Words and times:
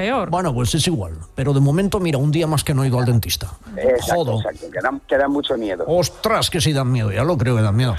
peor. 0.00 0.30
Bueno, 0.30 0.54
pues 0.54 0.74
es 0.74 0.86
igual. 0.86 1.14
Pero 1.34 1.52
de 1.52 1.60
momento, 1.60 1.98
mira, 2.00 2.18
un 2.18 2.30
día 2.30 2.46
más 2.46 2.62
que 2.64 2.74
no 2.74 2.84
he 2.84 2.88
ido 2.88 2.98
al 2.98 3.04
dentista. 3.06 3.48
Exacto, 3.76 4.14
Jodo. 4.24 4.36
exacto, 4.40 4.70
que 4.70 4.80
da, 4.80 5.00
que 5.06 5.16
da 5.18 5.28
mucho 5.28 5.56
miedo. 5.56 5.84
Ostras, 5.86 6.50
que 6.50 6.60
sí 6.60 6.72
dan 6.72 6.90
miedo, 6.92 7.10
ya 7.12 7.24
lo 7.24 7.36
creo 7.36 7.56
que 7.56 7.62
dan 7.62 7.74
miedo. 7.76 7.94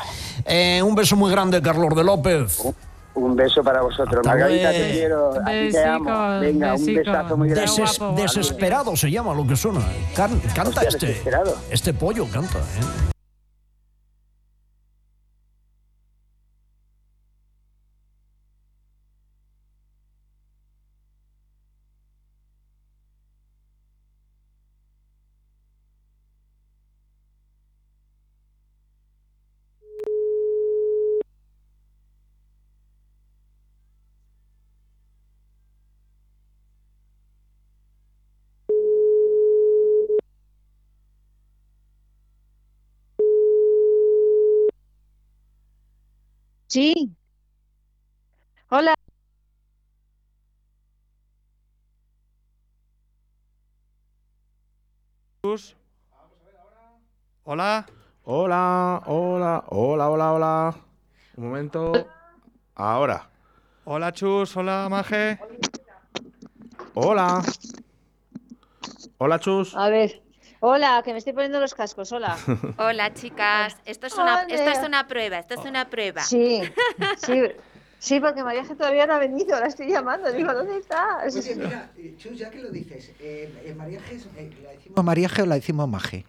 Eh, 0.45 0.81
un 0.83 0.95
beso 0.95 1.15
muy 1.15 1.31
grande, 1.31 1.61
Carlos 1.61 1.95
de 1.95 2.03
López. 2.03 2.61
Un 3.15 3.35
beso 3.35 3.61
para 3.63 3.81
vosotros. 3.81 4.17
Hasta 4.17 4.29
Margarita, 4.29 4.71
te 4.71 4.91
quiero. 4.91 5.31
A 5.33 5.45
ti 5.45 5.69
te 5.71 5.83
amo. 5.83 6.05
Besicos, 6.05 6.39
Venga, 6.41 6.73
un 6.75 6.85
besazo 6.85 7.37
muy 7.37 7.49
grande. 7.49 7.71
Deses- 7.71 7.97
guapo, 7.99 8.13
guapo. 8.15 8.21
desesperado 8.21 8.95
se 8.95 9.11
llama 9.11 9.33
lo 9.33 9.45
que 9.45 9.55
suena. 9.57 9.81
Can- 10.15 10.39
canta 10.55 10.69
Hostia, 10.81 10.87
este. 10.89 11.05
desesperado. 11.07 11.57
Este 11.69 11.93
pollo 11.93 12.25
canta, 12.31 12.59
¿eh? 12.59 13.11
Sí. 46.69 47.17
Hola. 48.69 48.93
Hola. 57.43 57.87
Hola, 58.23 59.01
hola, 59.07 59.63
hola, 59.69 60.09
hola, 60.09 60.33
hola. 60.33 60.75
Un 61.37 61.43
momento. 61.45 62.07
Ahora. 62.75 63.27
Hola, 63.85 64.11
Chus. 64.13 64.55
Hola, 64.55 64.87
Maje. 64.91 65.39
Hola. 66.93 67.41
Hola, 69.17 69.39
Chus. 69.39 69.75
A 69.75 69.89
ver. 69.89 70.21
Hola, 70.61 71.01
que 71.05 71.13
me 71.13 71.19
estoy 71.19 71.33
poniendo 71.33 71.59
los 71.59 71.73
cascos. 71.73 72.11
Hola. 72.11 72.37
Hola, 72.77 73.13
chicas. 73.13 73.77
Esto 73.85 74.07
es 74.07 74.13
una, 74.15 74.43
Hola. 74.43 74.45
esto 74.55 74.69
es 74.71 74.85
una 74.87 75.07
prueba, 75.07 75.39
esto 75.39 75.53
es 75.53 75.65
una 75.65 75.89
prueba. 75.89 76.21
Sí, 76.21 76.61
sí. 77.25 77.41
Sí, 77.97 78.19
porque 78.21 78.43
María 78.43 78.63
que 78.63 78.75
todavía 78.75 79.05
no 79.05 79.13
ha 79.15 79.19
venido, 79.19 79.59
la 79.59 79.67
estoy 79.67 79.89
llamando. 79.89 80.31
Digo, 80.31 80.53
¿dónde 80.53 80.77
estás? 80.77 81.35
Oye, 81.35 81.55
mira, 81.55 81.91
eh, 81.97 82.15
Chus, 82.17 82.37
ya 82.37 82.49
que 82.49 82.59
lo 82.61 82.69
dices, 82.69 83.11
eh, 83.19 83.53
eh, 83.65 83.73
María 83.75 83.99
G, 83.99 84.21
eh, 84.37 84.49
¿la 84.63 84.71
decimos 84.71 85.03
María 85.03 85.27
G 85.29 85.43
o 85.43 85.45
la 85.45 85.55
decimos 85.55 85.89
Maje? 85.89 86.25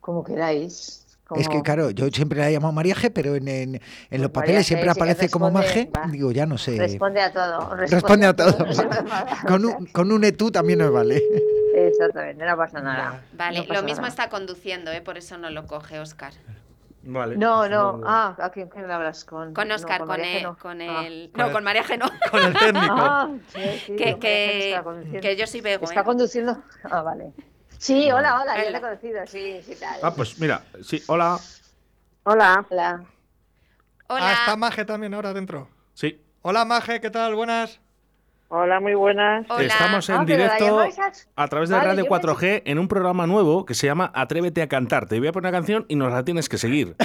Como 0.00 0.24
queráis. 0.24 1.04
Es 1.36 1.46
que, 1.46 1.52
Como- 1.54 1.62
claro, 1.62 1.90
yo 1.90 2.08
siempre 2.08 2.40
la 2.40 2.50
llamo 2.50 2.72
María 2.72 2.96
G, 2.96 3.12
pero 3.12 3.36
en, 3.36 3.46
en, 3.46 3.74
en 3.76 3.80
los 3.80 3.80
Pues 4.10 4.20
María 4.20 4.30
papeles 4.32 4.64
G, 4.64 4.66
siempre 4.66 4.92
sí 4.92 4.98
aparece 4.98 5.28
como 5.28 5.46
responde, 5.50 5.68
Maje. 5.68 5.90
va. 5.96 6.10
Digo, 6.12 6.32
ya 6.32 6.46
no 6.46 6.58
sé. 6.58 6.76
Responde 6.78 7.20
a 7.20 7.32
todo. 7.32 7.76
Responde 7.76 8.26
a 8.26 8.34
todo. 8.34 8.56
Con 9.46 9.64
un, 9.66 9.86
con 9.86 10.10
un 10.12 10.24
etú 10.24 10.50
también 10.50 10.80
nos 10.80 10.92
vale. 10.92 11.22
Exactamente, 11.78 12.44
no 12.44 12.56
pasa 12.56 12.80
nada. 12.80 13.22
Vale, 13.32 13.58
No 13.60 13.66
pasa 13.66 13.80
lo 13.80 13.86
mismo 13.86 14.02
nada. 14.02 14.08
está 14.08 14.28
conduciendo, 14.30 14.90
¿eh? 14.92 15.00
por 15.02 15.18
eso 15.18 15.36
no 15.38 15.50
lo 15.50 15.66
coge 15.66 15.98
Oscar. 16.00 16.32
Vale. 17.02 17.36
No, 17.36 17.68
no. 17.68 18.00
Ah, 18.04 18.34
¿a 18.38 18.50
quién, 18.50 18.68
quién 18.68 18.88
le 18.88 18.92
hablas? 18.92 19.24
Con, 19.24 19.54
Con 19.54 19.68
no, 19.68 19.74
Oscar, 19.76 19.98
con, 20.00 20.08
María 20.08 20.24
G 20.24 20.36
el, 20.38 20.42
no. 20.42 20.56
con 20.58 20.80
Ah. 20.80 21.06
el... 21.06 21.30
Con 21.30 21.38
no, 21.40 21.46
el- 21.46 21.52
con 21.52 21.64
María 21.64 21.84
G 21.84 21.98
no. 21.98 22.06
Con 22.30 22.42
el 22.42 22.52
técnico. 22.58 22.94
Ah, 22.98 23.30
sí, 23.48 23.60
sí, 23.86 23.96
que, 23.96 24.12
con 24.82 25.04
que, 25.12 25.20
que 25.20 25.36
yo 25.36 25.46
soy 25.46 25.60
vego, 25.60 25.84
Está 25.84 26.00
¿eh? 26.00 26.04
conduciendo. 26.04 26.62
Ah, 26.84 27.02
vale. 27.02 27.32
Sí, 27.78 28.10
hola, 28.10 28.40
hola, 28.40 28.56
yo 28.56 28.62
te 28.62 28.66
he 28.66 28.68
Hola. 28.70 28.80
conocido, 28.80 29.26
sí, 29.26 29.60
sí, 29.62 29.76
tal. 29.78 30.00
Ah, 30.02 30.12
pues 30.14 30.38
mira, 30.40 30.64
sí, 30.82 31.00
hola. 31.06 31.38
Hola. 32.24 32.66
Hola. 32.70 33.04
Hola. 34.08 34.28
Ah, 34.28 34.32
está 34.32 34.56
Maje 34.56 34.84
también 34.84 35.14
ahora 35.14 35.32
dentro. 35.32 35.68
Sí. 35.94 36.20
Hola, 36.42 36.64
Maje. 36.64 37.00
¿Qué 37.00 37.10
tal? 37.10 37.34
Buenas. 37.34 37.78
Hola, 38.48 38.78
muy 38.80 38.94
buenas. 38.94 39.44
Hola. 39.48 39.66
Estamos 39.66 40.08
en 40.08 40.14
Ah, 40.16 40.24
directo 40.24 40.80
a- 41.36 41.48
través 41.48 41.68
de 41.68 41.74
Vale, 41.74 41.88
Radio 41.88 42.04
yo 42.04 42.08
4G 42.10 42.62
en 42.64 42.78
un 42.78 42.86
programa 42.86 43.26
nuevo 43.26 43.66
que 43.66 43.74
se 43.74 43.86
llama 43.88 44.12
Atrévete 44.14 44.62
a 44.62 44.68
cantar. 44.68 45.06
Te 45.08 45.18
voy 45.18 45.26
a 45.28 45.32
poner 45.32 45.48
una 45.50 45.58
canción 45.58 45.84
y 45.88 45.96
nos 45.96 46.12
la 46.12 46.24
tienes 46.24 46.48
que 46.48 46.58
seguir. 46.58 46.94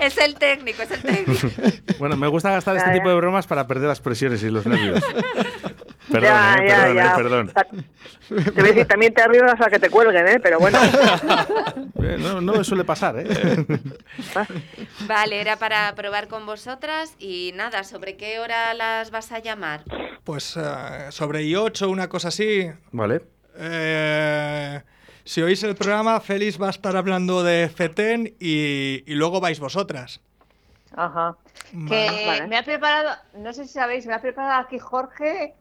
Es 0.00 0.18
el 0.18 0.34
técnico, 0.34 0.82
es 0.82 0.90
el 0.90 1.00
técnico. 1.02 1.48
Bueno, 2.00 2.16
me 2.16 2.26
gusta 2.26 2.50
gastar 2.50 2.76
este 2.76 2.90
tipo 2.92 3.08
de 3.08 3.14
bromas 3.14 3.46
para 3.46 3.68
perder 3.68 3.86
las 3.88 4.00
presiones 4.00 4.42
y 4.42 4.50
los 4.50 4.66
nervios. 4.66 5.00
Perdón, 6.12 6.30
Ya, 6.30 6.56
eh, 6.56 6.68
ya, 6.68 6.76
perdón, 6.76 6.96
ya. 6.96 7.04
eh, 7.04 7.14
perdón. 7.16 7.52
Te 8.28 8.50
voy 8.52 8.60
a 8.60 8.72
decir, 8.72 8.86
también 8.86 9.12
te 9.14 9.22
arriesgas 9.22 9.60
a 9.60 9.70
que 9.70 9.78
te 9.78 9.90
cuelguen, 9.90 10.26
¿eh? 10.28 10.40
Pero 10.40 10.58
bueno. 10.58 10.78
Eh, 12.02 12.16
No, 12.18 12.40
no 12.40 12.52
me 12.54 12.64
suele 12.64 12.84
pasar, 12.84 13.14
¿eh? 13.18 13.26
Vale, 15.06 15.40
era 15.40 15.56
para 15.56 15.94
probar 15.94 16.28
con 16.28 16.46
vosotras 16.46 17.14
y 17.18 17.52
nada, 17.54 17.84
¿sobre 17.84 18.16
qué 18.16 18.38
hora 18.40 18.74
las 18.74 19.10
vas 19.10 19.30
a 19.32 19.38
llamar? 19.38 19.84
Pues 20.24 20.44
sobre 21.10 21.42
I8, 21.42 21.88
una 21.88 22.08
cosa 22.08 22.28
así. 22.28 22.70
Vale. 22.90 23.22
Eh, 23.56 24.80
si 25.24 25.42
oís 25.42 25.62
el 25.62 25.74
programa, 25.76 26.20
Félix 26.20 26.60
va 26.60 26.68
a 26.68 26.70
estar 26.70 26.96
hablando 26.96 27.42
de 27.44 27.68
FETEN 27.68 28.34
y, 28.40 29.04
y 29.06 29.14
luego 29.14 29.40
vais 29.40 29.60
vosotras. 29.60 30.20
Ajá. 30.96 31.36
Que 31.88 32.24
Vale. 32.26 32.46
me 32.48 32.58
ha 32.58 32.64
preparado, 32.64 33.10
no 33.38 33.52
sé 33.52 33.64
si 33.66 33.72
sabéis, 33.72 34.06
me 34.06 34.14
ha 34.14 34.20
preparado 34.20 34.60
aquí 34.66 34.78
Jorge 34.78 35.54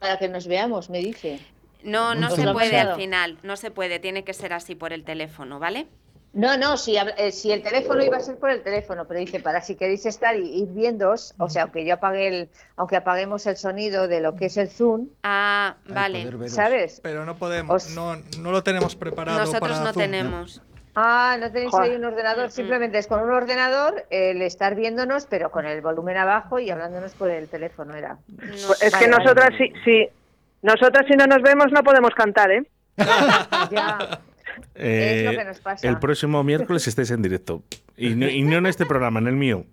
para 0.00 0.18
que 0.18 0.28
nos 0.28 0.46
veamos, 0.46 0.90
me 0.90 0.98
dice. 0.98 1.40
No, 1.82 2.14
no 2.14 2.28
Pues 2.28 2.40
se 2.40 2.52
puede 2.52 2.78
al 2.80 2.96
final, 2.96 3.38
no 3.42 3.56
se 3.56 3.70
puede, 3.70 3.98
tiene 3.98 4.24
que 4.24 4.32
ser 4.32 4.52
así 4.52 4.74
por 4.74 4.92
el 4.92 5.04
teléfono, 5.04 5.58
¿vale? 5.58 5.86
No, 6.32 6.56
no, 6.56 6.76
si, 6.76 6.96
eh, 6.96 7.30
si 7.30 7.52
el 7.52 7.62
teléfono 7.62 8.02
iba 8.02 8.16
a 8.16 8.20
ser 8.20 8.38
por 8.38 8.50
el 8.50 8.62
teléfono, 8.62 9.06
pero 9.06 9.20
dice, 9.20 9.38
para 9.38 9.60
si 9.60 9.76
queréis 9.76 10.04
estar 10.04 10.34
y 10.34 10.62
ir 10.62 10.66
viéndoos, 10.68 11.32
o 11.38 11.48
sea, 11.48 11.62
aunque 11.62 11.84
yo 11.86 11.94
apague 11.94 12.26
el, 12.26 12.48
aunque 12.76 12.96
apaguemos 12.96 13.46
el 13.46 13.56
sonido 13.56 14.08
de 14.08 14.20
lo 14.20 14.34
que 14.34 14.46
es 14.46 14.56
el 14.56 14.68
Zoom, 14.68 15.10
Ah, 15.22 15.76
vale. 15.86 16.26
¿sabes? 16.48 16.98
Pero 17.04 17.24
no 17.24 17.36
podemos, 17.36 17.84
Os- 17.86 17.94
no, 17.94 18.16
no 18.40 18.50
lo 18.50 18.64
tenemos 18.64 18.96
preparado 18.96 19.38
Nosotros 19.38 19.60
para 19.60 19.78
no 19.84 19.92
Zoom. 19.92 20.02
tenemos. 20.02 20.62
Ah, 20.96 21.36
no 21.40 21.50
tenéis 21.50 21.70
Joder. 21.72 21.90
ahí 21.90 21.96
un 21.96 22.04
ordenador, 22.04 22.50
simplemente 22.50 22.98
es 22.98 23.06
con 23.08 23.20
un 23.20 23.30
ordenador 23.32 24.04
el 24.10 24.40
estar 24.42 24.74
viéndonos, 24.76 25.26
pero 25.26 25.50
con 25.50 25.66
el 25.66 25.80
volumen 25.80 26.16
abajo 26.16 26.58
y 26.60 26.70
hablándonos 26.70 27.14
por 27.14 27.30
el 27.30 27.48
teléfono, 27.48 27.94
era. 27.94 28.18
No 28.28 28.36
Pues 28.66 28.82
es 28.82 28.94
que 28.94 29.06
Vale, 29.08 29.10
vale. 29.10 29.24
nosotras, 29.24 29.50
sí, 29.58 29.72
sí. 29.84 30.08
Nosotras, 30.62 31.04
si 31.10 31.16
no 31.16 31.26
nos 31.26 31.42
vemos, 31.42 31.66
no 31.72 31.82
podemos 31.82 32.10
cantar, 32.14 32.50
¿eh? 32.52 32.62
Ya. 33.70 34.20
Eh, 34.76 35.24
Es 35.26 35.32
lo 35.32 35.38
que 35.38 35.44
nos 35.44 35.58
pasa. 35.60 35.88
El 35.88 35.98
próximo 35.98 36.42
miércoles 36.44 36.86
estáis 36.86 37.10
en 37.10 37.22
directo. 37.22 37.62
Y 37.96 38.14
no, 38.14 38.28
y 38.28 38.42
no 38.42 38.58
en 38.58 38.66
este 38.66 38.86
programa, 38.86 39.18
en 39.18 39.26
el 39.26 39.34
mío. 39.34 39.64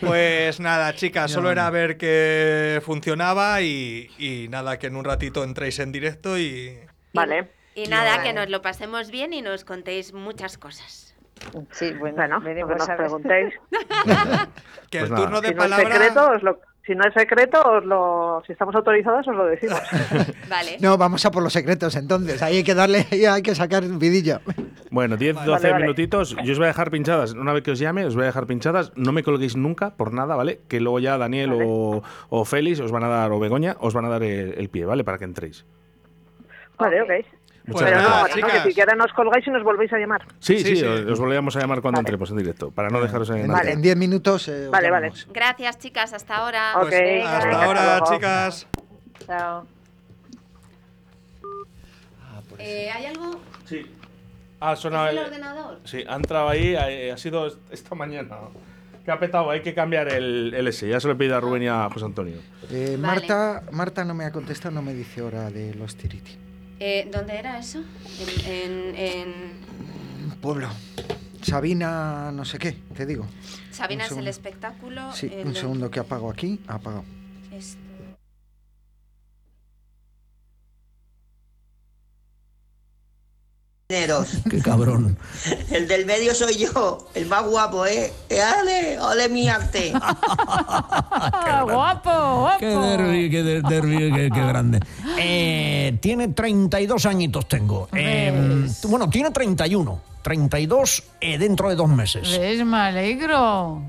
Pues 0.00 0.58
nada, 0.60 0.94
chicas, 0.94 1.30
solo 1.30 1.50
era 1.50 1.68
ver 1.70 1.96
que 1.98 2.80
funcionaba 2.84 3.60
y, 3.60 4.10
y 4.18 4.48
nada, 4.48 4.78
que 4.78 4.86
en 4.86 4.96
un 4.96 5.04
ratito 5.04 5.44
entréis 5.44 5.78
en 5.80 5.92
directo 5.92 6.38
y... 6.38 6.78
Vale. 7.12 7.50
Y 7.74 7.86
nada, 7.88 8.16
Vale. 8.18 8.22
que 8.28 8.32
nos 8.32 8.48
lo 8.50 8.62
pasemos 8.62 9.10
bien 9.10 9.32
y 9.32 9.42
nos 9.42 9.64
contéis 9.64 10.12
muchas 10.12 10.58
cosas. 10.58 11.14
Sí, 11.72 11.92
bueno, 11.98 12.16
Bueno, 12.16 12.40
veremos 12.40 12.72
que 12.76 12.78
nos 12.78 12.88
preguntéis. 12.96 13.54
Que 14.90 15.00
Pues 15.00 15.04
el 15.04 15.10
nada. 15.10 15.22
turno 15.24 15.40
de 15.40 15.48
Si 15.48 15.54
no 15.54 15.62
es 15.64 15.70
palabra... 15.70 15.92
secreto, 15.92 16.30
os 16.30 16.42
lo... 16.42 16.58
Si 16.86 16.94
no 16.94 17.02
es 17.08 17.14
secreto, 17.14 17.62
os 17.62 17.84
lo... 17.86 18.42
si 18.46 18.52
estamos 18.52 18.74
autorizados, 18.74 19.26
os 19.26 19.34
lo 19.34 19.46
decimos. 19.46 19.80
Vale. 20.50 20.76
No, 20.80 20.98
vamos 20.98 21.24
a 21.24 21.30
por 21.30 21.42
los 21.42 21.52
secretos 21.54 21.96
entonces. 21.96 22.42
Ahí 22.42 22.58
hay 22.58 22.62
que 22.64 22.74
darle, 22.74 23.06
ahí 23.10 23.24
hay 23.24 23.42
que 23.42 23.54
sacar 23.54 23.82
vidilla. 23.84 24.42
Bueno, 24.90 25.16
10, 25.16 25.34
12 25.34 25.48
Vale, 25.50 25.70
vale. 25.72 25.82
minutitos. 25.84 26.36
Yo 26.44 26.52
os 26.52 26.58
voy 26.58 26.66
a 26.66 26.68
dejar 26.68 26.90
pinchadas. 26.90 27.32
Una 27.32 27.54
vez 27.54 27.62
que 27.62 27.70
os 27.70 27.78
llame, 27.78 28.04
os 28.04 28.14
voy 28.14 28.24
a 28.24 28.26
dejar 28.26 28.46
pinchadas. 28.46 28.92
No 28.96 29.12
me 29.12 29.22
colguéis 29.22 29.56
nunca 29.56 29.96
por 29.96 30.12
nada, 30.12 30.36
¿vale? 30.36 30.60
Que 30.68 30.78
luego 30.78 30.98
ya 31.00 31.16
Daniel 31.16 31.50
Vale. 31.52 31.64
o, 31.66 32.02
o 32.28 32.44
Félix 32.44 32.80
os 32.80 32.92
van 32.92 33.04
a 33.04 33.08
dar, 33.08 33.32
o 33.32 33.40
Begoña, 33.40 33.76
os 33.80 33.94
van 33.94 34.04
a 34.04 34.10
dar 34.10 34.22
el, 34.22 34.52
el 34.58 34.68
pie, 34.68 34.84
¿vale? 34.84 35.04
Para 35.04 35.16
que 35.16 35.24
entréis. 35.24 35.64
Vale, 36.78 37.00
Ok. 37.02 37.08
ok. 37.10 37.26
Muchas 37.66 37.82
Pero 37.84 37.96
nada, 37.96 38.08
no, 38.08 38.14
gracias. 38.24 38.32
bueno, 38.34 38.46
que 38.46 38.52
chicas. 38.52 38.68
si 38.68 38.74
quieres 38.74 38.96
nos 38.96 39.12
colgáis 39.14 39.46
y 39.46 39.50
nos 39.50 39.62
volvéis 39.62 39.92
a 39.94 39.98
llamar. 39.98 40.22
Sí, 40.38 40.58
Sí, 40.58 40.64
sí, 40.64 40.76
sí. 40.76 40.84
os 40.84 41.00
os 41.12 41.18
volvemos 41.18 41.56
a 41.56 41.60
llamar 41.60 41.80
cuando 41.80 42.00
entremos 42.00 42.30
en 42.30 42.36
directo, 42.36 42.70
para 42.70 42.90
no 42.90 43.00
dejaros 43.00 43.30
en 43.30 43.48
Vale. 43.48 43.72
en 43.72 43.80
10 43.80 43.96
minutos. 43.96 44.48
eh, 44.48 44.68
Vale, 44.70 44.90
vale. 44.90 45.12
Gracias, 45.32 45.78
chicas, 45.78 46.12
hasta 46.12 46.36
ahora. 46.36 46.72
Pues 46.80 47.24
hasta 47.24 47.64
ahora, 47.64 48.00
chicas. 48.04 48.66
Chao. 49.26 49.66
Eh, 52.58 52.90
¿Hay 52.94 53.06
algo? 53.06 53.40
Sí. 53.66 53.84
Ha 54.60 54.72
¿Es 54.74 54.78
sonado 54.78 55.08
el 55.08 55.18
el- 55.18 55.24
ordenador? 55.24 55.80
Sí, 55.84 56.04
ha 56.08 56.14
entrado 56.16 56.48
ahí, 56.48 56.74
ha, 56.76 57.14
ha 57.14 57.16
sido 57.16 57.46
est- 57.46 57.58
esta 57.70 57.94
mañana. 57.94 58.36
Que 59.04 59.10
ha 59.10 59.18
petado, 59.18 59.50
hay 59.50 59.60
que 59.60 59.74
cambiar 59.74 60.08
el, 60.08 60.54
el 60.54 60.68
S. 60.68 60.88
Ya 60.88 60.98
se 61.00 61.06
lo 61.08 61.12
he 61.14 61.16
pedido 61.16 61.36
a 61.36 61.40
Rubén 61.40 61.62
y 61.64 61.68
a 61.68 61.88
José 61.92 62.06
Antonio. 62.06 62.36
Eh, 62.70 62.96
Vale. 62.98 62.98
Marta, 62.98 63.62
Marta 63.72 64.04
no 64.04 64.14
me 64.14 64.24
ha 64.24 64.32
contestado, 64.32 64.74
no 64.74 64.82
me 64.82 64.94
dice 64.94 65.20
hora 65.20 65.50
de 65.50 65.74
los 65.74 65.96
tiriti. 65.96 66.38
Eh, 66.86 67.08
¿Dónde 67.10 67.38
era 67.38 67.58
eso? 67.58 67.82
En, 68.44 68.52
en, 68.52 68.94
en- 68.96 70.30
Pueblo. 70.42 70.68
Sabina, 71.40 72.30
no 72.30 72.44
sé 72.44 72.58
qué, 72.58 72.72
te 72.94 73.06
digo. 73.06 73.24
Sabina 73.70 74.04
Un 74.04 74.12
es 74.12 74.18
el 74.18 74.28
espectáculo. 74.28 75.10
Sí, 75.14 75.30
el- 75.32 75.46
un 75.46 75.54
segundo 75.54 75.90
que 75.90 76.00
apago 76.00 76.30
aquí. 76.30 76.60
Apagado. 76.66 77.04
Qué 84.50 84.62
cabrón. 84.62 85.18
El 85.70 85.86
del 85.86 86.06
medio 86.06 86.34
soy 86.34 86.56
yo, 86.56 87.06
el 87.14 87.26
más 87.26 87.44
guapo, 87.44 87.84
¿eh? 87.84 88.10
¡Eh, 88.30 88.40
¡Ale! 88.40 88.98
¡Ole 88.98 89.28
mi 89.28 89.48
arte! 89.48 89.92
Ah, 91.46 91.62
guapo, 91.62 92.10
guapo. 92.40 92.58
Qué 92.58 92.66
derbi, 92.66 93.30
qué 93.30 93.42
der- 93.42 93.62
derbi, 93.62 94.12
qué, 94.12 94.30
qué 94.32 94.46
grande. 94.46 94.80
Eh, 95.18 95.96
tiene 96.00 96.28
32 96.28 97.06
añitos 97.06 97.46
tengo. 97.46 97.88
Eh, 97.92 98.66
bueno, 98.88 99.08
tiene 99.08 99.30
31. 99.30 100.00
32 100.22 101.02
eh, 101.20 101.38
dentro 101.38 101.68
de 101.68 101.76
dos 101.76 101.88
meses. 101.88 102.38
¿Ves? 102.38 102.64
Me 102.64 102.76
alegro 102.78 103.82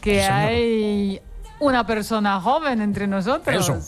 que 0.00 0.20
Sí, 0.20 0.26
hay 0.26 1.20
una 1.60 1.86
persona 1.86 2.40
joven 2.40 2.80
entre 2.80 3.06
nosotros. 3.06 3.54
Eso. 3.68 3.78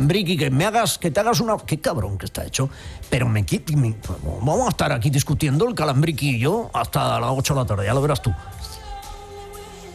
Calambriqui, 0.00 0.36
que 0.38 0.50
me 0.50 0.64
hagas, 0.64 0.96
que 0.98 1.10
te 1.10 1.20
hagas 1.20 1.40
una. 1.40 1.58
Qué 1.58 1.78
cabrón 1.78 2.16
que 2.16 2.24
está 2.24 2.44
hecho. 2.46 2.70
Pero 3.10 3.28
me, 3.28 3.44
me- 3.76 3.96
Vamos 4.40 4.66
a 4.66 4.70
estar 4.70 4.92
aquí 4.92 5.10
discutiendo 5.10 5.68
el 5.68 5.74
Calambriqui 5.74 6.36
y 6.36 6.38
yo 6.38 6.70
hasta 6.72 7.20
las 7.20 7.30
8 7.30 7.54
de 7.54 7.60
la 7.60 7.66
tarde, 7.66 7.84
ya 7.86 7.92
lo 7.94 8.00
verás 8.00 8.22
tú. 8.22 8.32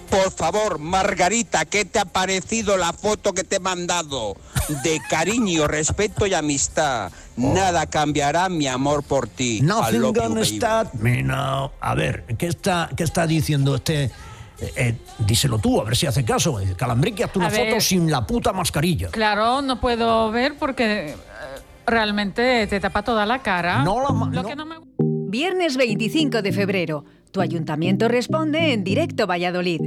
Por 0.10 0.32
favor, 0.32 0.78
Margarita, 0.78 1.66
¿qué 1.66 1.84
te 1.84 1.98
ha 2.00 2.06
parecido 2.06 2.78
la 2.78 2.94
foto 2.94 3.34
que 3.34 3.44
te 3.44 3.56
he 3.56 3.60
mandado? 3.60 4.38
De 4.84 5.02
cariño, 5.10 5.68
respeto 5.80 6.28
y 6.28 6.36
amistad. 6.36 7.12
Nada 7.36 7.88
cambiará 7.88 8.48
mi 8.48 8.68
amor 8.68 9.02
por 9.04 9.28
ti. 9.28 9.60
Nothing 9.62 10.14
gonna 10.14 10.42
stop 10.44 10.94
me 10.94 11.24
now. 11.24 11.72
A 11.82 11.96
ver, 11.96 12.24
¿qué 12.38 12.46
está, 12.48 12.90
qué 12.96 13.04
está 13.04 13.26
diciendo 13.26 13.76
este? 13.76 14.12
Eh, 14.60 14.74
eh, 14.76 14.96
díselo 15.20 15.60
tú, 15.60 15.82
a 15.82 15.84
ver 15.84 15.96
si 15.96 16.06
hace 16.06 16.24
caso. 16.24 16.60
El 16.60 16.76
Calambriqui 16.76 17.24
hazte 17.24 17.40
una 17.40 17.48
A 17.48 17.52
foto 17.52 17.64
ver. 17.64 17.82
sin 17.82 18.10
la 18.12 18.26
puta 18.26 18.54
mascarilla. 18.54 19.10
Claro, 19.10 19.62
no 19.62 19.80
puedo 19.80 20.32
ver 20.32 20.56
porque 20.58 21.10
eh, 21.10 21.16
realmente 21.86 22.68
te 22.68 22.80
tapa 22.80 23.04
toda 23.04 23.26
la 23.26 23.40
cara. 23.42 23.84
No 23.84 24.02
la 24.02 24.10
Lo 24.10 24.42
no. 24.44 24.48
que 24.48 24.56
no 24.56 24.66
me 24.66 24.76
Viernes 25.28 25.76
25 25.76 26.42
de 26.42 26.52
febrero. 26.54 27.04
Tu 27.32 27.42
ayuntamiento 27.42 28.08
responde 28.08 28.72
en 28.74 28.84
directo 28.86 29.28
Valladolid. 29.28 29.82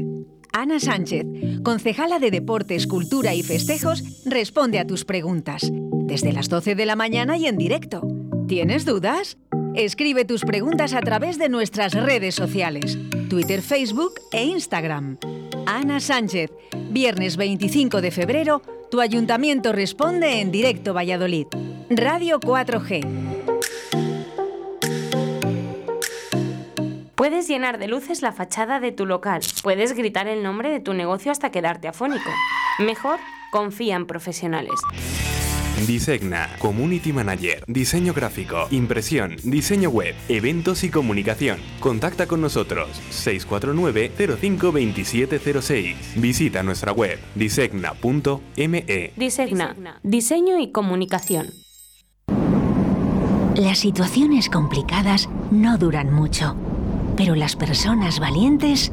Ana 0.53 0.81
Sánchez, 0.81 1.25
concejala 1.63 2.19
de 2.19 2.31
Deportes, 2.31 2.87
Cultura 2.87 3.35
y 3.35 3.43
Festejos, 3.43 4.03
responde 4.27 4.79
a 4.79 4.87
tus 4.87 5.05
preguntas. 5.05 5.63
Desde 5.73 6.33
las 6.33 6.49
12 6.49 6.75
de 6.75 6.85
la 6.87 6.97
mañana 6.97 7.37
y 7.39 7.47
en 7.47 7.57
directo. 7.57 8.03
¿Tienes 8.47 8.85
dudas? 8.85 9.39
Escribe 9.79 10.25
tus 10.25 10.43
preguntas 10.43 10.93
a 10.93 11.01
través 11.03 11.39
de 11.39 11.49
nuestras 11.49 11.93
redes 11.93 12.35
sociales, 12.35 12.99
Twitter, 13.31 13.63
Facebook 13.63 14.15
e 14.33 14.43
Instagram. 14.43 15.19
Ana 15.67 16.01
Sánchez, 16.01 16.51
viernes 16.91 17.37
25 17.37 18.01
de 18.01 18.11
febrero, 18.11 18.61
tu 18.91 19.01
ayuntamiento 19.01 19.71
responde 19.71 20.41
en 20.41 20.51
directo 20.51 20.95
Valladolid. 20.95 21.47
Radio 21.91 22.41
4G. 22.41 23.07
Puedes 27.15 27.47
llenar 27.47 27.79
de 27.79 27.87
luces 27.87 28.21
la 28.21 28.33
fachada 28.33 28.81
de 28.81 28.91
tu 28.91 29.07
local. 29.07 29.43
Puedes 29.63 29.93
gritar 29.93 30.27
el 30.27 30.43
nombre 30.43 30.71
de 30.71 30.81
tu 30.81 30.93
negocio 30.93 31.31
hasta 31.31 31.53
quedarte 31.53 31.87
afónico. 31.87 32.31
Mejor, 32.81 33.21
confía 33.53 33.95
en 33.95 34.07
profesionales. 34.09 34.75
Disegna, 35.87 36.49
Community 36.59 37.13
Manager, 37.13 37.63
Diseño 37.67 38.15
Gráfico, 38.15 38.67
Impresión, 38.71 39.37
Diseño 39.43 39.91
Web, 39.91 40.15
Eventos 40.29 40.85
y 40.85 40.91
Comunicación. 40.91 41.59
Contacta 41.81 42.27
con 42.27 42.41
nosotros 42.41 42.89
649-052706. 43.11 45.97
Visita 46.17 46.63
nuestra 46.63 46.93
web 46.93 47.19
disegna.me. 47.35 49.13
Disegna, 49.17 50.01
diseño 50.03 50.59
y 50.59 50.73
comunicación. 50.73 51.51
Las 53.55 53.79
situaciones 53.79 54.49
complicadas 54.49 55.29
no 55.51 55.77
duran 55.79 56.13
mucho, 56.13 56.55
pero 57.17 57.35
las 57.35 57.57
personas 57.57 58.21
valientes 58.21 58.93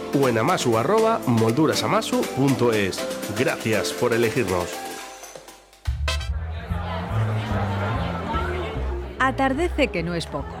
o 0.13 0.27
en 0.27 0.37
moldurasamasu.es. 1.27 2.99
Gracias 3.37 3.91
por 3.93 4.13
elegirnos. 4.13 4.69
Atardece 9.19 9.89
que 9.89 10.03
no 10.03 10.15
es 10.15 10.25
poco. 10.25 10.60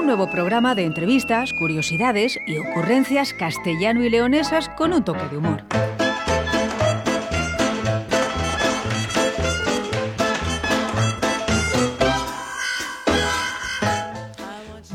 Un 0.00 0.06
nuevo 0.06 0.30
programa 0.30 0.74
de 0.74 0.86
entrevistas, 0.86 1.52
curiosidades 1.52 2.38
y 2.46 2.56
ocurrencias 2.56 3.34
castellano 3.34 4.02
y 4.02 4.08
leonesas 4.08 4.70
con 4.70 4.94
un 4.94 5.04
toque 5.04 5.28
de 5.28 5.36
humor. 5.36 5.62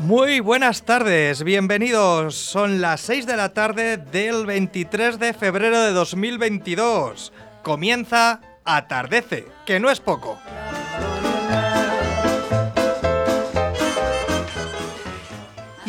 Muy 0.00 0.40
buenas 0.40 0.82
tardes, 0.82 1.44
bienvenidos. 1.44 2.34
Son 2.34 2.80
las 2.80 3.00
6 3.02 3.26
de 3.26 3.36
la 3.36 3.50
tarde 3.50 3.98
del 3.98 4.44
23 4.44 5.20
de 5.20 5.34
febrero 5.34 5.82
de 5.82 5.92
2022. 5.92 7.32
Comienza 7.62 8.40
Atardece, 8.64 9.46
que 9.66 9.78
no 9.78 9.88
es 9.88 10.00
poco. 10.00 10.36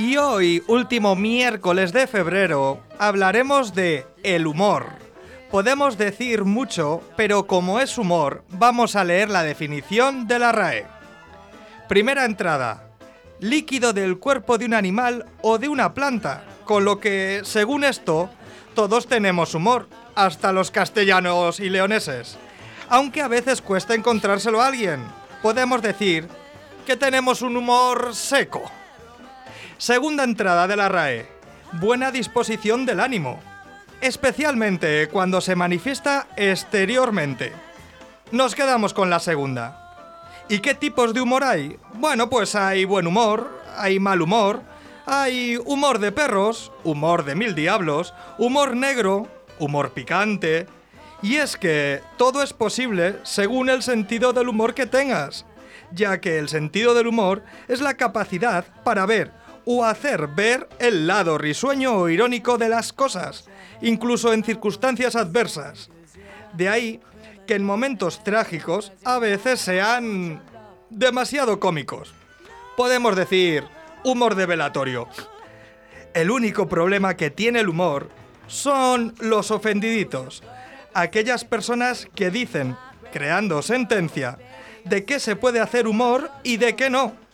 Y 0.07 0.15
hoy, 0.15 0.63
último 0.67 1.17
miércoles 1.17 1.91
de 1.91 2.07
febrero, 2.07 2.79
hablaremos 2.97 3.73
de 3.73 4.07
el 4.23 4.47
humor. 4.47 4.85
Podemos 5.51 5.97
decir 5.97 6.45
mucho, 6.45 7.01
pero 7.17 7.45
como 7.45 7.81
es 7.81 7.97
humor, 7.97 8.45
vamos 8.47 8.95
a 8.95 9.03
leer 9.03 9.29
la 9.29 9.43
definición 9.43 10.25
de 10.25 10.39
la 10.39 10.53
RAE. 10.53 10.85
Primera 11.89 12.23
entrada. 12.23 12.89
Líquido 13.41 13.91
del 13.91 14.17
cuerpo 14.17 14.57
de 14.57 14.63
un 14.63 14.75
animal 14.75 15.25
o 15.41 15.57
de 15.57 15.67
una 15.67 15.93
planta, 15.93 16.45
con 16.63 16.85
lo 16.85 17.01
que, 17.01 17.41
según 17.43 17.83
esto, 17.83 18.29
todos 18.75 19.07
tenemos 19.07 19.55
humor, 19.55 19.89
hasta 20.15 20.53
los 20.53 20.71
castellanos 20.71 21.59
y 21.59 21.69
leoneses. 21.69 22.37
Aunque 22.87 23.21
a 23.21 23.27
veces 23.27 23.61
cuesta 23.61 23.93
encontrárselo 23.93 24.61
a 24.61 24.67
alguien. 24.67 25.03
Podemos 25.41 25.81
decir 25.81 26.29
que 26.85 26.95
tenemos 26.95 27.41
un 27.41 27.57
humor 27.57 28.15
seco. 28.15 28.71
Segunda 29.77 30.24
entrada 30.24 30.67
de 30.67 30.75
la 30.75 30.89
RAE. 30.89 31.27
Buena 31.74 32.10
disposición 32.10 32.88
del 32.88 33.00
ánimo. 33.00 33.39
Especialmente 34.01 35.07
cuando 35.07 35.39
se 35.39 35.55
manifiesta 35.55 36.25
exteriormente. 36.36 37.51
Nos 38.31 38.55
quedamos 38.55 38.96
con 38.96 39.12
la 39.12 39.19
segunda. 39.19 39.93
¿Y 40.50 40.60
qué 40.60 40.74
tipos 40.74 41.13
de 41.13 41.22
humor 41.22 41.43
hay? 41.43 41.77
Bueno, 41.93 42.27
pues 42.27 42.55
hay 42.55 42.86
buen 42.86 43.05
humor, 43.05 43.62
hay 43.77 44.00
mal 44.00 44.24
humor, 44.24 44.63
hay 45.05 45.57
humor 45.63 46.00
de 46.00 46.12
perros, 46.12 46.72
humor 46.84 47.24
de 47.24 47.36
mil 47.36 47.53
diablos, 47.53 48.15
humor 48.39 48.75
negro, 48.75 49.27
humor 49.60 49.91
picante. 49.91 50.65
Y 51.22 51.36
es 51.36 51.55
que 51.55 52.01
todo 52.17 52.41
es 52.41 52.51
posible 52.51 53.17
según 53.22 53.69
el 53.69 53.84
sentido 53.84 54.34
del 54.34 54.50
humor 54.50 54.74
que 54.74 54.88
tengas, 54.88 55.46
ya 55.91 56.19
que 56.19 56.39
el 56.39 56.50
sentido 56.50 56.96
del 56.96 57.05
humor 57.05 57.43
es 57.67 57.79
la 57.79 57.93
capacidad 57.93 58.65
para 58.84 59.05
ver 59.05 59.37
o 59.69 59.83
hacer 59.83 60.27
ver 60.27 60.69
el 60.79 61.07
lado 61.07 61.38
risueño 61.38 61.93
o 61.93 62.07
irónico 62.07 62.57
de 62.57 62.69
las 62.69 62.93
cosas, 62.93 63.50
incluso 63.81 64.31
en 64.31 64.45
circunstancias 64.45 65.17
adversas. 65.17 65.89
De 66.53 66.69
ahí 66.69 67.01
que 67.45 67.55
en 67.55 67.65
momentos 67.65 68.24
trágicos 68.24 68.93
a 69.03 69.19
veces 69.19 69.59
sean 69.59 70.41
demasiado 70.89 71.59
cómicos. 71.59 72.13
Podemos 72.77 73.17
decir 73.17 73.65
humor 74.05 74.36
de 74.36 74.45
velatorio. 74.45 75.09
El 76.13 76.31
único 76.31 76.69
problema 76.69 77.17
que 77.17 77.29
tiene 77.29 77.59
el 77.59 77.67
humor 77.67 78.09
son 78.47 79.15
los 79.19 79.51
ofendiditos, 79.51 80.43
aquellas 80.93 81.43
personas 81.43 82.07
que 82.15 82.31
dicen, 82.31 82.77
creando 83.12 83.62
sentencia, 83.62 84.38
de 84.86 85.03
qué 85.03 85.19
se 85.19 85.36
puede 85.36 85.59
hacer 85.59 85.88
humor 85.88 86.31
y 86.43 86.55
de 86.55 86.77
qué 86.77 86.89
no. 86.89 87.26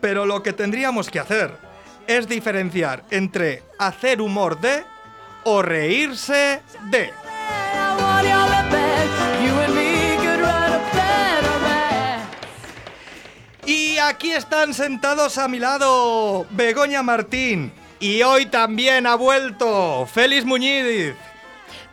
Pero 0.00 0.26
lo 0.26 0.42
que 0.42 0.52
tendríamos 0.52 1.10
que 1.10 1.20
hacer 1.20 1.52
es 2.06 2.28
diferenciar 2.28 3.04
entre 3.10 3.62
hacer 3.78 4.20
humor 4.20 4.60
de 4.60 4.84
o 5.44 5.62
reírse 5.62 6.60
de. 6.90 7.12
Y 13.66 13.98
aquí 13.98 14.32
están 14.32 14.74
sentados 14.74 15.38
a 15.38 15.48
mi 15.48 15.58
lado 15.58 16.46
Begoña 16.50 17.02
Martín. 17.02 17.72
Y 18.00 18.22
hoy 18.22 18.46
también 18.46 19.06
ha 19.06 19.14
vuelto 19.14 20.06
Félix 20.06 20.44
Muñiz. 20.44 21.14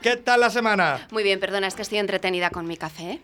¿Qué 0.01 0.15
tal 0.15 0.39
la 0.39 0.49
semana? 0.49 1.05
Muy 1.11 1.23
bien, 1.23 1.39
perdona, 1.39 1.67
es 1.67 1.75
que 1.75 1.81
estoy 1.81 1.97
entretenida 1.97 2.49
con 2.49 2.65
mi 2.65 2.77
café. 2.77 3.19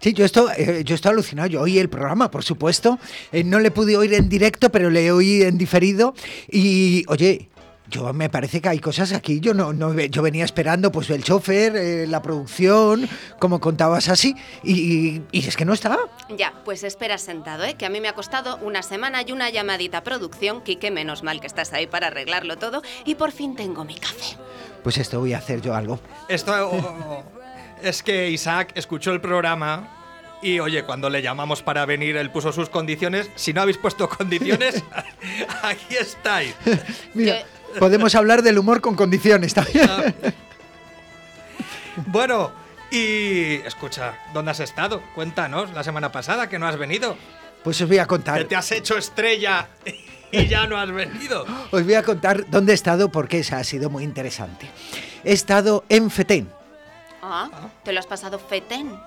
Sí, 0.00 0.14
yo 0.14 0.24
estoy, 0.24 0.50
eh, 0.56 0.82
yo 0.84 0.94
estoy 0.94 1.12
alucinado. 1.12 1.48
Yo 1.48 1.60
oí 1.60 1.78
el 1.78 1.90
programa, 1.90 2.30
por 2.30 2.42
supuesto. 2.42 2.98
Eh, 3.32 3.44
no 3.44 3.60
le 3.60 3.70
pude 3.70 3.96
oír 3.96 4.14
en 4.14 4.28
directo, 4.28 4.70
pero 4.70 4.88
le 4.88 5.12
oí 5.12 5.42
en 5.42 5.58
diferido. 5.58 6.14
Y, 6.50 7.04
oye, 7.08 7.50
yo 7.90 8.12
me 8.14 8.30
parece 8.30 8.62
que 8.62 8.68
hay 8.70 8.78
cosas 8.78 9.12
aquí. 9.12 9.40
Yo 9.40 9.52
no, 9.52 9.72
no 9.72 9.92
yo 9.92 10.22
venía 10.22 10.44
esperando, 10.44 10.90
pues 10.90 11.10
el 11.10 11.22
chofer, 11.22 11.76
eh, 11.76 12.06
la 12.06 12.22
producción, 12.22 13.08
como 13.38 13.60
contabas 13.60 14.08
así, 14.08 14.34
y, 14.62 15.20
y 15.32 15.46
es 15.46 15.56
que 15.56 15.64
no 15.64 15.74
estaba. 15.74 15.98
Ya, 16.36 16.54
pues 16.64 16.84
espera 16.84 17.18
sentado, 17.18 17.64
¿eh? 17.64 17.74
que 17.74 17.84
a 17.84 17.90
mí 17.90 18.00
me 18.00 18.08
ha 18.08 18.14
costado 18.14 18.58
una 18.62 18.82
semana 18.82 19.22
y 19.26 19.32
una 19.32 19.50
llamadita 19.50 19.98
a 19.98 20.04
producción. 20.04 20.62
Quique, 20.62 20.90
menos 20.90 21.22
mal 21.22 21.40
que 21.40 21.46
estás 21.46 21.72
ahí 21.72 21.86
para 21.86 22.06
arreglarlo 22.06 22.56
todo. 22.56 22.82
Y 23.04 23.16
por 23.16 23.32
fin 23.32 23.56
tengo 23.56 23.84
mi 23.84 23.96
café. 23.96 24.36
Pues 24.82 24.96
esto 24.96 25.20
voy 25.20 25.34
a 25.34 25.38
hacer 25.38 25.60
yo 25.60 25.74
algo. 25.74 26.00
Esto 26.28 26.52
oh, 26.70 27.39
es 27.82 28.02
que 28.02 28.30
Isaac 28.30 28.72
escuchó 28.74 29.12
el 29.12 29.20
programa 29.20 29.88
y 30.42 30.58
oye, 30.60 30.84
cuando 30.84 31.10
le 31.10 31.22
llamamos 31.22 31.62
para 31.62 31.84
venir, 31.84 32.16
él 32.16 32.30
puso 32.30 32.52
sus 32.52 32.70
condiciones. 32.70 33.30
Si 33.34 33.52
no 33.52 33.60
habéis 33.62 33.76
puesto 33.76 34.08
condiciones, 34.08 34.82
aquí 35.62 35.96
estáis. 35.96 36.54
Mira, 37.14 37.42
podemos 37.78 38.14
hablar 38.14 38.42
del 38.42 38.58
humor 38.58 38.80
con 38.80 38.94
condiciones 38.94 39.54
también. 39.54 39.88
Bueno, 42.06 42.52
y 42.90 43.56
escucha, 43.66 44.14
¿dónde 44.32 44.52
has 44.52 44.60
estado? 44.60 45.02
Cuéntanos, 45.14 45.72
la 45.72 45.84
semana 45.84 46.10
pasada 46.10 46.48
que 46.48 46.58
no 46.58 46.66
has 46.66 46.78
venido. 46.78 47.16
Pues 47.62 47.80
os 47.80 47.88
voy 47.88 47.98
a 47.98 48.06
contar. 48.06 48.38
Que 48.38 48.44
te 48.44 48.56
has 48.56 48.72
hecho 48.72 48.96
estrella 48.96 49.68
y 50.32 50.46
ya 50.46 50.66
no 50.66 50.78
has 50.78 50.90
venido. 50.90 51.44
Os 51.70 51.84
voy 51.84 51.94
a 51.94 52.02
contar 52.02 52.48
dónde 52.48 52.72
he 52.72 52.74
estado 52.74 53.10
porque 53.10 53.40
esa 53.40 53.58
ha 53.58 53.64
sido 53.64 53.90
muy 53.90 54.04
interesante. 54.04 54.66
He 55.24 55.32
estado 55.32 55.84
en 55.88 56.10
Fetén. 56.10 56.48
Ah, 57.22 57.50
¿te 57.84 57.92
lo 57.92 58.00
has 58.00 58.06
pasado 58.06 58.38
fetén? 58.38 58.98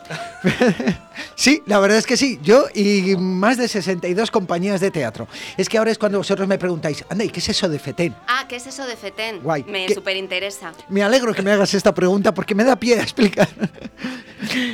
sí, 1.35 1.63
la 1.65 1.79
verdad 1.79 1.97
es 1.97 2.05
que 2.05 2.17
sí. 2.17 2.39
Yo 2.43 2.65
y 2.73 3.15
más 3.17 3.57
de 3.57 3.67
62 3.67 4.29
compañías 4.31 4.81
de 4.81 4.91
teatro. 4.91 5.27
Es 5.57 5.67
que 5.67 5.77
ahora 5.77 5.91
es 5.91 5.97
cuando 5.97 6.19
vosotros 6.19 6.47
me 6.47 6.57
preguntáis, 6.57 7.03
anda, 7.09 7.23
¿y 7.23 7.29
qué 7.29 7.39
es 7.39 7.49
eso 7.49 7.67
de 7.69 7.79
Fetén? 7.79 8.15
Ah, 8.27 8.45
¿qué 8.47 8.57
es 8.57 8.67
eso 8.67 8.85
de 8.85 8.95
fetén? 8.95 9.39
Guay. 9.41 9.63
Me 9.63 9.87
¿Qué? 9.87 9.95
súper 9.95 10.17
interesa. 10.17 10.73
Me 10.89 11.03
alegro 11.03 11.33
que 11.33 11.41
me 11.41 11.51
hagas 11.51 11.73
esta 11.73 11.93
pregunta 11.93 12.33
porque 12.33 12.55
me 12.55 12.63
da 12.63 12.75
pie 12.75 12.99
a 12.99 13.03
explicar. 13.03 13.49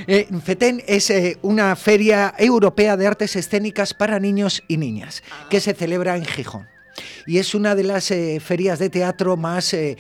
Eh, 0.08 0.27
FETEN 0.43 0.84
es 0.88 1.12
eh, 1.12 1.38
una 1.43 1.75
feria 1.75 2.34
europea 2.39 2.98
de 2.98 3.05
artes 3.05 3.36
escénicas 3.36 3.93
para 3.93 4.19
niños 4.19 4.63
y 4.67 4.77
niñas 4.77 5.22
que 5.50 5.62
se 5.62 5.75
celebra 5.75 6.17
en 6.17 6.25
Gijón. 6.25 6.67
Y 7.25 7.38
es 7.38 7.56
una 7.56 7.75
de 7.75 7.84
las 7.84 8.12
eh, 8.12 8.39
ferias 8.39 8.79
de 8.79 8.89
teatro 8.89 9.38
más 9.38 9.74
eh, 9.74 9.98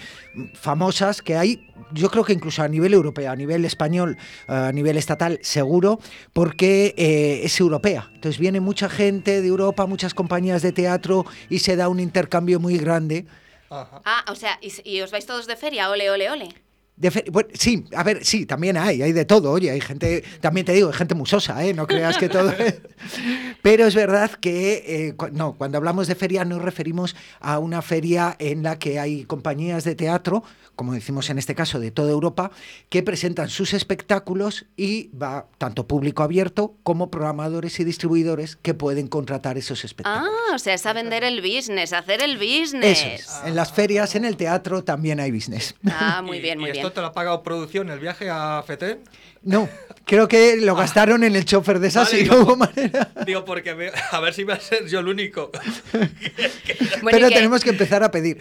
famosas 0.53 1.21
que 1.21 1.35
hay, 1.35 1.69
yo 1.91 2.09
creo 2.09 2.23
que 2.23 2.33
incluso 2.33 2.61
a 2.61 2.67
nivel 2.67 2.93
europeo, 2.93 3.31
a 3.31 3.35
nivel 3.35 3.65
español, 3.65 4.17
a 4.47 4.71
nivel 4.71 4.97
estatal, 4.97 5.39
seguro, 5.41 5.99
porque 6.33 6.93
eh, 6.97 7.41
es 7.43 7.59
europea. 7.59 8.09
Entonces 8.13 8.39
viene 8.39 8.59
mucha 8.59 8.89
gente 8.89 9.41
de 9.41 9.47
Europa, 9.47 9.85
muchas 9.85 10.13
compañías 10.13 10.61
de 10.61 10.71
teatro 10.71 11.25
y 11.49 11.59
se 11.59 11.75
da 11.75 11.89
un 11.89 11.99
intercambio 11.99 12.59
muy 12.59 12.77
grande. 12.77 13.25
Ah, 13.71 14.25
o 14.27 14.35
sea, 14.35 14.59
¿y, 14.61 14.71
y 14.83 15.01
os 15.01 15.11
vais 15.11 15.25
todos 15.25 15.45
de 15.47 15.55
feria? 15.55 15.89
Ole, 15.89 16.09
ole, 16.09 16.29
ole. 16.29 16.68
De 16.99 17.09
fe- 17.11 17.23
bueno, 17.31 17.47
sí, 17.53 17.85
a 17.95 18.03
ver, 18.03 18.25
sí, 18.25 18.45
también 18.45 18.75
hay, 18.77 19.01
hay 19.01 19.13
de 19.13 19.23
todo, 19.25 19.51
oye, 19.51 19.71
hay 19.71 19.79
gente, 19.79 20.21
también 20.41 20.65
te 20.65 20.73
digo, 20.73 20.89
hay 20.89 20.93
gente 20.93 21.15
musosa, 21.15 21.65
¿eh? 21.65 21.73
No 21.73 21.87
creas 21.87 22.17
que 22.17 22.27
todo 22.29 22.51
es... 22.51 22.75
Pero 23.61 23.87
es 23.87 23.95
verdad 23.95 24.31
que, 24.31 24.83
eh, 24.85 25.13
cu- 25.15 25.29
no, 25.31 25.53
cuando 25.57 25.77
hablamos 25.77 26.07
de 26.07 26.15
feria 26.15 26.43
nos 26.45 26.61
referimos 26.61 27.15
a 27.39 27.59
una 27.59 27.81
feria 27.81 28.35
en 28.39 28.63
la 28.63 28.77
que 28.79 28.99
hay 28.99 29.23
compañías 29.23 29.83
de 29.85 29.95
teatro, 29.95 30.43
como 30.75 30.93
decimos 30.93 31.29
en 31.29 31.37
este 31.37 31.55
caso, 31.55 31.79
de 31.79 31.91
toda 31.91 32.11
Europa, 32.11 32.51
que 32.89 33.01
presentan 33.03 33.49
sus 33.49 33.73
espectáculos 33.73 34.65
y 34.77 35.09
va 35.15 35.47
tanto 35.57 35.87
público 35.87 36.23
abierto 36.23 36.75
como 36.83 37.09
programadores 37.11 37.79
y 37.79 37.83
distribuidores 37.83 38.55
que 38.57 38.73
pueden 38.73 39.07
contratar 39.07 39.57
esos 39.57 39.83
espectáculos. 39.85 40.29
Ah, 40.51 40.55
o 40.55 40.59
sea, 40.59 40.73
es 40.73 40.85
a 40.85 40.93
vender 40.93 41.23
el 41.23 41.41
business, 41.41 41.91
a 41.93 41.99
hacer 41.99 42.21
el 42.21 42.37
business. 42.37 42.99
Eso 43.03 43.07
es. 43.07 43.29
En 43.45 43.55
las 43.55 43.71
ferias, 43.73 44.15
en 44.15 44.23
el 44.25 44.37
teatro, 44.37 44.83
también 44.83 45.19
hay 45.19 45.31
business. 45.31 45.75
Ah, 45.91 46.21
muy 46.25 46.39
bien, 46.39 46.59
¿Y 46.59 46.61
muy 46.61 46.69
esto 46.71 46.88
te 46.91 47.01
lo 47.01 47.07
ha 47.07 47.11
pagado 47.13 47.43
producción 47.43 47.89
el 47.89 47.99
viaje 47.99 48.29
a 48.29 48.63
Fetén? 48.65 48.99
No, 49.41 49.69
creo 50.05 50.27
que 50.27 50.57
lo 50.57 50.75
gastaron 50.75 51.23
en 51.23 51.35
el 51.35 51.45
chofer 51.45 51.79
de 51.79 51.87
esas 51.87 52.07
Vale, 52.09 52.19
y 52.19 52.23
digo, 52.23 52.35
no 52.35 52.41
hubo 52.43 52.55
manera. 52.57 53.11
Digo, 53.25 53.45
porque 53.45 53.73
me- 53.73 53.91
a 54.11 54.19
ver 54.19 54.33
si 54.33 54.43
va 54.43 54.55
a 54.55 54.59
ser 54.59 54.87
yo 54.87 54.99
el 54.99 55.07
único. 55.07 55.49
Pero 57.09 57.29
tenemos 57.29 57.63
que 57.63 57.69
empezar 57.69 58.03
a 58.03 58.11
pedir. 58.11 58.39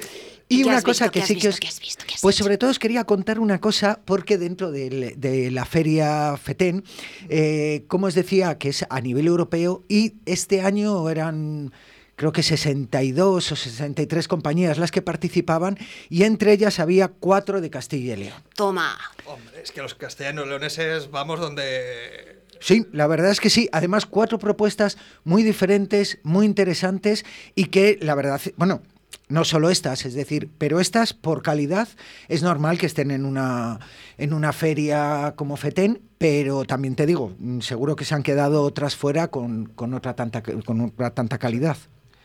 Y 0.49 0.63
¿Qué 0.63 0.69
una 0.69 0.83
cosa 0.83 1.05
visto? 1.05 1.13
que 1.13 1.21
¿Qué 1.21 1.27
sí 1.27 1.37
que 1.37 1.49
os... 1.49 1.61
¿Qué 1.61 1.69
has 1.69 1.79
visto? 1.79 2.05
¿Qué 2.07 2.15
has 2.15 2.23
Pues 2.23 2.37
sobre 2.37 2.57
todo 2.57 2.71
os 2.71 2.79
quería 2.79 3.05
contar 3.05 3.39
una 3.39 3.61
cosa, 3.61 4.01
porque 4.05 4.39
dentro 4.39 4.71
de, 4.73 5.51
la 5.53 5.65
feria 5.67 6.37
FETEN, 6.37 6.85
eh, 7.29 7.85
como 7.87 8.07
os 8.07 8.15
decía, 8.15 8.57
que 8.57 8.71
es 8.71 8.87
a 8.89 9.01
nivel 9.01 9.27
europeo, 9.27 9.85
y 9.89 10.15
este 10.25 10.63
año 10.63 11.09
eran 11.11 11.71
creo 12.19 12.33
que 12.33 12.43
62 12.43 13.53
o 13.53 13.57
63 13.57 14.27
compañías 14.27 14.77
las 14.77 14.91
que 14.91 15.03
participaban, 15.03 15.79
y 16.11 16.25
entre 16.25 16.53
ellas 16.53 16.81
había 16.81 17.07
cuatro 17.07 17.61
de 17.61 17.71
Castilla 17.71 18.15
y 18.15 18.25
León. 18.25 18.43
Toma. 18.57 18.99
Hombre, 19.25 19.63
es 19.63 19.71
que 19.71 19.81
los 19.81 19.95
castellanos 19.95 20.49
leoneses 20.49 21.13
vamos 21.13 21.39
donde... 21.39 22.43
Sí, 22.61 22.87
la 22.93 23.07
verdad 23.07 23.31
es 23.31 23.39
que 23.39 23.51
sí. 23.51 23.69
Además, 23.71 24.05
cuatro 24.05 24.41
propuestas 24.41 24.99
muy 25.23 25.45
diferentes, 25.45 26.19
muy 26.25 26.45
interesantes 26.45 27.25
y 27.55 27.67
que 27.67 27.99
la 28.03 28.17
verdad, 28.17 28.41
bueno, 28.57 28.83
no 29.29 29.45
solo 29.45 29.71
estas, 29.71 30.05
es 30.05 30.15
decir, 30.15 30.51
pero 30.59 30.81
estas 30.81 31.13
por 31.13 31.43
calidad 31.43 31.87
es 32.27 32.43
normal 32.43 32.79
que 32.79 32.87
estén 32.87 33.13
en 33.13 33.25
una, 33.27 33.79
en 34.17 34.33
una 34.33 34.53
feria 34.53 35.35
como 35.37 35.57
FETEN, 35.57 36.01
pero 36.19 36.65
también 36.65 36.97
te 36.97 37.07
digo, 37.07 37.33
seguro 37.61 37.95
que 37.95 38.05
se 38.05 38.17
han 38.17 38.25
quedado 38.25 38.63
otras 38.63 38.97
fuera 38.97 39.29
con, 39.29 39.67
con 39.67 39.95
otra, 39.95 40.17
tanta, 40.17 40.43
con 40.43 40.81
otra 40.81 41.11
tanta 41.11 41.39
calidad. 41.39 41.77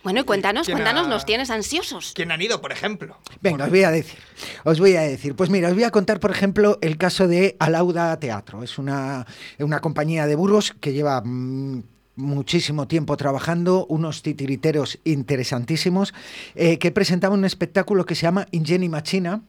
Bueno, 0.03 0.19
y 0.21 0.23
cuéntanos, 0.23 0.65
¿Quién 0.65 0.77
cuéntanos, 0.77 1.07
ha- 1.07 1.09
nos 1.09 1.25
tienes 1.25 1.49
ansiosos. 1.49 2.11
¿Quién 2.13 2.31
han 2.31 2.41
ido, 2.41 2.59
por 2.61 2.71
ejemplo? 2.71 3.17
Venga, 3.41 3.65
os 3.65 3.69
voy 3.69 3.83
a 3.83 3.91
decir. 3.91 4.19
Os 4.65 4.79
voy 4.79 4.95
a 4.95 5.01
decir. 5.01 5.35
Pues 5.35 5.49
mira, 5.49 5.69
os 5.69 5.73
voy 5.75 5.83
a 5.83 5.91
contar, 5.91 6.19
por 6.19 6.31
ejemplo, 6.31 6.77
el 6.81 6.97
caso 6.97 7.27
de 7.27 7.55
Alauda 7.59 8.19
Teatro. 8.19 8.63
Es 8.63 8.77
una, 8.77 9.25
una 9.59 9.79
compañía 9.79 10.27
de 10.27 10.35
Burgos 10.35 10.73
que 10.79 10.91
lleva 10.93 11.21
mm, 11.23 11.83
muchísimo 12.15 12.87
tiempo 12.87 13.15
trabajando, 13.17 13.85
unos 13.87 14.21
titiriteros 14.21 14.99
interesantísimos, 15.03 16.13
eh, 16.55 16.77
que 16.79 16.91
presentaba 16.91 17.33
un 17.33 17.45
espectáculo 17.45 18.05
que 18.05 18.15
se 18.15 18.23
llama 18.23 18.47
Ingeni 18.51 18.89
Machina 18.89 19.41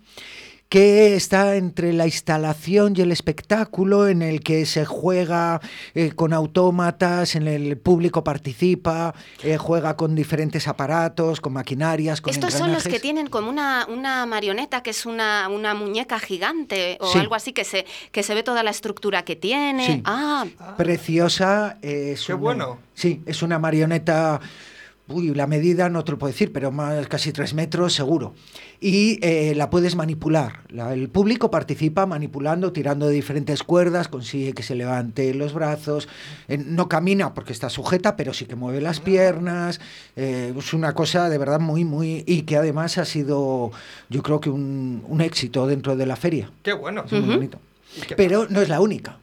que 0.68 1.14
está 1.14 1.54
entre 1.54 1.92
la 1.92 2.06
instalación 2.06 2.94
y 2.96 3.02
el 3.02 3.12
espectáculo 3.12 4.08
en 4.08 4.22
el 4.22 4.40
que 4.42 4.66
se 4.66 4.84
juega 4.84 5.60
eh, 5.94 6.10
con 6.16 6.32
autómatas, 6.32 7.36
en 7.36 7.46
el 7.46 7.76
público 7.78 8.24
participa, 8.24 9.14
eh, 9.44 9.56
juega 9.56 9.96
con 9.96 10.16
diferentes 10.16 10.66
aparatos, 10.66 11.40
con 11.40 11.52
maquinarias, 11.52 12.20
con 12.20 12.32
Estos 12.34 12.54
son 12.54 12.72
los 12.72 12.82
que 12.88 12.98
tienen 12.98 13.28
como 13.28 13.50
una, 13.50 13.86
una 13.88 14.26
marioneta 14.26 14.82
que 14.82 14.90
es 14.90 15.06
una, 15.06 15.48
una 15.48 15.74
muñeca 15.74 16.18
gigante 16.18 16.98
o 17.00 17.06
Sí. 17.12 17.18
algo 17.20 17.36
así 17.36 17.52
que 17.52 17.62
se, 17.62 17.86
que 18.10 18.24
se 18.24 18.34
ve 18.34 18.42
toda 18.42 18.64
la 18.64 18.70
estructura 18.70 19.24
que 19.24 19.36
tiene. 19.36 19.86
Sí. 19.86 20.02
Ah, 20.04 20.44
preciosa. 20.76 21.78
eh, 21.82 22.12
Es 22.14 22.26
Qué 22.26 22.34
una- 22.34 22.42
bueno. 22.42 22.78
Sí, 22.94 23.20
es 23.26 23.42
una 23.42 23.58
marioneta. 23.60 24.40
Uy, 25.06 25.34
la 25.34 25.46
medida 25.46 25.90
no 25.90 26.02
te 26.02 26.12
lo 26.12 26.18
puedo 26.18 26.32
decir, 26.32 26.50
pero 26.50 26.72
más 26.72 27.06
casi 27.08 27.30
tres 27.30 27.52
metros 27.52 27.92
seguro. 27.92 28.32
Y 28.80 29.18
eh, 29.20 29.54
la 29.54 29.68
puedes 29.68 29.96
manipular. 29.96 30.60
La- 30.70 30.94
el 30.94 31.10
público 31.10 31.50
participa 31.50 32.06
manipulando, 32.06 32.72
tirando 32.72 33.06
de 33.08 33.12
diferentes 33.12 33.62
cuerdas, 33.62 34.08
consigue 34.08 34.54
que 34.54 34.62
se 34.62 34.74
levante 34.74 35.34
los 35.34 35.52
brazos. 35.52 36.08
eh, 36.48 36.56
no 36.56 36.88
camina 36.88 37.34
porque 37.34 37.52
está 37.52 37.68
sujeta, 37.68 38.16
pero 38.16 38.32
sí 38.32 38.46
que 38.46 38.54
mueve 38.56 38.80
las 38.80 39.00
piernas. 39.00 39.78
eh, 40.16 40.54
es 40.58 40.72
una 40.72 40.94
cosa 40.94 41.28
de 41.28 41.36
verdad 41.36 41.60
muy, 41.60 41.84
muy. 41.84 42.24
Y 42.26 42.42
que 42.42 42.56
además 42.56 42.96
ha 42.96 43.04
sido, 43.04 43.72
yo 44.08 44.22
creo 44.22 44.40
que 44.40 44.48
un, 44.48 45.04
un 45.06 45.20
éxito 45.20 45.66
dentro 45.66 45.96
de 45.96 46.06
la 46.06 46.16
feria. 46.16 46.50
Qué 46.62 46.72
bueno. 46.72 47.04
Es 47.04 47.12
muy 47.12 47.34
bonito. 47.36 47.58
Pero 48.16 48.46
no 48.48 48.62
es 48.62 48.70
la 48.70 48.80
única, 48.80 49.18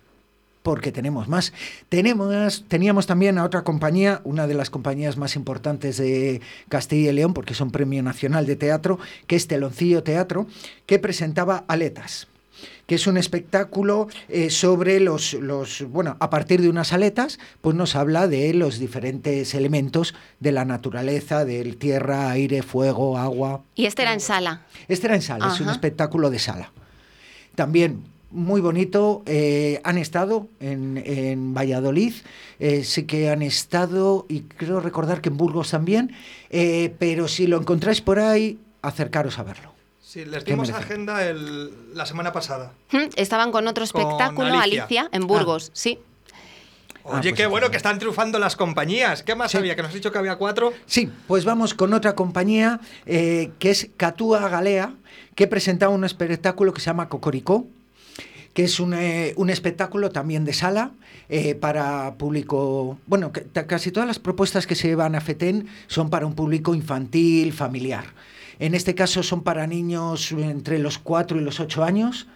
porque 0.63 0.91
tenemos 0.91 1.27
más. 1.27 1.53
Tenemos, 1.89 2.65
teníamos 2.68 3.08
también 3.08 3.38
a 3.38 3.44
otra 3.44 3.63
compañía, 3.63 4.22
una 4.24 4.48
de 4.48 4.53
las 4.53 4.70
compañías 4.70 5.18
más 5.18 5.36
importantes 5.36 5.98
de 5.98 6.41
Castilla 6.70 7.12
y 7.12 7.13
León, 7.13 7.34
porque 7.34 7.53
son 7.53 7.72
Premio 7.72 8.03
Nacional 8.03 8.46
de 8.46 8.56
Teatro, 8.56 9.00
que 9.27 9.36
es 9.36 9.48
Teloncillo 9.48 10.03
Teatro, 10.03 10.48
que 10.86 11.00
presentaba 11.00 11.63
Aletas 11.68 12.27
que 12.86 12.96
es 12.96 13.08
un 13.08 13.18
espectáculo 13.18 14.10
eh, 14.27 14.50
sobre 14.50 15.00
los, 15.00 15.34
los, 15.36 15.84
bueno, 15.89 16.18
a 16.20 16.30
partir 16.30 16.62
de 16.62 16.70
unas 16.70 16.91
aletas, 16.91 17.39
pues 17.62 17.74
nos 17.74 17.96
habla 17.96 18.27
de 18.27 18.53
los 18.53 18.80
diferentes 18.80 19.53
elementos 19.56 20.13
de 20.41 20.51
la 20.51 20.65
naturaleza, 20.65 21.46
del 21.46 21.77
tierra, 21.77 22.30
aire, 22.30 22.62
fuego, 22.63 23.18
agua. 23.18 23.63
y 23.75 23.86
este 23.86 24.01
era 24.01 24.13
en 24.13 24.20
sala. 24.20 24.65
Este 24.89 25.08
era 25.08 25.15
en 25.15 25.22
sala, 25.22 25.53
es 25.53 25.62
un 25.62 25.70
espectáculo 25.70 26.30
de 26.30 26.39
sala. 26.39 26.72
También 27.56 28.11
muy 28.31 28.61
bonito, 28.61 29.23
eh, 29.25 29.79
han 29.83 29.97
estado 29.97 30.47
en, 30.59 31.01
en 31.05 31.53
Valladolid, 31.53 32.13
eh, 32.59 32.83
sí 32.83 33.03
que 33.03 33.29
han 33.29 33.41
estado, 33.41 34.25
y 34.29 34.41
creo 34.41 34.79
recordar 34.79 35.21
que 35.21 35.29
en 35.29 35.38
Burgos 35.38 35.71
también, 35.71 36.11
eh, 36.50 36.93
pero 37.00 37.27
si 37.27 37.47
lo 37.47 37.57
encontráis 37.59 38.01
por 38.01 38.19
ahí, 38.19 38.59
acercaros 38.81 39.38
a 39.39 39.43
verlo. 39.43 39.71
Sí, 40.00 40.25
les 40.25 40.43
¿Qué 40.43 40.51
dimos 40.51 40.69
agenda 40.71 41.23
el- 41.25 41.95
la 41.95 42.05
semana 42.05 42.33
pasada. 42.33 42.73
Hmm, 42.91 43.07
Estaban 43.15 43.51
con 43.51 43.67
otro 43.67 43.85
Con 43.91 44.01
espectáculo, 44.01 44.47
Alicia. 44.47 44.83
Alicia, 44.83 45.09
en 45.11 45.27
Burgos, 45.27 45.71
sí. 45.73 46.00
Oye, 47.03 47.29
pues 47.31 47.33
qué 47.33 47.47
bueno 47.47 47.71
que 47.71 47.77
están 47.77 47.97
triunfando 47.97 48.38
las 48.38 48.55
compañías. 48.55 49.23
¿Qué 49.23 49.33
más 49.33 49.55
había? 49.55 49.75
Que 49.75 49.81
nos 49.81 49.89
has 49.89 49.95
dicho 49.95 50.11
que 50.11 50.19
había 50.19 50.35
cuatro. 50.35 50.71
Sí, 50.85 51.09
pues 51.27 51.45
vamos 51.45 51.73
con 51.73 51.93
otra 51.93 52.13
compañía 52.13 52.79
eh, 53.07 53.51
que 53.57 53.71
es 53.71 53.89
Catúa 53.97 54.47
Galea, 54.50 54.93
que 55.33 55.47
presentaba 55.47 55.91
un 55.93 56.03
espectáculo 56.03 56.73
que 56.73 56.79
se 56.81 56.85
llama 56.88 57.09
Cocoricó, 57.09 57.65
que 58.53 58.63
es 58.65 58.79
un, 58.79 58.93
eh, 58.93 59.34
un 59.38 59.50
espectáculo 59.50 60.10
también 60.12 60.43
de 60.46 60.53
sala 60.53 60.91
eh, 61.29 61.55
para 61.55 62.15
público, 62.15 62.98
bueno, 63.08 63.31
que- 63.31 63.43
casi 63.65 63.91
todas 63.91 64.08
las 64.08 64.20
propuestas 64.20 64.67
que 64.67 64.75
se 64.75 64.89
llevan 64.89 65.15
a 65.15 65.22
FETEN 65.22 65.67
son 65.88 66.10
para 66.10 66.25
un 66.25 66.34
público 66.34 66.75
infantil, 66.75 67.53
familiar. 67.53 68.05
En 68.59 68.75
este 68.75 68.94
caso 68.94 69.24
son 69.24 69.42
para 69.44 69.66
niños 69.68 70.31
entre 70.33 70.79
los 70.79 70.98
4 71.00 71.40
y 71.40 71.42
los 71.42 71.59
8 71.59 71.83
años, 71.83 72.27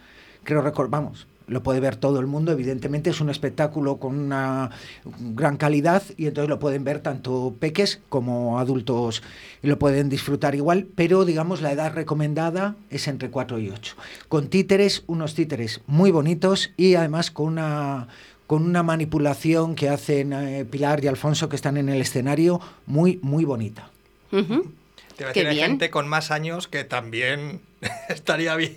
creo 0.44 0.62
recordar, 0.62 0.90
vamos, 1.02 1.26
lo 1.46 1.62
puede 1.62 1.80
ver 1.80 1.96
todo 1.96 2.20
el 2.20 2.26
mundo, 2.26 2.52
evidentemente 2.52 3.10
es 3.10 3.20
un 3.20 3.30
espectáculo 3.30 3.98
con 3.98 4.18
una 4.18 4.70
gran 5.04 5.56
calidad 5.56 6.02
y 6.16 6.26
entonces 6.26 6.48
lo 6.48 6.58
pueden 6.58 6.84
ver 6.84 7.00
tanto 7.00 7.54
peques 7.58 8.00
como 8.08 8.58
adultos 8.58 9.22
y 9.62 9.68
lo 9.68 9.78
pueden 9.78 10.08
disfrutar 10.08 10.54
igual, 10.54 10.86
pero 10.94 11.24
digamos 11.24 11.62
la 11.62 11.72
edad 11.72 11.92
recomendada 11.94 12.74
es 12.90 13.06
entre 13.08 13.30
4 13.30 13.58
y 13.58 13.70
8. 13.70 13.96
Con 14.28 14.48
títeres, 14.48 15.04
unos 15.06 15.34
títeres 15.34 15.80
muy 15.86 16.10
bonitos 16.10 16.72
y 16.76 16.94
además 16.94 17.30
con 17.30 17.46
una 17.46 18.08
con 18.46 18.62
una 18.62 18.84
manipulación 18.84 19.74
que 19.74 19.88
hacen 19.88 20.32
eh, 20.32 20.64
Pilar 20.64 21.02
y 21.02 21.08
Alfonso 21.08 21.48
que 21.48 21.56
están 21.56 21.76
en 21.76 21.88
el 21.88 22.00
escenario 22.00 22.60
muy 22.86 23.18
muy 23.22 23.44
bonita. 23.44 23.90
Ujú. 24.32 24.72
Te 25.16 25.22
iba 25.22 25.30
a 25.30 25.32
decir, 25.32 25.48
hay 25.48 25.58
gente 25.58 25.90
con 25.90 26.06
más 26.06 26.30
años 26.30 26.68
que 26.68 26.84
también 26.84 27.60
estaría 28.08 28.54
bien 28.54 28.76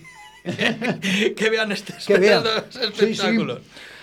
que 1.35 1.49
vean 1.49 1.71
este 1.71 1.93
que 2.05 2.17
vean. 2.17 2.43
estos 2.45 2.93
Sí, 2.99 3.15
sí. 3.15 3.27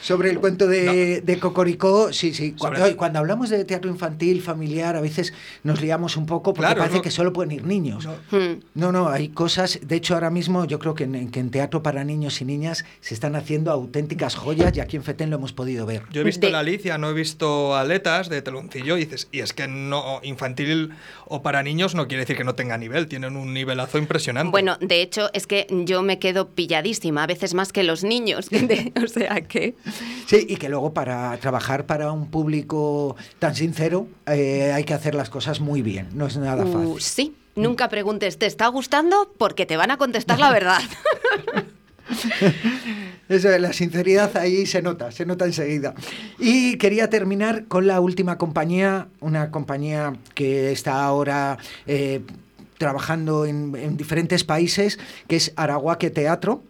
Sobre 0.07 0.31
el 0.31 0.39
cuento 0.39 0.69
de, 0.69 1.21
de 1.21 1.39
Cocoricó, 1.41 2.13
sí, 2.13 2.33
sí. 2.33 2.55
Cuando, 2.57 2.79
Sobre- 2.79 2.95
cuando 2.95 3.19
hablamos 3.19 3.51
de 3.51 3.65
teatro 3.65 3.91
infantil, 3.91 4.41
familiar, 4.41 4.95
a 4.95 5.01
veces 5.01 5.33
nos 5.65 5.81
liamos 5.81 6.17
un 6.17 6.27
poco 6.27 6.55
porque 6.55 6.61
Claro, 6.69 6.79
parece 6.79 6.99
no- 6.99 7.03
que 7.03 7.11
solo 7.11 7.33
pueden 7.33 7.51
ir 7.51 7.65
niños. 7.65 8.07
Hmm. 8.31 8.61
No, 8.75 8.93
no, 8.93 9.09
hay 9.09 9.31
cosas. 9.31 9.81
De 9.83 9.97
hecho, 9.97 10.15
ahora 10.15 10.31
mismo 10.31 10.65
yo 10.65 10.79
creo 10.79 10.95
que 10.95 11.03
en, 11.05 11.29
que 11.33 11.41
en 11.41 11.51
teatro 11.51 11.83
para 11.83 12.05
niños 12.05 12.41
y 12.41 12.45
niñas 12.45 12.85
se 13.01 13.15
están 13.15 13.35
haciendo 13.35 13.73
auténticas 13.73 14.37
joyas 14.37 14.77
y 14.77 14.81
aquí 14.81 14.95
en 14.97 15.03
FETEN 15.03 15.31
lo 15.31 15.37
hemos 15.39 15.53
podido 15.53 15.87
ver. 15.87 16.03
Yo 16.13 16.21
he 16.21 16.25
visto 16.25 16.47
De- 16.47 16.53
la 16.53 16.61
Alicia, 16.61 16.99
no 16.99 17.11
he 17.11 17.13
visto 17.13 17.75
Aletas 17.75 18.29
de 18.29 18.43
Teloncillo 18.43 18.97
y 18.99 19.07
dices, 19.07 19.27
y 19.33 19.41
es 19.41 19.53
que 19.53 19.67
no 19.67 20.21
infantil 20.23 20.91
o 21.27 21.43
para 21.43 21.65
niños 21.65 21.97
no 21.97 22.07
quiere 22.07 22.21
decir 22.23 22.37
que 22.37 22.45
no 22.45 22.55
tenga 22.55 22.79
nivel, 22.79 23.09
tienen 23.09 23.37
un 23.37 23.53
nivelazo 23.53 23.99
impresionante. 23.99 24.53
Bueno, 24.53 24.77
de 24.81 25.03
hecho, 25.03 25.31
es 25.33 25.49
que 25.49 25.67
yo 25.85 26.03
me 26.03 26.21
quedo 26.21 26.49
pilladísima, 26.51 27.25
a 27.25 27.27
veces 27.27 27.55
más 27.55 27.73
que 27.73 27.83
los 27.83 28.05
niños. 28.05 28.51
De- 28.51 28.93
o 29.03 29.09
sea 29.09 29.41
que. 29.41 29.75
Sí, 30.27 30.47
y 30.49 30.57
que 30.57 30.69
luego 30.69 30.93
para 30.93 31.37
trabajar 31.39 31.87
para 31.87 32.13
un 32.13 32.31
público 32.31 33.17
tan 33.39 33.55
sincero 33.55 34.09
eh, 34.27 34.73
hay 34.75 34.85
que 34.85 34.95
hacer 34.95 35.15
las 35.15 35.31
cosas 35.31 35.61
muy 35.61 35.83
bien. 35.83 36.09
No 36.15 36.27
es 36.27 36.37
nada 36.37 36.65
fácil. 36.65 36.87
Uh, 36.87 36.99
sí, 36.99 37.37
nunca 37.55 37.89
preguntes, 37.89 38.39
¿te 38.39 38.47
está 38.47 38.67
gustando? 38.69 39.33
Porque 39.39 39.67
te 39.67 39.77
van 39.77 39.91
a 39.91 39.97
contestar 39.97 40.39
la 40.39 40.51
verdad. 40.51 40.81
Eso, 43.29 43.49
la 43.59 43.73
sinceridad 43.73 44.37
ahí 44.37 44.67
se 44.67 44.83
nota, 44.83 45.11
se 45.11 45.27
nota 45.27 45.45
enseguida. 45.45 45.95
Y 46.39 46.79
quería 46.79 47.11
terminar 47.11 47.67
con 47.67 47.89
la 47.89 48.01
última 48.01 48.39
compañía, 48.39 49.09
una 49.21 49.51
compañía 49.51 50.13
que 50.35 50.71
está 50.71 51.05
ahora 51.05 51.59
eh, 51.89 52.21
trabajando 52.79 53.45
en, 53.45 53.75
en 53.75 53.97
diferentes 53.97 54.45
países, 54.45 55.01
que 55.27 55.37
es 55.37 55.53
Araguaque 55.57 56.11
Teatro 56.11 56.63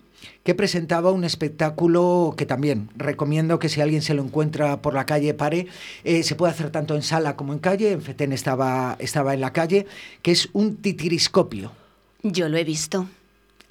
que 0.44 0.54
presentaba 0.54 1.10
un 1.10 1.24
espectáculo 1.24 2.34
que 2.36 2.46
también 2.46 2.88
recomiendo 2.96 3.58
que 3.58 3.68
si 3.68 3.80
alguien 3.80 4.02
se 4.02 4.14
lo 4.14 4.22
encuentra 4.22 4.82
por 4.82 4.94
la 4.94 5.06
calle 5.06 5.34
pare, 5.34 5.66
eh, 6.04 6.22
se 6.22 6.34
puede 6.34 6.52
hacer 6.52 6.70
tanto 6.70 6.94
en 6.94 7.02
sala 7.02 7.36
como 7.36 7.52
en 7.52 7.58
calle, 7.58 7.92
en 7.92 8.02
Fetén 8.02 8.32
estaba, 8.32 8.96
estaba 8.98 9.34
en 9.34 9.40
la 9.40 9.52
calle, 9.52 9.86
que 10.22 10.32
es 10.32 10.48
un 10.52 10.76
titiriscopio. 10.76 11.72
Yo 12.22 12.48
lo 12.48 12.56
he 12.56 12.64
visto. 12.64 13.08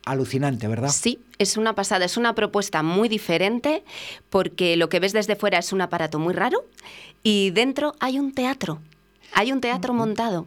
Alucinante, 0.05 0.67
¿verdad? 0.67 0.89
Sí, 0.89 1.19
es 1.39 1.57
una 1.57 1.73
pasada, 1.73 2.05
es 2.05 2.15
una 2.15 2.35
propuesta 2.35 2.83
muy 2.83 3.09
diferente 3.09 3.83
porque 4.29 4.77
lo 4.77 4.87
que 4.87 4.99
ves 4.99 5.13
desde 5.13 5.35
fuera 5.35 5.57
es 5.57 5.73
un 5.73 5.81
aparato 5.81 6.19
muy 6.19 6.33
raro 6.33 6.63
y 7.23 7.49
dentro 7.51 7.95
hay 7.99 8.19
un 8.19 8.33
teatro. 8.33 8.79
Hay 9.33 9.51
un 9.51 9.61
teatro 9.61 9.93
montado. 9.93 10.45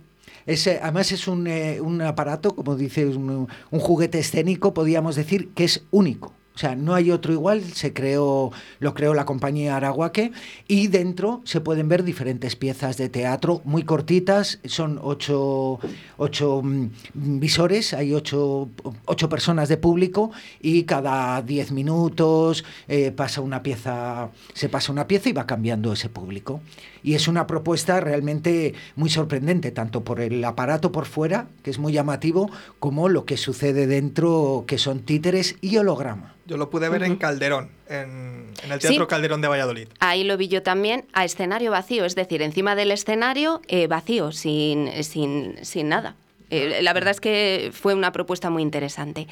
Es, 0.49 0.67
eh, 0.67 0.81
además 0.83 1.13
es 1.13 1.29
un, 1.29 1.47
eh, 1.47 1.79
un 1.81 2.01
aparato, 2.01 2.57
como 2.57 2.75
dice, 2.75 3.07
un, 3.07 3.49
un 3.71 3.81
juguete 3.81 4.19
escénico, 4.19 4.73
podríamos 4.73 5.15
decir, 5.15 5.51
que 5.55 5.65
es 5.65 5.85
único. 5.91 6.33
O 6.59 6.61
sea, 6.61 6.75
no 6.75 6.97
hay 6.97 7.13
otro 7.13 7.33
igual, 7.33 7.63
se 7.63 7.93
creó, 7.93 8.51
lo 8.81 8.93
creó 8.93 9.15
la 9.15 9.25
compañía 9.25 9.77
Araguaque 9.77 10.33
y 10.67 10.89
dentro 10.89 11.41
se 11.45 11.61
pueden 11.61 11.89
ver 11.89 12.03
diferentes 12.03 12.57
piezas 12.57 12.97
de 12.97 13.09
teatro 13.09 13.61
muy 13.63 13.85
cortitas, 13.85 14.59
son 14.65 14.99
ocho, 15.01 15.79
ocho 16.17 16.61
mm, 16.65 16.89
visores, 17.15 17.95
hay 17.95 18.13
ocho, 18.13 18.71
ocho 19.05 19.29
personas 19.29 19.69
de 19.69 19.77
público 19.77 20.33
y 20.61 20.83
cada 20.83 21.41
diez 21.43 21.71
minutos 21.71 22.65
eh, 22.89 23.13
pasa 23.13 23.41
una 23.41 23.63
pieza, 23.63 24.31
se 24.53 24.69
pasa 24.69 24.91
una 24.91 25.07
pieza 25.07 25.29
y 25.29 25.35
va 25.35 25.47
cambiando 25.47 25.93
ese 25.93 26.09
público. 26.09 26.61
Y 27.03 27.15
es 27.15 27.29
una 27.29 27.47
propuesta 27.47 28.01
realmente 28.01 28.75
muy 28.97 29.11
sorprendente, 29.11 29.71
tanto 29.71 30.05
por 30.05 30.21
el 30.21 30.45
aparato 30.45 30.93
por 30.93 31.07
fuera, 31.07 31.49
que 31.63 31.71
es 31.71 31.79
muy 31.79 31.93
llamativo, 31.93 32.51
como 32.79 33.09
lo 33.09 33.25
que 33.25 33.37
sucede 33.37 33.87
dentro, 33.87 34.65
que 34.67 34.79
son 34.79 35.01
títeres 35.01 35.57
y 35.61 35.77
holograma. 35.77 36.35
Yo 36.47 36.57
lo 36.57 36.71
pude 36.71 36.89
ver 36.89 37.03
en 37.03 37.17
Calderón, 37.17 37.69
en, 37.89 38.47
en 38.65 38.73
el 38.73 38.79
Teatro 38.79 39.05
Sí. 39.05 39.07
Calderón 39.07 39.43
de 39.43 39.49
Valladolid. 39.49 39.89
Ahí 40.01 40.25
lo 40.25 40.37
vi 40.39 40.49
yo 40.49 40.63
también 40.63 41.05
a 41.13 41.25
escenario 41.25 41.71
vacío, 41.71 42.05
es 42.07 42.15
decir, 42.15 42.41
encima 42.41 42.75
del 42.75 42.91
escenario 42.91 43.61
eh, 43.69 43.87
vacío, 43.87 44.33
sin, 44.33 44.91
sin, 45.05 45.57
sin 45.63 45.89
nada. 45.91 46.17
Eh, 46.51 46.79
la 46.81 46.95
verdad 46.95 47.11
es 47.11 47.21
que 47.21 47.71
fue 47.75 47.95
una 47.95 48.13
propuesta 48.13 48.49
muy 48.49 48.63
interesante. 48.63 49.27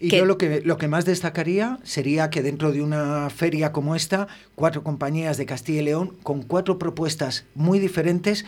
Y 0.00 0.10
yo 0.10 0.26
lo 0.26 0.38
que, 0.38 0.60
lo 0.64 0.76
que 0.76 0.86
más 0.86 1.04
destacaría 1.04 1.78
sería 1.82 2.28
que 2.28 2.42
dentro 2.42 2.72
de 2.72 2.82
una 2.82 3.30
feria 3.30 3.72
como 3.72 3.96
esta, 3.96 4.28
cuatro 4.54 4.82
compañías 4.82 5.36
de 5.36 5.46
Castilla 5.46 5.80
y 5.80 5.84
León 5.84 6.16
con 6.22 6.42
cuatro 6.42 6.78
propuestas 6.78 7.44
muy 7.54 7.78
diferentes 7.78 8.44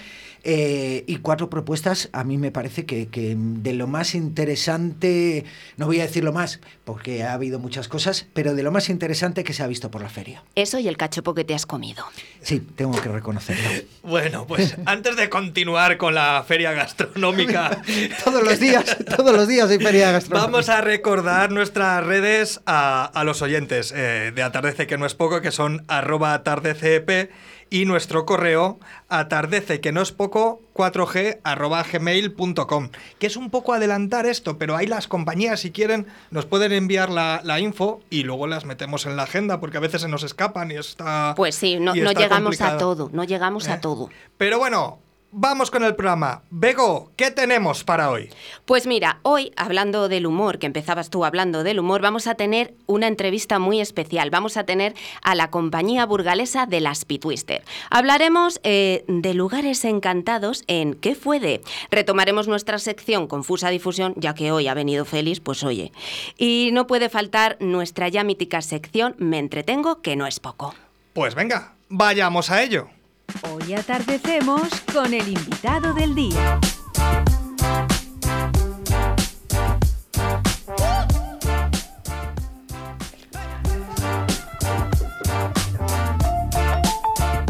eh, 0.49 1.03
y 1.09 1.17
cuatro 1.17 1.51
propuestas 1.51 2.09
a 2.13 2.23
mí 2.23 2.39
me 2.39 2.53
parece 2.53 2.87
que, 2.87 3.09
que 3.09 3.35
de 3.37 3.73
lo 3.73 3.89
más 3.89 4.15
interesante, 4.15 5.45
no 5.77 5.87
voy 5.87 5.99
a 5.99 6.05
decir 6.05 6.23
lo 6.23 6.33
más 6.33 6.61
porque 6.85 7.25
ha 7.25 7.33
habido 7.33 7.59
muchas 7.59 7.89
cosas, 7.89 8.29
pero 8.33 8.55
de 8.55 8.63
lo 8.63 8.71
más 8.71 8.89
interesante 8.89 9.43
que 9.43 9.53
se 9.53 9.65
ha 9.65 9.67
visto 9.67 9.91
por 9.91 10.03
la 10.03 10.09
feria. 10.09 10.45
Eso 10.55 10.79
y 10.79 10.87
el 10.87 10.97
cachopo 10.97 11.35
que 11.35 11.43
te 11.43 11.53
has 11.53 11.67
comido. 11.67 12.05
Sí, 12.43 12.61
tengo 12.61 13.01
que 13.01 13.09
reconocerlo. 13.09 13.69
Bueno, 14.07 14.47
pues 14.47 14.77
antes 14.87 15.17
de 15.17 15.29
continuar 15.29 15.97
con 15.97 16.15
la 16.15 16.45
feria 16.47 16.71
gastronómica, 16.71 17.83
todos 18.25 18.45
los 18.45 18.61
días, 18.61 18.97
todos 19.17 19.35
los 19.35 19.49
días 19.49 19.69
hay 19.69 19.79
feria 19.79 20.13
gastronómica. 20.13 20.53
Vamos 20.53 20.69
a 20.69 20.81
recordar 20.81 21.51
nuestras 21.51 22.07
redes 22.07 22.61
a, 22.67 23.05
a 23.05 23.25
los 23.25 23.43
oyentes 23.43 23.93
eh, 23.97 24.31
de 24.33 24.43
Atardece, 24.45 24.87
que 24.87 24.97
no 24.97 25.07
es 25.07 25.15
poco, 25.15 25.41
que 25.41 25.51
son 25.51 25.85
arroba 25.99 26.35
atardecep 26.35 27.31
y 27.69 27.85
nuestro 27.85 28.27
correo 28.27 28.79
atardece, 29.09 29.81
que 29.81 29.91
no 29.91 30.01
es 30.01 30.13
poco, 30.13 30.63
4g 30.75 31.41
arroba 31.43 31.83
gmail.com. 31.83 32.91
Que 33.19 33.27
es 33.27 33.37
un 33.37 33.51
poco 33.51 33.73
adelantar 33.73 34.25
esto, 34.27 34.57
pero 34.57 34.77
ahí 34.77 34.87
las 34.87 35.09
compañías, 35.09 35.61
si 35.61 35.73
quieren, 35.73 36.07
nos 36.31 36.47
pueden 36.47 36.73
enviar 36.73 37.11
la, 37.11 37.41
la 37.43 37.59
info 37.59 38.01
y 38.09 38.23
luego 38.23 38.47
las 38.47 38.65
metemos 38.67 39.05
en 39.07 39.17
la 39.17 39.25
agenda, 39.25 39.59
porque 39.61 39.79
a 39.79 39.81
veces 39.81 40.03
se 40.03 40.09
nos 40.09 40.23
escapan 40.23 40.71
y 40.71 40.75
está. 40.75 41.35
Pues 41.37 41.55
sí, 41.57 41.79
no, 41.81 41.95
no 41.95 42.13
llegamos 42.13 42.61
a 42.61 42.77
todo, 42.79 43.11
no 43.13 43.25
llegamos 43.25 43.67
Eh. 43.67 43.73
a 43.73 43.81
todo. 43.81 44.11
Pero 44.39 44.59
bueno, 44.59 45.01
vamos 45.31 45.71
con 45.71 45.85
el 45.85 45.95
programa. 45.95 46.43
Bego, 46.51 47.13
¿qué 47.17 47.31
tenemos 47.31 47.85
para 47.85 48.11
hoy? 48.11 48.31
Pues 48.65 48.87
mira, 48.87 49.19
hoy, 49.23 49.53
hablando 49.57 50.09
del 50.09 50.27
humor, 50.27 50.59
que 50.59 50.67
empezabas 50.67 51.11
tú 51.11 51.25
hablando 51.25 51.63
del 51.63 51.79
humor, 51.79 52.01
vamos 52.01 52.27
a 52.27 52.35
tener 52.35 52.75
una 52.87 53.07
entrevista 53.07 53.59
muy 53.59 53.81
especial. 53.81 54.31
Vamos 54.31 54.57
a 54.57 54.65
tener 54.65 54.95
a 55.23 55.35
la 55.35 55.51
compañía 55.51 56.07
burgalesa 56.07 56.67
de 56.67 56.81
las 56.81 57.05
Pitwister. 57.05 57.65
Hablaremos 57.91 58.61
eh, 58.63 59.05
de 59.09 59.35
lugares 59.35 59.85
encantados 59.85 60.65
en 60.67 60.95
¿Qué 60.95 61.15
fue 61.15 61.41
de? 61.41 61.61
Retomaremos 61.91 62.49
nuestra 62.49 62.79
sección 62.79 63.27
Confusa 63.27 63.69
Difusión, 63.71 64.15
ya 64.17 64.35
que 64.35 64.53
hoy 64.53 64.69
ha 64.69 64.75
venido 64.75 65.05
Félix, 65.05 65.41
pues 65.41 65.63
oye. 65.65 65.93
Y 66.39 66.71
no 66.73 66.87
puede 66.87 67.09
faltar 67.09 67.57
nuestra 67.61 68.09
ya 68.09 68.25
mítica 68.25 68.63
sección 68.63 69.15
Me 69.19 69.39
entretengo, 69.39 70.01
que 70.01 70.17
no 70.17 70.27
es 70.27 70.41
poco. 70.41 70.75
Pues 71.13 71.35
venga, 71.35 71.75
vayamos 71.89 72.51
a 72.51 72.63
ello. 72.63 72.89
Hoy 73.43 73.75
atardecemos 73.75 74.69
con 74.93 75.13
el 75.15 75.29
invitado 75.29 75.93
del 75.93 76.15
día. 76.15 76.61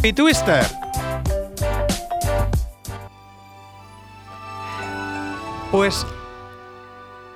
Y 0.03 0.12
Twister. 0.12 0.67
Pues 5.73 6.07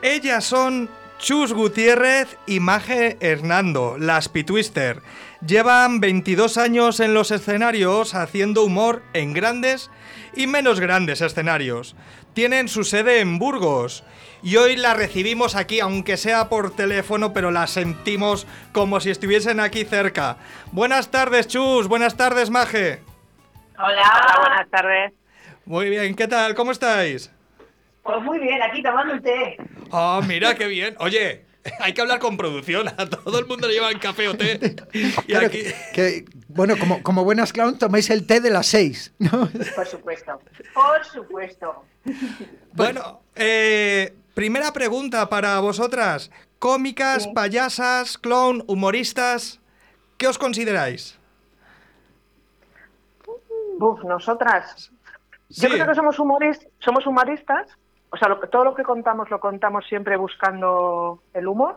ellas 0.03 0.45
son 0.45 0.89
Chus 1.19 1.53
Gutiérrez 1.53 2.39
y 2.47 2.61
Maje 2.61 3.19
Hernando, 3.21 3.97
las 3.99 4.29
Pitwister. 4.29 5.03
Llevan 5.47 6.01
22 6.01 6.59
años 6.59 7.01
en 7.01 7.15
los 7.15 7.31
escenarios 7.31 8.15
haciendo 8.15 8.63
humor 8.63 9.03
en 9.15 9.33
grandes 9.33 9.91
y 10.37 10.47
menos 10.47 10.81
grandes 10.81 11.23
escenarios. 11.23 11.97
Tienen 12.35 12.69
su 12.69 12.85
sede 12.85 13.21
en 13.21 13.39
Burgos 13.39 14.05
y 14.43 14.57
hoy 14.57 14.77
la 14.77 14.93
recibimos 14.93 15.57
aquí, 15.57 15.81
aunque 15.81 16.19
sea 16.19 16.51
por 16.51 16.77
teléfono, 16.77 17.33
pero 17.33 17.51
la 17.51 17.67
sentimos 17.67 18.47
como 18.73 19.01
si 19.01 19.09
estuviesen 19.09 19.61
aquí 19.61 19.85
cerca. 19.85 20.37
Buenas 20.73 21.11
tardes, 21.11 21.49
Chus. 21.49 21.89
Buenas 21.89 22.19
tardes, 22.19 22.51
Maje. 22.51 23.01
Hola. 23.79 24.37
buenas 24.41 24.69
tardes. 24.71 25.13
Muy 25.65 25.89
bien, 25.89 26.15
¿qué 26.17 26.29
tal? 26.29 26.55
¿Cómo 26.55 26.71
estáis? 26.71 27.33
Pues 28.03 28.23
muy 28.23 28.39
bien, 28.39 28.63
aquí 28.63 28.83
tomando 28.83 29.15
un 29.15 29.23
té. 29.23 29.57
Ah, 29.91 30.21
mira 30.27 30.55
qué 30.55 30.67
bien. 30.67 30.97
Oye, 30.99 31.47
hay 31.81 31.93
que 31.95 32.01
hablar 32.01 32.19
con 32.21 32.37
producción. 32.37 32.89
A 32.89 33.07
todo 33.09 33.39
el 33.39 33.47
mundo 33.47 33.67
le 33.69 33.75
llevan 33.75 33.99
café 33.99 34.29
o 34.29 34.37
té. 34.37 34.77
Y 34.93 35.11
Claro, 35.33 35.47
aquí. 35.47 35.63
que, 35.95 36.25
bueno, 36.49 36.77
como, 36.79 37.03
como 37.03 37.25
buenas 37.25 37.53
clown 37.53 37.79
tomáis 37.79 38.09
el 38.11 38.27
té 38.27 38.41
de 38.41 38.51
las 38.51 38.67
seis, 38.67 39.13
¿no? 39.19 39.49
Por 39.77 39.87
supuesto, 39.87 40.41
por 40.75 41.05
supuesto. 41.05 41.85
Bueno, 42.73 43.21
eh, 43.37 44.15
primera 44.35 44.73
pregunta 44.73 45.29
para 45.29 45.59
vosotras. 45.61 46.31
Cómicas, 46.59 47.27
payasas, 47.29 48.19
clown, 48.19 48.65
humoristas. 48.67 49.61
¿Qué 50.19 50.27
os 50.29 50.37
consideráis? 50.39 51.17
Buf, 53.79 54.03
nosotras. 54.05 54.91
Sí. 55.49 55.63
Yo 55.63 55.69
creo 55.71 55.87
que 55.87 55.95
somos, 55.95 56.19
humoris- 56.19 56.67
somos 56.81 57.07
humoristas. 57.07 57.67
O 58.11 58.17
sea, 58.17 58.29
lo 58.29 58.39
todo 58.41 58.65
lo 58.65 58.75
que 58.75 58.83
contamos 58.83 59.31
lo 59.31 59.39
contamos 59.41 59.87
siempre 59.87 60.17
buscando 60.17 61.21
el 61.33 61.47
humor 61.47 61.77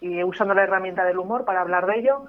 y 0.00 0.22
usando 0.24 0.54
la 0.54 0.62
herramienta 0.62 1.04
del 1.04 1.18
humor 1.18 1.44
para 1.44 1.60
hablar 1.60 1.86
de 1.86 1.98
ello. 1.98 2.24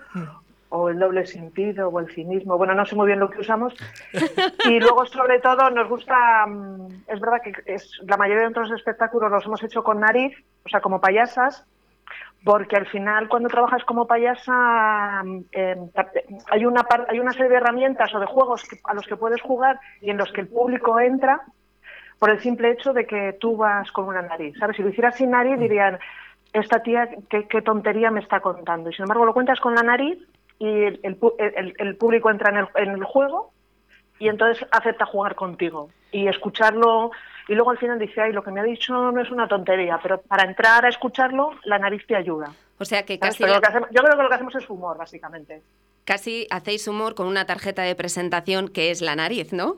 O 0.74 0.88
el 0.89 1.00
doble 1.00 1.26
sentido 1.26 1.89
o 1.89 2.00
el 2.00 2.10
cinismo. 2.13 2.58
Bueno, 2.58 2.74
no 2.74 2.86
sé 2.86 2.96
muy 2.96 3.08
bien 3.08 3.20
lo 3.20 3.30
que 3.30 3.39
usamos. 3.41 3.74
Y 4.65 4.80
luego, 4.80 5.06
sobre 5.06 5.39
todo, 5.39 5.70
nos 5.70 5.89
gusta. 5.89 6.46
mm, 6.48 7.04
Es 7.08 7.20
verdad 7.20 7.41
que 7.44 7.52
es, 7.65 7.91
la 8.08 8.15
mayoría 8.17 8.44
de 8.44 8.52
nuestros 8.52 8.72
espectáculos 8.80 9.30
los 9.32 9.46
hemos 9.46 9.62
hecho 9.63 9.84
con 9.84 10.00
nariz, 10.00 10.34
o 10.65 10.70
sea, 10.70 10.80
como 10.80 11.02
payasas. 11.02 11.65
Porque 12.46 12.76
al 12.78 12.88
final, 12.88 13.28
cuando 13.28 13.50
trabajas 13.50 13.84
como 13.84 14.08
payasa, 14.08 15.22
mm, 15.24 15.39
eh, 15.52 15.76
hay, 16.50 16.65
una 16.65 16.84
par- 16.84 17.06
hay 17.10 17.20
una 17.20 17.34
serie 17.34 17.50
de 17.50 17.58
herramientas 17.58 18.13
o 18.15 18.20
de 18.20 18.26
juegos 18.26 18.63
a 18.86 18.94
los 18.94 19.06
que 19.06 19.15
puedes 19.17 19.41
jugar 19.41 19.78
y 20.02 20.10
en 20.10 20.17
los 20.17 20.32
que 20.32 20.41
el 20.41 20.48
público 20.48 21.00
entra 21.00 21.41
por 22.21 22.29
el 22.29 22.39
simple 22.39 22.69
hecho 22.69 22.93
de 22.93 23.07
que 23.07 23.36
tú 23.39 23.57
vas 23.57 23.91
con 23.91 24.05
una 24.05 24.21
nariz. 24.21 24.55
¿Sabes? 24.60 24.75
Si 24.77 24.84
lo 24.84 24.89
hicieras 24.89 25.15
sin 25.15 25.31
nariz, 25.31 25.57
dirían, 25.57 25.97
esta 26.53 26.84
tía, 26.84 27.10
qué, 27.31 27.47
qué 27.47 27.63
tontería 27.63 28.12
me 28.12 28.19
está 28.19 28.41
contando. 28.41 28.91
Y 28.91 28.93
sin 28.93 29.03
embargo, 29.05 29.25
lo 29.25 29.34
cuentas 29.34 29.60
con 29.60 29.73
la 29.73 29.81
nariz 29.81 30.19
y 30.60 30.67
el, 30.67 30.99
el 31.01 31.17
el- 31.39 31.73
el 31.79 31.95
público 31.95 32.29
entra 32.29 32.51
en 32.51 32.57
el, 32.57 32.67
en 32.75 32.89
el 32.91 33.03
juego 33.05 33.51
y 34.19 34.27
entonces 34.29 34.63
acepta 34.69 35.07
jugar 35.07 35.34
contigo 35.34 35.89
y 36.12 36.27
escucharlo. 36.27 37.10
Y 37.47 37.55
luego 37.55 37.71
al 37.71 37.79
final 37.79 37.97
dice, 37.97 38.21
ay, 38.21 38.34
lo 38.34 38.43
que 38.43 38.51
me 38.51 38.60
ha 38.60 38.63
dicho 38.65 38.93
no 39.12 39.19
es 39.19 39.31
una 39.31 39.47
tontería, 39.47 39.99
pero 40.03 40.21
para 40.21 40.43
entrar 40.47 40.86
a 40.86 40.89
escucharlo, 40.89 41.53
la 41.63 41.79
nariz 41.79 42.05
te 42.05 42.15
ayuda. 42.15 42.53
O 42.77 42.86
sea 42.86 43.01
que 43.03 43.17
casi, 43.17 43.39
Pero 43.41 43.53
la- 43.53 43.57
lo 43.57 43.62
que 43.63 43.67
hacemos- 43.69 43.89
yo 43.89 44.03
creo 44.03 44.15
que 44.15 44.21
lo 44.23 44.29
que 44.29 44.36
hacemos 44.36 44.55
es 44.55 44.69
humor, 44.69 44.95
básicamente. 44.95 45.63
casi 46.05 46.45
hacéis 46.51 46.88
humor 46.88 47.15
con 47.15 47.25
una 47.25 47.45
tarjeta 47.47 47.81
de 47.81 47.95
presentación 47.95 48.67
que 48.67 48.91
es 48.91 49.01
la 49.01 49.15
nariz, 49.15 49.53
¿no? 49.53 49.77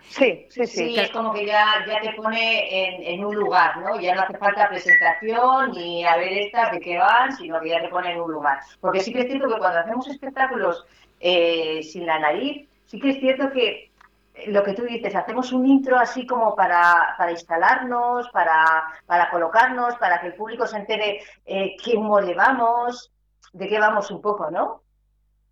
Sí, 0.00 0.46
sí, 0.50 0.66
sí. 0.66 0.66
Sí, 0.66 0.98
es 0.98 1.10
como 1.10 1.32
que 1.32 1.46
ya, 1.46 1.84
ya 1.86 2.00
te 2.00 2.12
pone 2.14 2.96
en, 2.96 3.02
en 3.20 3.24
un 3.24 3.36
lugar, 3.36 3.76
¿no? 3.78 4.00
Ya 4.00 4.14
no 4.14 4.22
hace 4.22 4.36
falta 4.38 4.68
presentación 4.68 5.70
ni 5.72 6.04
a 6.04 6.16
ver 6.16 6.32
estas 6.32 6.72
de 6.72 6.80
qué 6.80 6.98
van, 6.98 7.32
sino 7.36 7.60
que 7.60 7.68
ya 7.70 7.80
te 7.80 7.88
pone 7.88 8.12
en 8.12 8.20
un 8.20 8.32
lugar. 8.32 8.58
Porque 8.80 9.00
sí 9.00 9.12
que 9.12 9.20
es 9.20 9.26
cierto 9.26 9.48
que 9.48 9.58
cuando 9.58 9.78
hacemos 9.80 10.08
espectáculos 10.08 10.84
eh, 11.20 11.80
sin 11.84 12.06
la 12.06 12.18
nariz, 12.18 12.68
sí 12.86 12.98
que 12.98 13.10
es 13.10 13.20
cierto 13.20 13.50
que 13.52 13.92
eh, 14.34 14.50
lo 14.50 14.64
que 14.64 14.74
tú 14.74 14.82
dices, 14.82 15.14
hacemos 15.14 15.52
un 15.52 15.66
intro 15.66 15.96
así 15.96 16.26
como 16.26 16.56
para, 16.56 17.14
para 17.16 17.30
instalarnos, 17.30 18.28
para, 18.30 18.82
para 19.06 19.30
colocarnos, 19.30 19.96
para 19.96 20.20
que 20.20 20.28
el 20.28 20.34
público 20.34 20.66
se 20.66 20.78
entere 20.78 21.20
eh, 21.44 21.76
qué 21.82 21.96
humor 21.96 22.24
llevamos, 22.26 23.12
de 23.52 23.68
qué 23.68 23.78
vamos 23.78 24.10
un 24.10 24.20
poco, 24.20 24.50
¿no? 24.50 24.82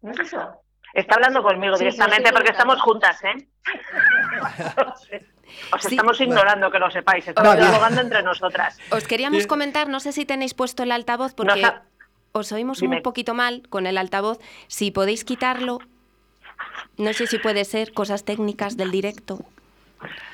¿No 0.02 0.10
es 0.12 0.20
eso? 0.20 0.63
Está 0.94 1.16
hablando 1.16 1.42
conmigo 1.42 1.76
Sí, 1.76 1.84
directamente 1.84 2.28
sí, 2.28 2.32
porque 2.34 2.50
estamos 2.52 2.80
juntas, 2.80 3.22
¿eh? 3.24 3.46
Os 5.72 5.82
Sí. 5.82 5.88
estamos 5.94 6.20
ignorando, 6.20 6.70
que 6.70 6.78
lo 6.78 6.90
sepáis. 6.90 7.24
Vale. 7.26 7.30
Estamos 7.48 7.56
dialogando 7.58 8.00
entre 8.00 8.22
nosotras. 8.22 8.78
Os 8.90 9.06
queríamos 9.06 9.46
comentar, 9.46 9.88
no 9.88 10.00
sé 10.00 10.12
si 10.12 10.24
tenéis 10.24 10.54
puesto 10.54 10.82
el 10.82 10.92
altavoz 10.92 11.34
porque 11.34 11.60
Nos 11.60 11.70
ha- 11.70 11.82
os 12.32 12.50
oímos 12.52 12.80
Dime. 12.80 12.96
un 12.96 13.02
poquito 13.02 13.34
mal 13.34 13.62
con 13.68 13.86
el 13.86 13.98
altavoz. 13.98 14.38
Si 14.68 14.90
podéis 14.90 15.24
quitarlo, 15.24 15.78
no 16.96 17.12
sé 17.12 17.26
si 17.26 17.38
puede 17.38 17.64
ser 17.64 17.92
cosas 17.92 18.24
técnicas 18.24 18.76
del 18.76 18.90
directo. 18.90 19.40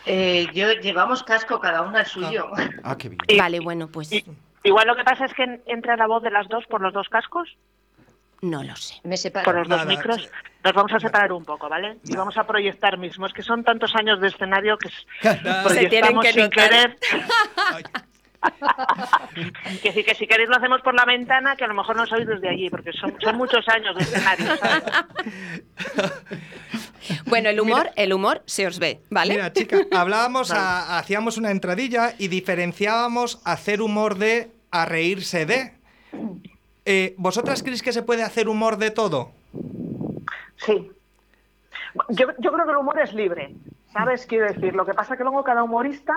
Eh, 0.06 0.46
yo 0.54 0.72
llevamos 0.72 1.22
casco 1.22 1.60
cada 1.60 1.82
una 1.82 2.00
el 2.00 2.06
suyo. 2.06 2.48
Ah, 2.82 2.96
qué 2.96 3.08
bien. 3.10 3.18
Vale, 3.38 3.60
bueno, 3.60 3.88
pues 3.88 4.10
Igual 4.62 4.86
lo 4.86 4.96
que 4.96 5.04
pasa 5.04 5.24
es 5.24 5.32
que 5.34 5.42
en- 5.44 5.62
entra 5.66 5.96
la 5.96 6.06
voz 6.06 6.22
de 6.22 6.30
las 6.30 6.46
dos 6.48 6.64
por 6.66 6.80
los 6.82 6.92
dos 6.92 7.08
cascos. 7.08 7.56
No 8.42 8.62
lo 8.64 8.74
sé. 8.76 8.94
Me 9.04 9.16
separo. 9.16 9.44
Con 9.44 9.56
los 9.56 9.68
dos 9.68 9.84
micros 9.86 10.16
sí. 10.22 10.28
nos 10.64 10.72
vamos 10.72 10.92
a 10.94 11.00
separar 11.00 11.32
un 11.32 11.44
poco, 11.44 11.68
¿vale? 11.68 11.98
Y 12.04 12.14
vamos 12.16 12.36
a 12.38 12.46
proyectar 12.46 12.96
mismo. 12.98 13.26
Es 13.26 13.32
que 13.34 13.42
son 13.42 13.62
tantos 13.64 13.94
años 13.94 14.20
de 14.20 14.28
escenario 14.28 14.78
que 14.78 14.88
s- 14.88 15.04
Nada. 15.42 15.64
Se 15.68 15.86
tienen 15.86 16.14
proyectamos 16.14 16.24
que 16.24 16.32
sin 16.32 16.42
notar. 16.44 16.68
querer. 16.70 16.96
que 19.82 19.92
sí, 19.92 20.02
que 20.02 20.14
si 20.14 20.26
queréis 20.26 20.48
lo 20.48 20.56
hacemos 20.56 20.80
por 20.80 20.94
la 20.94 21.04
ventana, 21.04 21.56
que 21.56 21.64
a 21.64 21.68
lo 21.68 21.74
mejor 21.74 21.94
no 21.96 22.06
sois 22.06 22.26
desde 22.26 22.48
allí, 22.48 22.70
porque 22.70 22.90
son, 22.92 23.14
son 23.20 23.36
muchos 23.36 23.68
años 23.68 23.94
de 23.96 24.02
escenario, 24.04 24.56
¿sabes? 24.56 24.84
Bueno, 27.26 27.48
el 27.48 27.60
humor, 27.60 27.90
el 27.96 28.12
humor 28.12 28.42
se 28.46 28.66
os 28.66 28.78
ve, 28.78 29.00
¿vale? 29.10 29.34
Mira, 29.34 29.52
chica, 29.52 29.78
hablábamos, 29.92 30.50
a- 30.52 30.98
hacíamos 30.98 31.38
una 31.38 31.50
entradilla 31.50 32.14
y 32.18 32.28
diferenciábamos 32.28 33.40
hacer 33.44 33.80
humor 33.82 34.16
de 34.16 34.50
a 34.70 34.84
reírse 34.84 35.46
de. 35.46 35.72
Eh, 36.84 37.14
¿Vosotras 37.18 37.62
creéis 37.62 37.82
que 37.82 37.92
se 37.92 38.02
puede 38.02 38.22
hacer 38.22 38.48
humor 38.48 38.76
de 38.76 38.90
todo? 38.90 39.32
Sí. 40.56 40.90
Yo, 42.10 42.28
yo 42.38 42.52
creo 42.52 42.64
que 42.64 42.72
el 42.72 42.76
humor 42.78 42.98
es 43.00 43.12
libre, 43.12 43.54
¿sabes? 43.92 44.26
Quiero 44.26 44.46
decir, 44.46 44.74
lo 44.74 44.86
que 44.86 44.94
pasa 44.94 45.16
que 45.16 45.24
luego 45.24 45.42
cada 45.42 45.62
humorista 45.62 46.14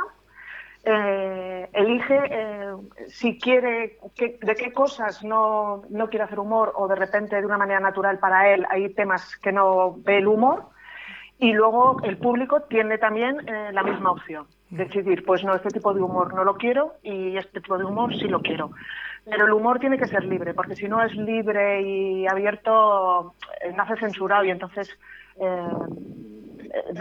eh, 0.86 1.70
elige 1.72 2.20
eh, 2.30 2.74
si 3.08 3.40
quiere, 3.40 3.98
de 4.18 4.56
qué 4.56 4.74
cosas 4.74 5.24
no, 5.24 5.84
no 5.90 6.10
quiere 6.10 6.26
hacer 6.26 6.40
humor 6.40 6.74
o 6.76 6.90
de 6.90 6.96
repente 6.96 7.40
de 7.40 7.46
una 7.46 7.58
manera 7.58 7.80
natural 7.80 8.20
para 8.20 8.54
él 8.54 8.66
hay 8.70 8.90
temas 8.90 9.38
que 9.38 9.54
no 9.54 9.96
ve 10.00 10.18
el 10.18 10.28
humor 10.28 10.66
y 11.40 11.54
luego 11.54 12.02
el 12.04 12.18
público 12.18 12.64
tiene 12.64 12.98
también 12.98 13.48
eh, 13.48 13.70
la 13.72 13.84
misma 13.84 14.12
opción. 14.12 14.46
Decidir, 14.70 15.24
pues 15.24 15.44
no, 15.44 15.56
este 15.56 15.70
tipo 15.70 15.94
de 15.94 16.02
humor 16.02 16.34
no 16.34 16.44
lo 16.44 16.56
quiero 16.56 16.96
y 17.02 17.38
este 17.38 17.62
tipo 17.62 17.78
de 17.78 17.86
humor 17.86 18.14
sí 18.16 18.28
lo 18.28 18.42
quiero. 18.42 18.72
Pero 19.26 19.46
el 19.46 19.54
humor 19.54 19.80
tiene 19.80 19.98
que 19.98 20.08
ser 20.08 20.24
libre, 20.26 20.54
porque 20.54 20.76
si 20.76 20.88
no 20.88 21.02
es 21.04 21.14
libre 21.16 21.82
y 21.82 22.28
abierto, 22.28 23.36
eh, 23.62 23.72
nace 23.76 23.96
censurado 23.98 24.44
y 24.44 24.52
entonces 24.52 24.90
eh, 25.40 25.44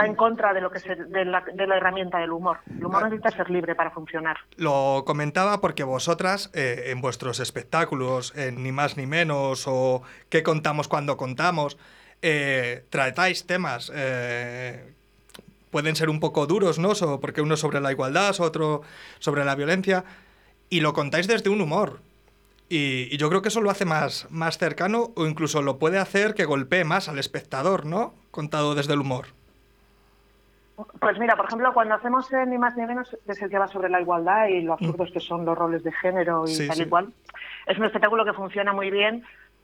va 0.00 0.06
en 0.06 0.14
contra 0.14 0.52
de 0.54 0.60
lo 0.60 0.70
que 0.70 0.78
es 0.78 0.86
el- 0.86 1.10
de, 1.10 1.24
la, 1.24 1.40
de 1.52 1.66
la 1.66 1.76
herramienta 1.76 2.18
del 2.18 2.30
humor. 2.30 2.58
El 2.70 2.84
humor 2.84 3.04
necesita 3.04 3.30
ser 3.30 3.50
libre 3.50 3.74
para 3.74 3.90
funcionar. 3.90 4.36
Lo 4.56 5.02
comentaba 5.04 5.60
porque 5.60 5.82
vosotras, 5.84 6.50
eh, 6.54 6.84
en 6.86 7.00
vuestros 7.00 7.40
espectáculos, 7.40 8.36
en 8.36 8.62
Ni 8.62 8.70
más 8.72 8.96
ni 8.96 9.06
menos, 9.06 9.64
o 9.66 10.02
¿Qué 10.28 10.42
contamos 10.42 10.88
cuando 10.88 11.16
contamos? 11.16 11.76
eh, 12.22 12.84
tratáis 12.90 13.46
temas. 13.46 13.90
eh, 13.94 14.92
pueden 15.72 15.96
ser 15.96 16.08
un 16.10 16.20
poco 16.20 16.46
duros, 16.46 16.78
¿no? 16.78 16.94
So- 16.94 17.18
porque 17.18 17.40
uno 17.40 17.56
sobre 17.56 17.80
la 17.80 17.90
igualdad, 17.90 18.34
otro 18.40 18.82
sobre 19.18 19.44
la 19.44 19.54
violencia. 19.56 20.04
Y 20.70 20.80
lo 20.80 20.92
contáis 20.92 21.26
desde 21.26 21.50
un 21.50 21.60
humor. 21.60 22.00
Y, 22.74 23.08
y 23.14 23.18
yo 23.18 23.28
creo 23.28 23.42
que 23.42 23.48
eso 23.48 23.60
lo 23.60 23.68
hace 23.70 23.84
más, 23.84 24.26
más 24.30 24.56
cercano 24.56 25.10
o 25.14 25.26
incluso 25.26 25.60
lo 25.60 25.78
puede 25.78 25.98
hacer 25.98 26.32
que 26.32 26.46
golpee 26.46 26.84
más 26.84 27.06
al 27.10 27.18
espectador, 27.18 27.84
¿no? 27.84 28.14
Contado 28.30 28.74
desde 28.74 28.94
el 28.94 29.00
humor. 29.00 29.26
Pues 30.98 31.18
mira, 31.18 31.36
por 31.36 31.44
ejemplo, 31.44 31.70
cuando 31.74 31.94
hacemos 31.96 32.32
eh, 32.32 32.46
ni 32.46 32.56
más 32.56 32.74
ni 32.76 32.86
menos, 32.86 33.14
es 33.26 33.42
el 33.42 33.50
que 33.50 33.58
va 33.58 33.68
sobre 33.68 33.90
la 33.90 34.00
igualdad 34.00 34.46
y 34.48 34.62
lo 34.62 34.72
absurdos 34.72 35.10
que 35.12 35.20
son 35.20 35.44
los 35.44 35.56
roles 35.56 35.84
de 35.84 35.92
género 35.92 36.44
y 36.46 36.54
Sí, 36.54 36.66
tal 36.66 36.76
sí. 36.76 36.82
y 36.84 36.86
cual, 36.86 37.12
es 37.66 37.78
un 37.78 37.84
espectáculo 37.84 38.24
que 38.24 38.32
funciona 38.32 38.72
muy 38.72 38.90
bien. 38.90 39.22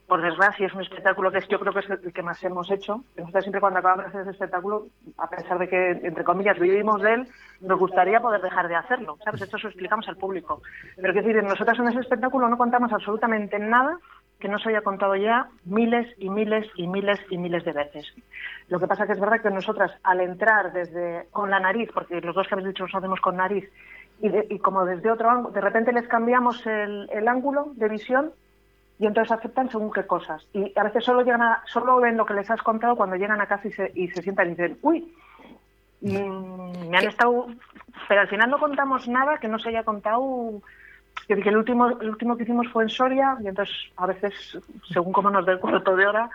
Por 0.08 0.22
desgracia, 0.22 0.66
es 0.66 0.72
un 0.74 0.80
espectáculo 0.80 1.30
que 1.30 1.40
yo 1.50 1.60
creo 1.60 1.72
que 1.74 1.80
es 1.80 1.90
el 1.90 2.12
que 2.14 2.22
más 2.22 2.42
hemos 2.42 2.70
hecho. 2.70 3.04
Nosotros 3.18 3.44
siempre 3.44 3.60
cuando 3.60 3.78
acabamos 3.80 4.04
de 4.06 4.08
hacer 4.08 4.20
ese 4.22 4.30
espectáculo, 4.30 4.86
a 5.18 5.28
pesar 5.28 5.58
de 5.58 5.68
que, 5.68 5.90
entre 5.90 6.24
comillas, 6.24 6.58
vivimos 6.58 7.02
de 7.02 7.12
él, 7.12 7.28
nos 7.60 7.78
gustaría 7.78 8.18
poder 8.18 8.40
dejar 8.40 8.68
de 8.68 8.74
hacerlo. 8.76 9.18
¿Sabes? 9.22 9.42
Esto 9.42 9.58
se 9.58 9.64
lo 9.64 9.68
explicamos 9.68 10.08
al 10.08 10.16
público. 10.16 10.62
Pero 10.96 11.12
quiero 11.12 11.28
decir, 11.28 11.42
nosotros 11.44 11.78
en 11.78 11.88
ese 11.88 12.00
espectáculo 12.00 12.48
no 12.48 12.56
contamos 12.56 12.90
absolutamente 12.90 13.58
nada 13.58 13.98
que 14.40 14.48
no 14.48 14.58
se 14.58 14.70
haya 14.70 14.80
contado 14.80 15.14
ya 15.14 15.48
miles 15.66 16.06
y 16.16 16.30
miles 16.30 16.66
y 16.76 16.86
miles 16.86 17.20
y 17.28 17.36
miles 17.36 17.62
de 17.66 17.72
veces. 17.72 18.06
Lo 18.68 18.80
que 18.80 18.86
pasa 18.86 19.06
que 19.06 19.12
es 19.12 19.20
verdad 19.20 19.42
que 19.42 19.50
nosotras, 19.50 19.92
al 20.04 20.20
entrar 20.22 20.72
desde 20.72 21.26
con 21.32 21.50
la 21.50 21.60
nariz, 21.60 21.90
porque 21.92 22.20
los 22.22 22.34
dos 22.34 22.48
que 22.48 22.54
habéis 22.54 22.68
dicho 22.68 22.84
nos 22.84 22.94
hacemos 22.94 23.20
con 23.20 23.36
nariz, 23.36 23.68
y, 24.22 24.30
de- 24.30 24.46
y 24.48 24.58
como 24.60 24.86
desde 24.86 25.10
otro 25.10 25.28
ángulo, 25.28 25.52
de 25.52 25.60
repente 25.60 25.92
les 25.92 26.08
cambiamos 26.08 26.64
el, 26.66 27.10
el 27.12 27.28
ángulo 27.28 27.72
de 27.74 27.88
visión 27.90 28.30
y 28.98 29.06
entonces 29.06 29.32
aceptan 29.32 29.70
según 29.70 29.92
qué 29.92 30.06
cosas. 30.06 30.46
Y 30.52 30.72
a 30.76 30.82
veces 30.82 31.04
solo 31.04 31.22
llegan 31.22 31.42
a, 31.42 31.62
solo 31.66 32.00
ven 32.00 32.16
lo 32.16 32.26
que 32.26 32.34
les 32.34 32.50
has 32.50 32.62
contado 32.62 32.96
cuando 32.96 33.16
llegan 33.16 33.40
a 33.40 33.46
casa 33.46 33.68
y 33.68 33.72
se, 33.72 33.92
y 33.94 34.08
se 34.08 34.22
sientan 34.22 34.48
y 34.48 34.50
dicen, 34.50 34.78
uy, 34.82 35.14
mm, 36.00 36.88
me 36.88 36.98
han 36.98 37.06
estado... 37.06 37.46
Pero 38.08 38.20
al 38.22 38.28
final 38.28 38.50
no 38.50 38.58
contamos 38.58 39.06
nada 39.08 39.38
que 39.38 39.48
no 39.48 39.58
se 39.58 39.70
haya 39.70 39.84
contado... 39.84 40.60
Que 41.26 41.36
que 41.36 41.48
el 41.50 41.58
último, 41.58 41.88
el 41.88 42.08
último 42.10 42.36
que 42.36 42.44
hicimos 42.44 42.68
fue 42.68 42.84
en 42.84 42.88
Soria 42.88 43.36
y 43.42 43.48
entonces 43.48 43.76
a 43.96 44.06
veces, 44.06 44.58
según 44.90 45.12
cómo 45.12 45.28
nos 45.30 45.44
dé 45.44 45.52
el 45.52 45.60
cuarto 45.60 45.94
de 45.94 46.06
hora, 46.06 46.30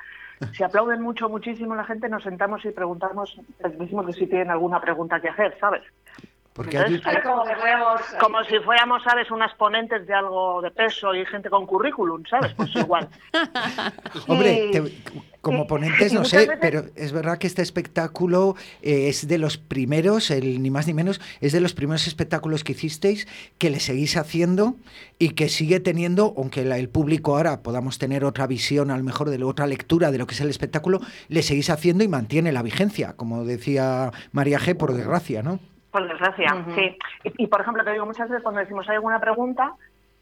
si 0.52 0.64
aplauden 0.64 1.02
mucho, 1.02 1.30
muchísimo 1.30 1.74
la 1.74 1.86
gente, 1.86 2.10
nos 2.10 2.24
sentamos 2.24 2.64
y 2.66 2.70
preguntamos, 2.72 3.36
les 3.64 3.80
decimos 3.80 4.06
que 4.06 4.14
si 4.14 4.28
tienen 4.28 4.52
alguna 4.52 4.80
pregunta 4.82 5.20
que 5.20 5.30
hacer, 5.30 5.58
¿sabes? 5.60 5.82
Porque 6.54 6.78
Entonces, 6.78 7.06
allí- 7.06 7.18
Es 7.18 7.24
como 7.24 7.44
que 7.44 7.56
fuéramos... 7.56 8.02
como 8.20 8.44
si 8.44 8.60
fuéramos, 8.60 9.04
¿sabes?, 9.04 9.32
unas 9.32 9.54
ponentes 9.56 10.06
de 10.06 10.14
algo 10.14 10.62
de 10.62 10.70
peso 10.70 11.16
y 11.16 11.26
gente 11.26 11.50
con 11.50 11.66
currículum, 11.66 12.24
¿sabes? 12.30 12.54
Pues 12.54 12.70
igual. 12.76 13.10
Hombre, 14.28 14.68
Y- 14.68 14.72
te- 14.72 14.94
como 15.42 15.68
ponentes 15.68 16.14
no 16.14 16.24
sé, 16.24 16.38
veces- 16.38 16.58
pero 16.62 16.86
es 16.96 17.12
verdad 17.12 17.38
que 17.38 17.48
este 17.48 17.62
espectáculo 17.64 18.56
eh, 18.82 19.10
es 19.10 19.28
de 19.28 19.38
los 19.38 19.58
primeros, 19.58 20.32
el 20.32 20.62
ni 20.62 20.70
más 20.70 20.88
ni 20.88 20.94
menos, 20.94 21.20
es 21.42 21.52
de 21.52 21.60
los 21.60 21.74
primeros 21.74 22.08
espectáculos 22.08 22.64
que 22.64 22.72
hicisteis 22.74 23.28
que 23.58 23.70
le 23.70 23.80
seguís 23.82 24.16
haciendo 24.16 24.76
y 25.20 25.32
que 25.32 25.50
sigue 25.50 25.80
teniendo, 25.82 26.34
aunque 26.38 26.64
la- 26.64 26.78
el 26.78 26.88
público 26.88 27.36
ahora 27.36 27.62
podamos 27.62 27.98
tener 27.98 28.24
otra 28.24 28.48
visión, 28.48 28.90
a 28.92 28.98
lo 28.98 29.04
mejor 29.04 29.30
de 29.32 29.40
la 29.40 29.48
otra 29.48 29.68
lectura 29.68 30.12
de 30.12 30.18
lo 30.20 30.28
que 30.28 30.36
es 30.36 30.42
el 30.42 30.50
espectáculo, 30.50 31.00
le 31.28 31.42
seguís 31.44 31.70
haciendo 31.70 32.04
y 32.04 32.08
mantiene 32.08 32.52
la 32.54 32.62
vigencia, 32.62 33.14
como 33.18 33.44
decía 33.44 34.12
María 34.32 34.60
G, 34.60 34.78
por 34.78 34.94
desgracia, 34.94 35.42
¿no? 35.44 35.60
Por 35.94 36.08
desgracia, 36.10 36.48
sí. 36.76 36.98
Y, 37.24 37.44
y, 37.44 37.48
por 37.48 37.62
ejemplo, 37.62 37.84
te 37.86 37.92
digo, 37.94 38.06
muchas 38.06 38.28
veces 38.28 38.44
cuando 38.44 38.60
decimos 38.60 38.90
hay 38.90 38.96
alguna 38.96 39.20
pregunta, 39.22 39.74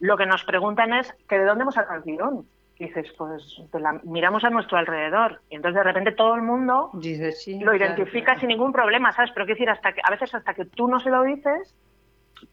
lo 0.02 0.18
que 0.18 0.26
nos 0.26 0.44
preguntan 0.44 0.94
es 0.94 1.12
que 1.30 1.40
de 1.40 1.46
dónde 1.46 1.62
hemos 1.64 1.74
sacado 1.76 1.96
el 1.98 2.04
guion. 2.04 2.46
Y 2.78 2.86
dices, 2.88 3.12
pues 3.18 3.62
de 3.72 3.80
la- 3.80 4.00
miramos 4.04 4.44
a 4.44 4.50
nuestro 4.50 4.78
alrededor. 4.78 5.40
Y 5.50 5.56
entonces 5.56 5.78
de 5.78 5.84
repente 5.84 6.12
todo 6.12 6.36
el 6.36 6.42
mundo 6.42 6.90
Dice, 6.94 7.32
sí, 7.32 7.60
lo 7.60 7.74
identifica 7.76 8.26
claro. 8.26 8.40
sin 8.42 8.50
ningún 8.50 8.74
problema, 8.74 9.12
¿sabes? 9.14 9.32
Pero 9.34 9.46
quiero 9.46 9.58
decir, 9.60 9.70
hasta 9.70 9.94
que, 9.94 10.02
a 10.04 10.12
veces 10.12 10.34
hasta 10.36 10.54
que 10.56 10.66
tú 10.66 10.88
no 10.88 11.00
se 11.00 11.10
lo 11.12 11.22
dices, 11.24 11.74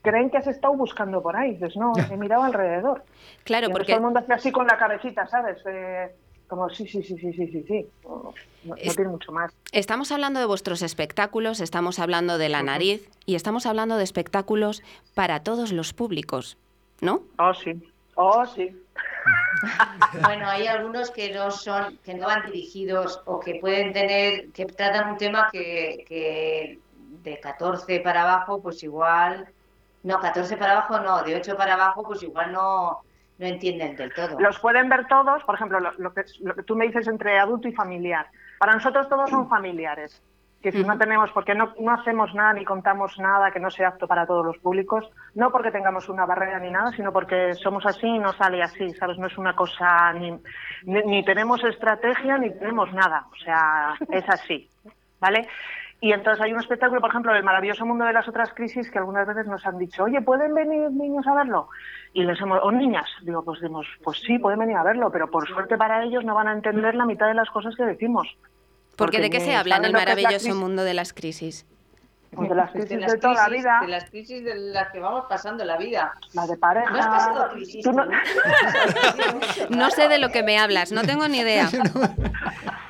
creen 0.02 0.28
que 0.30 0.36
has 0.38 0.46
estado 0.46 0.74
buscando 0.74 1.22
por 1.22 1.34
ahí. 1.34 1.54
Dices, 1.54 1.76
no, 1.76 1.92
he 2.10 2.16
mirado 2.16 2.44
alrededor. 2.44 3.02
Claro, 3.44 3.68
Y 3.68 3.72
porque 3.72 3.86
todo 3.86 3.96
el 3.96 4.02
mundo 4.02 4.20
hace 4.20 4.32
así 4.34 4.52
con 4.52 4.66
la 4.66 4.76
cabecita, 4.76 5.26
¿sabes? 5.26 5.60
Eh, 5.66 6.14
como, 6.48 6.68
sí, 6.70 6.86
sí, 6.88 7.02
sí, 7.02 7.16
sí, 7.18 7.32
sí, 7.32 7.46
sí, 7.48 7.64
sí. 7.68 7.86
No, 8.04 8.32
no 8.64 8.74
Es- 8.76 8.96
tiene 8.96 9.10
mucho 9.10 9.30
más. 9.32 9.52
estamos 9.72 10.10
hablando 10.10 10.40
de 10.40 10.46
vuestros 10.46 10.82
espectáculos, 10.82 11.60
estamos 11.60 11.98
hablando 11.98 12.38
de 12.38 12.48
la 12.48 12.62
nariz 12.62 13.08
y 13.26 13.34
estamos 13.36 13.66
hablando 13.66 13.96
de 13.96 14.04
espectáculos 14.04 14.82
para 15.14 15.42
todos 15.44 15.72
los 15.72 15.92
públicos, 15.92 16.56
¿no? 17.00 17.22
Oh, 17.38 17.54
sí. 17.54 17.72
Oh, 18.16 18.44
sí. 18.46 18.74
Bueno, 20.22 20.48
hay 20.48 20.66
algunos 20.66 21.10
que 21.10 21.32
no 21.32 21.50
son, 21.50 21.98
que 22.04 22.14
no 22.14 22.26
van 22.26 22.46
dirigidos 22.46 23.20
o 23.26 23.38
que 23.40 23.56
pueden 23.56 23.92
tener, 23.92 24.50
que 24.52 24.64
tratan 24.66 25.12
un 25.12 25.18
tema 25.18 25.48
que, 25.52 26.04
que 26.08 26.78
de 27.22 27.40
14 27.40 28.00
para 28.00 28.22
abajo, 28.22 28.60
pues 28.62 28.82
igual, 28.82 29.46
no, 30.02 30.18
14 30.20 30.56
para 30.56 30.72
abajo 30.72 30.98
no, 31.00 31.22
de 31.22 31.36
8 31.36 31.56
para 31.56 31.74
abajo, 31.74 32.02
pues 32.04 32.22
igual 32.22 32.52
no, 32.52 33.00
no 33.38 33.46
entienden 33.46 33.96
del 33.96 34.12
todo. 34.12 34.38
Los 34.40 34.58
pueden 34.58 34.88
ver 34.88 35.06
todos, 35.06 35.42
por 35.44 35.54
ejemplo, 35.54 35.80
lo, 35.80 35.92
lo 35.98 36.12
que, 36.12 36.24
lo 36.40 36.54
que 36.54 36.62
tú 36.64 36.74
me 36.74 36.86
dices 36.86 37.06
entre 37.06 37.38
adulto 37.38 37.68
y 37.68 37.72
familiar. 37.72 38.26
Para 38.58 38.74
nosotros 38.74 39.08
todos 39.08 39.30
son 39.30 39.48
familiares. 39.48 40.20
Que 40.60 40.72
si 40.72 40.82
no 40.82 40.98
tenemos, 40.98 41.30
porque 41.30 41.54
no, 41.54 41.72
no 41.78 41.92
hacemos 41.92 42.34
nada 42.34 42.52
ni 42.54 42.64
contamos 42.64 43.16
nada 43.20 43.52
que 43.52 43.60
no 43.60 43.70
sea 43.70 43.90
apto 43.90 44.08
para 44.08 44.26
todos 44.26 44.44
los 44.44 44.58
públicos, 44.58 45.08
no 45.36 45.52
porque 45.52 45.70
tengamos 45.70 46.08
una 46.08 46.26
barrera 46.26 46.58
ni 46.58 46.68
nada, 46.68 46.90
sino 46.90 47.12
porque 47.12 47.54
somos 47.54 47.86
así 47.86 48.08
y 48.08 48.18
no 48.18 48.32
sale 48.32 48.60
así, 48.60 48.90
¿sabes? 48.94 49.18
No 49.18 49.28
es 49.28 49.38
una 49.38 49.54
cosa, 49.54 50.12
ni, 50.14 50.32
ni, 50.82 51.00
ni 51.02 51.24
tenemos 51.24 51.62
estrategia 51.62 52.38
ni 52.38 52.50
tenemos 52.50 52.92
nada, 52.92 53.26
o 53.30 53.36
sea, 53.36 53.94
es 54.10 54.28
así, 54.28 54.68
¿vale? 55.20 55.46
Y 56.00 56.12
entonces 56.12 56.40
hay 56.42 56.52
un 56.52 56.60
espectáculo, 56.60 57.00
por 57.00 57.10
ejemplo, 57.10 57.32
del 57.32 57.42
maravilloso 57.42 57.84
mundo 57.84 58.04
de 58.04 58.12
las 58.12 58.28
otras 58.28 58.52
crisis, 58.54 58.88
que 58.90 58.98
algunas 58.98 59.26
veces 59.26 59.46
nos 59.46 59.66
han 59.66 59.78
dicho, 59.78 60.04
oye, 60.04 60.20
¿pueden 60.20 60.54
venir 60.54 60.90
niños 60.92 61.26
a 61.26 61.34
verlo? 61.34 61.68
Y 62.12 62.22
les 62.22 62.40
hemos, 62.40 62.60
o 62.62 62.70
niñas, 62.70 63.06
digo, 63.22 63.42
pues 63.42 63.60
decimos, 63.60 63.86
pues 64.04 64.20
sí, 64.20 64.38
pueden 64.38 64.60
venir 64.60 64.76
a 64.76 64.84
verlo, 64.84 65.10
pero 65.10 65.28
por 65.28 65.48
suerte 65.48 65.76
para 65.76 66.04
ellos 66.04 66.24
no 66.24 66.34
van 66.34 66.48
a 66.48 66.52
entender 66.52 66.94
la 66.94 67.04
mitad 67.04 67.26
de 67.26 67.34
las 67.34 67.50
cosas 67.50 67.74
que 67.74 67.84
decimos. 67.84 68.28
Porque 68.96 69.20
¿de 69.20 69.30
qué 69.30 69.40
se 69.40 69.56
habla 69.56 69.76
en 69.76 69.86
el 69.86 69.92
maravilloso 69.92 70.54
mundo 70.54 70.84
de 70.84 70.94
las 70.94 71.12
crisis? 71.12 71.66
Pues 72.34 72.48
de 72.50 72.54
las 72.54 72.72
De 72.72 72.80
crisis 72.80 73.00
las 73.00 73.12
de 73.12 73.18
toda 73.18 73.34
la 73.34 73.48
vida, 73.48 73.78
De 73.80 73.88
las 73.88 74.04
crisis 74.10 74.44
de 74.44 74.54
las 74.54 74.90
que 74.92 75.00
vamos 75.00 75.24
pasando 75.28 75.64
la 75.64 75.76
vida. 75.76 76.12
la 76.34 76.46
de 76.46 76.56
pareja. 76.56 76.90
¿No 76.90 76.98
has 76.98 77.06
pasado 77.06 77.48
crisis? 77.52 77.82
Tú 77.84 77.92
no- 79.70 79.90
sé 79.90 80.08
de 80.08 80.18
lo 80.18 80.28
que 80.30 80.42
me 80.42 80.58
hablas, 80.58 80.92
no 80.92 81.02
tengo 81.02 81.26
ni 81.28 81.38
idea. 81.40 81.68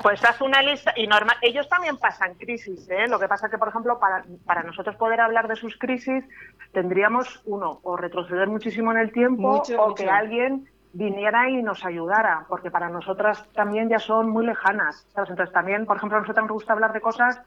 Pues 0.01 0.24
haz 0.24 0.40
una 0.40 0.62
lista 0.62 0.92
y 0.96 1.09
normal. 1.09 1.37
Ellos 1.42 1.68
también 1.68 1.96
pasan 1.96 2.35
crisis, 2.35 2.88
¿eh? 2.88 3.09
Lo 3.09 3.18
que 3.18 3.27
pasa 3.27 3.48
que, 3.51 3.59
por 3.59 3.68
ejemplo, 3.68 3.98
para, 3.98 4.24
para 4.46 4.62
nosotros 4.62 4.94
poder 4.94 5.20
hablar 5.20 5.48
de 5.48 5.57
sus 5.57 5.77
crisis, 5.77 6.24
tendríamos, 6.72 7.42
uno, 7.46 7.81
o 7.83 7.96
retroceder 7.96 8.46
muchísimo 8.46 8.92
en 8.92 8.98
el 8.98 9.11
tiempo, 9.12 9.57
Mucho, 9.57 9.83
o 9.83 9.88
mucho. 9.88 10.05
que 10.05 10.09
alguien 10.09 10.68
viniera 10.92 11.51
y 11.51 11.62
nos 11.64 11.85
ayudara, 11.85 12.44
porque 12.48 12.70
para 12.70 12.88
nosotras 12.88 13.44
también 13.55 13.88
ya 13.88 13.98
son 13.98 14.31
muy 14.31 14.46
lejanas. 14.46 15.05
¿sabes? 15.14 15.31
Entonces 15.31 15.53
también, 15.53 15.85
por 15.85 15.96
ejemplo, 15.96 16.16
a 16.16 16.20
nosotras 16.20 16.44
nos 16.44 16.53
gusta 16.55 16.74
hablar 16.74 16.92
de 16.92 17.01
cosas 17.01 17.40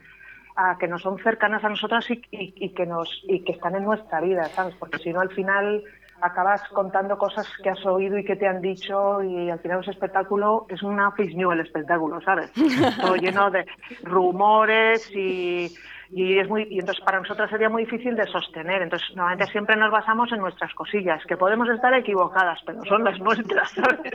ah, 0.56 0.78
que 0.80 0.88
no 0.88 0.98
son 1.00 1.18
cercanas 1.20 1.64
a 1.64 1.70
nosotras 1.70 2.10
y, 2.10 2.22
y- 2.32 2.54
y 2.56 2.74
que 2.74 2.86
nos 2.86 3.10
y 3.24 3.44
que 3.44 3.54
están 3.54 3.76
en 3.76 3.84
nuestra 3.84 4.22
vida, 4.22 4.50
¿sabes? 4.56 4.76
Porque 4.80 5.00
si 5.00 5.12
no 5.14 5.22
al 5.22 5.30
final 5.32 5.84
acabas 6.24 6.62
contando 6.70 7.18
cosas 7.18 7.48
que 7.64 7.70
has 7.72 7.84
oído 7.84 8.16
y 8.18 8.24
que 8.24 8.36
te 8.36 8.48
han 8.48 8.62
dicho 8.62 9.24
y 9.24 9.50
al 9.50 9.60
final 9.60 9.80
ese 9.82 9.90
espectáculo 9.92 10.68
es 10.70 10.84
una 10.84 11.10
face 11.12 11.34
new 11.34 11.52
el 11.52 11.62
espectáculo, 11.62 12.22
¿sabes? 12.22 12.52
Todo 13.02 13.16
lleno 13.16 13.50
de 13.50 13.66
rumores 14.04 15.10
y, 15.16 15.74
y 16.12 16.38
es 16.38 16.48
muy 16.48 16.68
y 16.70 16.80
entonces 16.80 17.04
para 17.04 17.20
nosotros 17.20 17.50
sería 17.50 17.70
muy 17.70 17.86
difícil 17.86 18.16
de 18.16 18.28
sostener. 18.28 18.84
Entonces 18.84 19.10
normalmente 19.16 19.52
siempre 19.52 19.76
nos 19.76 19.90
basamos 19.92 20.32
en 20.32 20.40
nuestras 20.42 20.72
cosillas, 20.76 21.26
que 21.26 21.38
podemos 21.38 21.68
estar 21.70 21.92
equivocadas, 21.96 22.60
pero 22.68 22.84
son 22.86 23.04
las 23.04 23.20
nuestras, 23.20 23.72
¿sabes? 23.72 24.14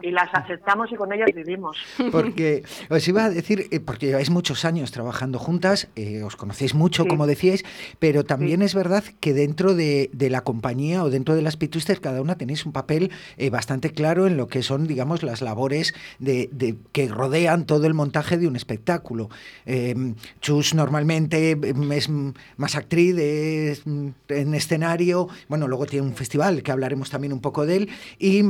Y 0.00 0.10
las 0.10 0.28
aceptamos 0.32 0.90
y 0.92 0.96
con 0.96 1.12
ellas 1.12 1.28
vivimos. 1.34 1.76
Porque 2.10 2.62
os 2.88 3.06
iba 3.08 3.24
a 3.24 3.30
decir, 3.30 3.66
eh, 3.70 3.80
porque 3.80 4.06
lleváis 4.06 4.30
muchos 4.30 4.64
años 4.64 4.90
trabajando 4.92 5.38
juntas, 5.38 5.88
eh, 5.96 6.22
os 6.22 6.36
conocéis 6.36 6.74
mucho, 6.74 7.06
como 7.06 7.26
decíais, 7.26 7.64
pero 7.98 8.24
también 8.24 8.62
es 8.62 8.74
verdad 8.74 9.04
que 9.20 9.32
dentro 9.34 9.74
de, 9.74 10.10
de 10.12 10.30
la 10.30 10.42
compañía 10.42 11.04
o 11.04 11.10
dentro 11.10 11.34
de 11.34 11.42
las 11.42 11.56
Pitwisters, 11.56 12.00
cada 12.00 12.20
una 12.22 12.36
tenéis 12.36 12.64
un 12.66 12.72
papel 12.72 13.10
eh, 13.36 13.50
bastante 13.50 13.90
claro 13.90 14.26
en 14.26 14.36
lo 14.36 14.48
que 14.48 14.62
son, 14.62 14.86
digamos, 14.86 15.22
las 15.22 15.42
labores 15.42 15.94
de, 16.18 16.48
de- 16.52 16.76
que 16.92 17.08
rodean 17.08 17.66
todo 17.66 17.86
el 17.86 17.94
montaje 17.94 18.38
de 18.38 18.46
un 18.48 18.56
espectáculo. 18.56 19.28
Eh, 19.66 19.94
Chus 20.40 20.74
normalmente 20.74 21.56
mm, 21.56 21.92
es 21.92 22.08
más 22.56 22.74
actriz, 22.76 23.16
es 23.18 23.86
mm, 23.86 24.08
en 24.28 24.54
escenario, 24.54 25.28
bueno, 25.48 25.68
luego 25.68 25.86
tiene 25.86 26.06
un 26.06 26.14
festival 26.14 26.62
que 26.62 26.72
hablaremos 26.72 27.10
también 27.10 27.32
un 27.32 27.40
poco 27.40 27.66
de 27.66 27.76
él, 27.76 27.88
y 28.18 28.42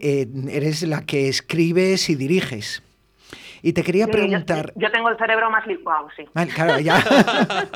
eh, 0.00 0.28
eres 0.50 0.82
la 0.86 1.04
que 1.04 1.28
escribes 1.28 2.08
y 2.08 2.14
diriges. 2.14 2.83
Y 3.66 3.72
te 3.72 3.82
quería 3.82 4.04
yo- 4.04 4.12
preguntar... 4.12 4.72
Yo, 4.76 4.90
tengo 4.92 5.08
el 5.08 5.16
cerebro 5.16 5.50
más 5.50 5.66
licuado, 5.66 6.08
sí. 6.14 6.24
Vale, 6.34 6.52
claro, 6.52 6.78
ya. 6.80 7.02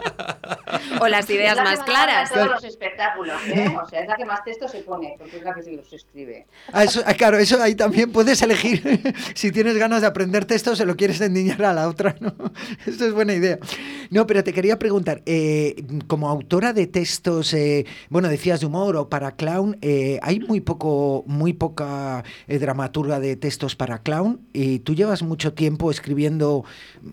O 1.01 1.09
las 1.09 1.29
ideas 1.31 1.57
la 1.57 1.64
más 1.64 1.81
claras. 1.81 2.31
todos 2.31 2.46
los 2.51 2.64
espectáculos, 2.64 3.37
¿eh? 3.48 3.74
O 3.83 3.88
sea, 3.88 4.01
es 4.03 4.09
la 4.09 4.16
que 4.16 4.24
más 4.27 4.44
texto 4.44 4.68
se 4.68 4.81
pone, 4.81 5.14
porque 5.18 5.38
es 5.38 5.42
la 5.42 5.55
que 5.55 5.62
se 5.62 5.72
los 5.72 5.90
escribe. 5.92 6.46
Ah, 6.72 6.85
eso- 6.85 7.03
ah, 7.07 7.14
claro, 7.14 7.38
eso 7.38 7.61
ahí 7.62 7.74
también 7.74 8.12
puedes 8.12 8.42
elegir 8.42 8.83
si 9.35 9.51
tienes 9.51 9.77
ganas 9.79 10.03
de 10.03 10.07
aprender 10.09 10.44
texto 10.44 10.77
se 10.77 10.85
lo 10.85 10.94
quieres 10.96 11.20
endiñar 11.20 11.62
a 11.64 11.72
la 11.72 11.88
otra, 11.88 12.16
¿no? 12.20 12.35
Eso 12.87 13.07
es 13.07 13.12
buena 13.14 13.33
idea. 13.35 13.59
No, 14.11 14.27
pero 14.27 14.44
te 14.44 14.53
quería 14.53 14.79
preguntar, 14.79 15.22
eh, 15.27 15.74
como 16.07 16.29
autora 16.29 16.72
de 16.72 16.87
textos, 16.87 17.55
eh, 17.55 17.87
bueno, 18.11 18.29
decías 18.29 18.61
de 18.61 18.66
humor 18.66 18.96
o 18.96 19.09
para 19.09 19.33
clown, 19.37 19.79
eh, 19.81 20.18
hay 20.22 20.40
muy 20.40 20.61
poco, 20.61 21.24
muy 21.27 21.53
poca 21.55 22.24
eh, 22.46 22.59
dramaturga 22.59 23.20
de 23.20 23.37
textos 23.37 23.74
para 23.77 24.03
clown 24.03 24.40
y 24.53 24.81
tú 24.81 24.94
llevas 24.94 25.22
mucho 25.22 25.55
tiempo 25.55 25.78
escribiendo 25.91 26.64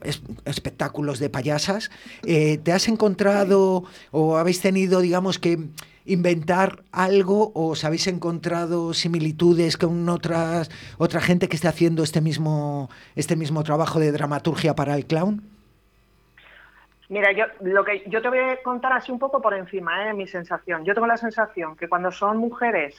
es- 0.04 0.22
espectáculos 0.46 1.20
de 1.20 1.30
payasas. 1.30 1.92
Eh, 2.26 2.58
¿Te 2.58 2.72
has 2.74 2.88
encontrado 2.88 3.84
o 4.12 4.38
habéis 4.38 4.62
tenido, 4.62 5.00
digamos, 5.02 5.38
que 5.40 5.60
inventar 6.08 6.84
algo 6.92 7.52
o 7.56 7.70
os 7.70 7.84
habéis 7.84 8.06
encontrado 8.08 8.94
similitudes 8.94 9.76
con 9.78 10.08
otras 10.10 10.70
otra 11.00 11.20
gente 11.20 11.48
que 11.50 11.56
esté 11.56 11.68
haciendo 11.68 12.04
este 12.04 12.22
mismo 12.22 12.90
este 13.16 13.36
mismo 13.36 13.64
trabajo 13.64 14.00
de 14.00 14.12
dramaturgia 14.12 14.76
para 14.76 14.96
el 14.96 15.06
clown? 15.08 15.42
Mira, 17.10 17.32
yo 17.32 17.46
lo 17.62 17.84
que 17.84 18.04
yo 18.08 18.22
te 18.22 18.30
voy 18.30 18.40
a 18.40 18.62
contar 18.64 18.94
así 18.94 19.12
un 19.12 19.20
poco 19.20 19.42
por 19.42 19.54
encima, 19.56 20.10
¿eh? 20.10 20.14
mi 20.14 20.28
sensación. 20.28 20.86
Yo 20.86 20.94
tengo 20.94 21.08
la 21.08 21.18
sensación 21.18 21.76
que 21.76 21.88
cuando 21.88 22.12
son 22.12 22.38
mujeres 22.38 22.96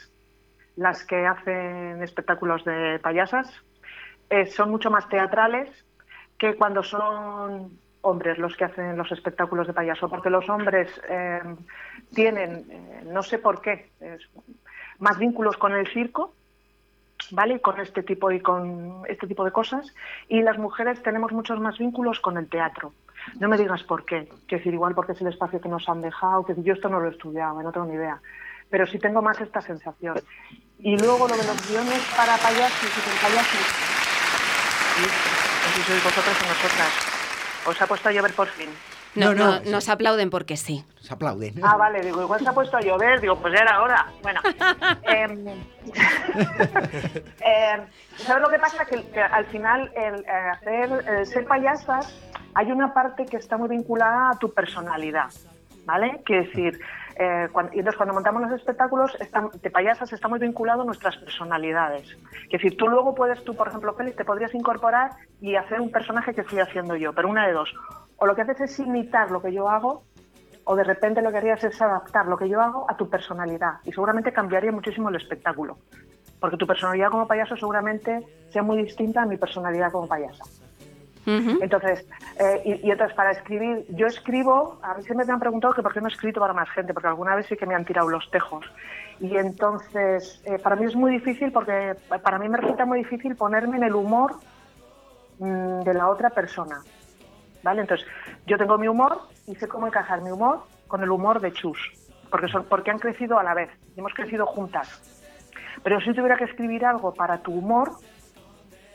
las 0.76 1.04
que 1.04 1.26
hacen 1.26 2.02
espectáculos 2.02 2.64
de 2.64 2.98
payasas, 3.02 3.48
eh, 4.30 4.46
son 4.46 4.70
mucho 4.70 4.90
más 4.90 5.08
teatrales 5.08 5.70
que 6.38 6.54
cuando 6.56 6.82
son 6.82 7.78
hombres 8.02 8.38
los 8.38 8.56
que 8.56 8.64
hacen 8.64 8.96
los 8.96 9.10
espectáculos 9.10 9.66
de 9.66 9.72
payaso, 9.72 10.08
porque 10.08 10.30
los 10.30 10.48
hombres 10.48 10.88
eh, 11.08 11.40
tienen, 12.14 12.64
eh, 12.70 13.02
no 13.06 13.22
sé 13.22 13.38
por 13.38 13.60
qué, 13.60 13.90
más 14.98 15.18
vínculos 15.18 15.56
con 15.56 15.72
el 15.72 15.88
circo, 15.88 16.32
¿vale? 17.32 17.60
Con 17.60 17.80
este 17.80 18.02
tipo 18.02 18.30
y 18.30 18.40
con 18.40 19.02
este 19.08 19.26
tipo 19.26 19.44
de 19.44 19.50
cosas, 19.50 19.92
y 20.28 20.42
las 20.42 20.58
mujeres 20.58 21.02
tenemos 21.02 21.32
muchos 21.32 21.58
más 21.58 21.78
vínculos 21.78 22.20
con 22.20 22.36
el 22.36 22.48
teatro. 22.48 22.92
No 23.40 23.48
me 23.48 23.58
digas 23.58 23.82
por 23.82 24.04
qué, 24.04 24.28
que 24.46 24.56
decir 24.56 24.72
igual 24.72 24.94
porque 24.94 25.12
es 25.12 25.20
el 25.20 25.28
espacio 25.28 25.60
que 25.60 25.68
nos 25.68 25.88
han 25.88 26.00
dejado, 26.00 26.44
que 26.44 26.54
yo 26.62 26.74
esto 26.74 26.88
no 26.88 27.00
lo 27.00 27.08
he 27.08 27.10
estudiado, 27.10 27.60
no 27.60 27.72
tengo 27.72 27.86
ni 27.86 27.94
idea, 27.94 28.20
pero 28.70 28.86
sí 28.86 28.98
tengo 28.98 29.20
más 29.20 29.40
esta 29.40 29.60
sensación. 29.60 30.16
Y 30.78 30.96
luego 30.96 31.26
lo 31.26 31.36
de 31.36 31.44
los 31.44 31.68
guiones 31.68 32.02
para 32.16 32.36
payasos 32.36 32.98
y 32.98 33.00
con 33.00 33.30
payasos, 33.30 33.95
si 35.76 35.82
sois 35.82 36.02
vosotros 36.02 36.36
o 36.42 36.46
nosotras. 36.48 36.90
Os 37.66 37.82
ha 37.82 37.86
puesto 37.86 38.08
a 38.08 38.12
llover 38.12 38.32
por 38.32 38.48
fin. 38.48 38.70
No, 39.14 39.34
No, 39.34 39.34
no. 39.34 39.60
no, 39.60 39.70
nos 39.70 39.88
aplauden 39.88 40.30
porque 40.30 40.56
sí. 40.56 40.84
Se 41.00 41.12
aplauden. 41.14 41.54
Ah, 41.62 41.76
vale, 41.76 42.00
digo, 42.02 42.22
igual 42.22 42.40
se 42.40 42.48
ha 42.48 42.52
puesto 42.52 42.76
a 42.76 42.80
llover, 42.80 43.20
digo, 43.20 43.36
pues 43.40 43.54
ya 43.54 43.60
era 43.60 43.80
hora. 43.82 44.06
Bueno, 44.22 44.40
em, 45.04 45.46
em, 47.40 47.80
¿sabes 48.18 48.42
lo 48.42 48.48
que 48.48 48.58
pasa? 48.58 48.84
Que, 48.84 49.02
que 49.10 49.20
al 49.20 49.46
final 49.46 49.90
el 49.96 50.20
eh, 50.20 50.50
hacer, 50.52 51.04
el 51.08 51.26
ser 51.26 51.44
payasas, 51.46 52.14
hay 52.54 52.70
una 52.72 52.92
parte 52.92 53.24
que 53.26 53.36
está 53.36 53.56
muy 53.56 53.68
vinculada 53.68 54.30
a 54.30 54.38
tu 54.38 54.52
personalidad, 54.52 55.30
¿vale? 55.84 56.20
Quiere 56.24 56.46
decir, 56.46 56.80
eh, 57.18 57.48
cuan- 57.52 57.70
y 57.72 57.78
entonces 57.78 57.96
cuando 57.96 58.14
montamos 58.14 58.42
los 58.42 58.52
espectáculos 58.52 59.16
de 59.62 59.70
payasas 59.70 60.12
está 60.12 60.28
muy 60.28 60.38
vinculado 60.38 60.82
a 60.82 60.84
nuestras 60.84 61.16
personalidades. 61.16 62.08
Es 62.44 62.50
decir, 62.52 62.76
tú 62.76 62.88
luego 62.88 63.14
puedes, 63.14 63.42
tú 63.44 63.54
por 63.54 63.68
ejemplo, 63.68 63.94
Félix, 63.94 64.16
te 64.16 64.24
podrías 64.24 64.54
incorporar 64.54 65.12
y 65.40 65.56
hacer 65.56 65.80
un 65.80 65.90
personaje 65.90 66.34
que 66.34 66.42
estoy 66.42 66.60
haciendo 66.60 66.94
yo, 66.96 67.12
pero 67.12 67.28
una 67.28 67.46
de 67.46 67.52
dos. 67.52 67.74
O 68.18 68.26
lo 68.26 68.34
que 68.34 68.42
haces 68.42 68.60
es 68.60 68.78
imitar 68.80 69.30
lo 69.30 69.40
que 69.42 69.52
yo 69.52 69.68
hago, 69.68 70.04
o 70.64 70.74
de 70.76 70.84
repente 70.84 71.22
lo 71.22 71.30
que 71.30 71.38
harías 71.38 71.62
es 71.64 71.80
adaptar 71.80 72.26
lo 72.26 72.36
que 72.36 72.48
yo 72.48 72.60
hago 72.60 72.90
a 72.90 72.96
tu 72.96 73.08
personalidad 73.08 73.74
y 73.84 73.92
seguramente 73.92 74.32
cambiaría 74.32 74.72
muchísimo 74.72 75.08
el 75.08 75.16
espectáculo. 75.16 75.78
Porque 76.40 76.56
tu 76.56 76.66
personalidad 76.66 77.10
como 77.10 77.26
payaso 77.26 77.56
seguramente 77.56 78.26
sea 78.50 78.62
muy 78.62 78.82
distinta 78.82 79.22
a 79.22 79.26
mi 79.26 79.36
personalidad 79.36 79.90
como 79.92 80.06
payasa. 80.08 80.44
Entonces, 81.26 82.06
eh, 82.38 82.62
y, 82.64 82.86
y 82.86 82.90
entonces 82.92 83.16
para 83.16 83.32
escribir, 83.32 83.84
yo 83.88 84.06
escribo, 84.06 84.78
a 84.80 84.94
mí 84.94 85.02
siempre 85.02 85.26
me 85.26 85.32
han 85.32 85.40
preguntado 85.40 85.74
que 85.74 85.82
por 85.82 85.92
qué 85.92 86.00
no 86.00 86.06
he 86.06 86.12
escrito 86.12 86.38
para 86.38 86.52
más 86.52 86.70
gente, 86.70 86.94
porque 86.94 87.08
alguna 87.08 87.34
vez 87.34 87.46
sí 87.46 87.56
que 87.56 87.66
me 87.66 87.74
han 87.74 87.84
tirado 87.84 88.08
los 88.08 88.30
tejos. 88.30 88.64
Y 89.18 89.36
entonces, 89.36 90.40
eh, 90.44 90.58
para 90.58 90.76
mí 90.76 90.84
es 90.84 90.94
muy 90.94 91.10
difícil, 91.10 91.50
porque 91.50 91.96
para 92.22 92.38
mí 92.38 92.48
me 92.48 92.58
resulta 92.58 92.84
muy 92.84 92.98
difícil 92.98 93.34
ponerme 93.34 93.78
en 93.78 93.84
el 93.84 93.94
humor 93.94 94.36
mm, 95.38 95.80
de 95.80 95.94
la 95.94 96.08
otra 96.08 96.30
persona. 96.30 96.80
¿Vale? 97.62 97.80
Entonces, 97.80 98.06
yo 98.46 98.56
tengo 98.58 98.78
mi 98.78 98.86
humor 98.86 99.18
y 99.46 99.56
sé 99.56 99.66
cómo 99.66 99.86
encajar 99.86 100.22
mi 100.22 100.30
humor 100.30 100.60
con 100.86 101.02
el 101.02 101.10
humor 101.10 101.40
de 101.40 101.52
Chus, 101.52 101.78
porque, 102.30 102.46
son, 102.46 102.64
porque 102.64 102.92
han 102.92 102.98
crecido 102.98 103.38
a 103.38 103.42
la 103.42 103.54
vez, 103.54 103.70
hemos 103.96 104.14
crecido 104.14 104.46
juntas. 104.46 105.02
Pero 105.82 106.00
si 106.00 106.12
tuviera 106.14 106.36
que 106.36 106.44
escribir 106.44 106.84
algo 106.84 107.12
para 107.12 107.38
tu 107.38 107.52
humor, 107.52 107.90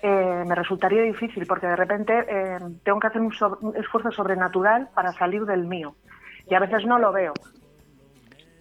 eh, 0.02 0.44
me 0.48 0.56
resultaría 0.56 1.02
difícil 1.04 1.46
porque 1.46 1.68
de 1.68 1.76
repente 1.76 2.14
eh, 2.28 2.58
tengo 2.84 3.00
que 3.00 3.08
hacer 3.08 3.22
un, 3.22 3.32
so- 3.34 3.58
un 3.62 3.76
esfuerzo 3.76 4.12
sobrenatural 4.12 4.90
para 4.94 5.12
salir 5.14 5.46
del 5.46 5.66
mío. 5.66 5.96
Y 6.50 6.56
a 6.56 6.60
veces 6.60 6.86
no 6.86 6.98
lo 7.00 7.12
veo. 7.12 7.34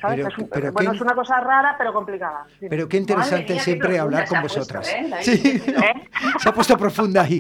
¿Sabes? 0.01 0.17
Pero- 0.17 0.29
Es 0.29 0.39
un- 0.39 0.49
pero 0.49 0.73
bueno, 0.73 0.91
qué- 0.91 0.97
es 0.97 1.03
una 1.03 1.15
cosa 1.15 1.41
rara, 1.41 1.75
pero 1.79 1.93
complicada. 1.93 2.45
Sí. 2.59 2.67
Pero 2.71 2.89
qué 2.89 2.97
interesante 2.99 3.37
mía, 3.53 3.55
qué 3.55 3.61
siempre 3.61 3.89
profunda 3.99 4.03
hablar 4.03 4.23
se 4.23 4.29
con 4.29 4.39
ha 4.39 4.41
puesto, 4.43 4.59
vosotras. 4.61 4.89
¿eh? 4.93 5.11
Sí, 5.23 5.63
¿Eh? 5.67 6.09
se 6.39 6.49
ha 6.49 6.53
puesto 6.53 6.77
profunda 6.79 7.23
ahí. 7.23 7.39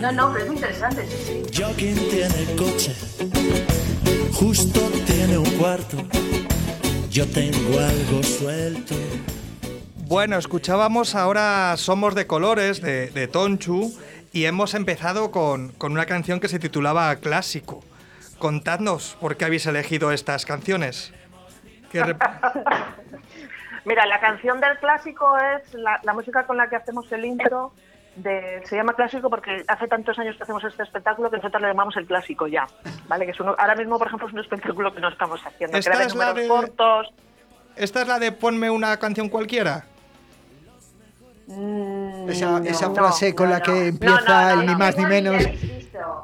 No, 0.00 0.12
no, 0.12 0.28
pero 0.32 0.40
es 0.44 0.46
muy 0.48 0.56
interesante, 0.56 1.06
sí, 1.06 1.42
sí. 1.44 1.50
Yo 1.52 1.68
quien 1.76 1.94
tiene 2.10 2.34
el 2.42 2.56
coche, 2.56 2.92
justo 4.32 4.80
tiene 5.06 5.38
un 5.38 5.50
cuarto. 5.58 5.96
Yo 7.10 7.26
tengo 7.30 7.78
algo 7.78 8.22
suelto. 8.22 8.94
Bueno, 10.08 10.36
escuchábamos 10.36 11.14
ahora 11.14 11.76
Somos 11.76 12.14
de 12.14 12.26
Colores 12.26 12.80
de, 12.80 13.10
de 13.10 13.26
Tonchu 13.28 13.92
y 14.32 14.44
hemos 14.44 14.74
empezado 14.74 15.30
con, 15.30 15.70
con 15.72 15.92
una 15.92 16.06
canción 16.06 16.38
que 16.40 16.48
se 16.48 16.58
titulaba 16.58 17.14
Clásico. 17.16 17.82
Contadnos 18.38 19.16
por 19.20 19.36
qué 19.36 19.46
habéis 19.46 19.66
elegido 19.66 20.12
estas 20.12 20.44
canciones. 20.46 21.12
¿Qué 21.90 22.02
rep- 22.02 22.18
Mira, 23.84 24.04
la 24.06 24.20
canción 24.20 24.60
del 24.60 24.78
clásico 24.78 25.36
es 25.38 25.72
la, 25.74 26.00
la 26.02 26.12
música 26.12 26.44
con 26.46 26.56
la 26.56 26.68
que 26.68 26.76
hacemos 26.76 27.10
el 27.12 27.24
intro. 27.24 27.72
De, 28.16 28.62
se 28.64 28.76
llama 28.76 28.94
clásico 28.94 29.28
porque 29.28 29.62
hace 29.68 29.86
tantos 29.88 30.18
años 30.18 30.36
que 30.36 30.42
hacemos 30.42 30.64
este 30.64 30.82
espectáculo 30.82 31.30
que 31.30 31.36
nosotros 31.36 31.60
le 31.62 31.68
llamamos 31.68 31.96
el 31.96 32.06
clásico 32.06 32.46
ya. 32.46 32.66
¿vale? 33.08 33.26
Que 33.26 33.32
es 33.32 33.40
uno, 33.40 33.54
ahora 33.58 33.74
mismo, 33.76 33.98
por 33.98 34.06
ejemplo, 34.06 34.26
es 34.26 34.32
un 34.32 34.40
espectáculo 34.40 34.92
que 34.94 35.00
no 35.00 35.08
estamos 35.08 35.40
haciendo. 35.44 35.76
Esta 35.76 35.90
que 35.90 35.96
era 35.96 36.04
de 36.04 36.10
es 36.10 36.14
la 36.16 36.32
de- 36.32 36.48
cortos. 36.48 37.08
¿Esta 37.76 38.02
es 38.02 38.08
la 38.08 38.18
de 38.18 38.32
ponme 38.32 38.70
una 38.70 38.96
canción 38.98 39.28
cualquiera? 39.28 39.84
Esa, 42.28 42.58
esa 42.64 42.88
no, 42.88 42.94
frase 42.94 43.34
con 43.34 43.50
la 43.50 43.60
que 43.60 43.88
empieza 43.88 44.52
el 44.52 44.66
ni 44.66 44.74
más 44.74 44.96
ni 44.96 45.06
menos. 45.06 45.44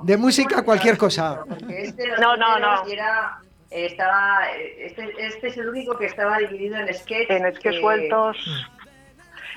De 0.03 0.17
música, 0.17 0.63
cualquier 0.63 0.99
cosa. 0.99 1.45
Este 1.69 2.09
No, 2.21 2.37
no, 2.37 2.59
no. 2.59 2.85
era, 2.89 3.39
estaba, 3.71 4.41
este, 4.79 5.15
este 5.25 5.49
es 5.49 5.57
el 5.57 5.69
único 5.69 5.97
que 5.97 6.07
estaba 6.07 6.39
dividido 6.39 6.77
en 6.77 6.93
sketch. 6.93 7.31
En 7.31 7.43
sketch 7.55 7.63
que- 7.63 7.81
sueltos. 7.81 8.37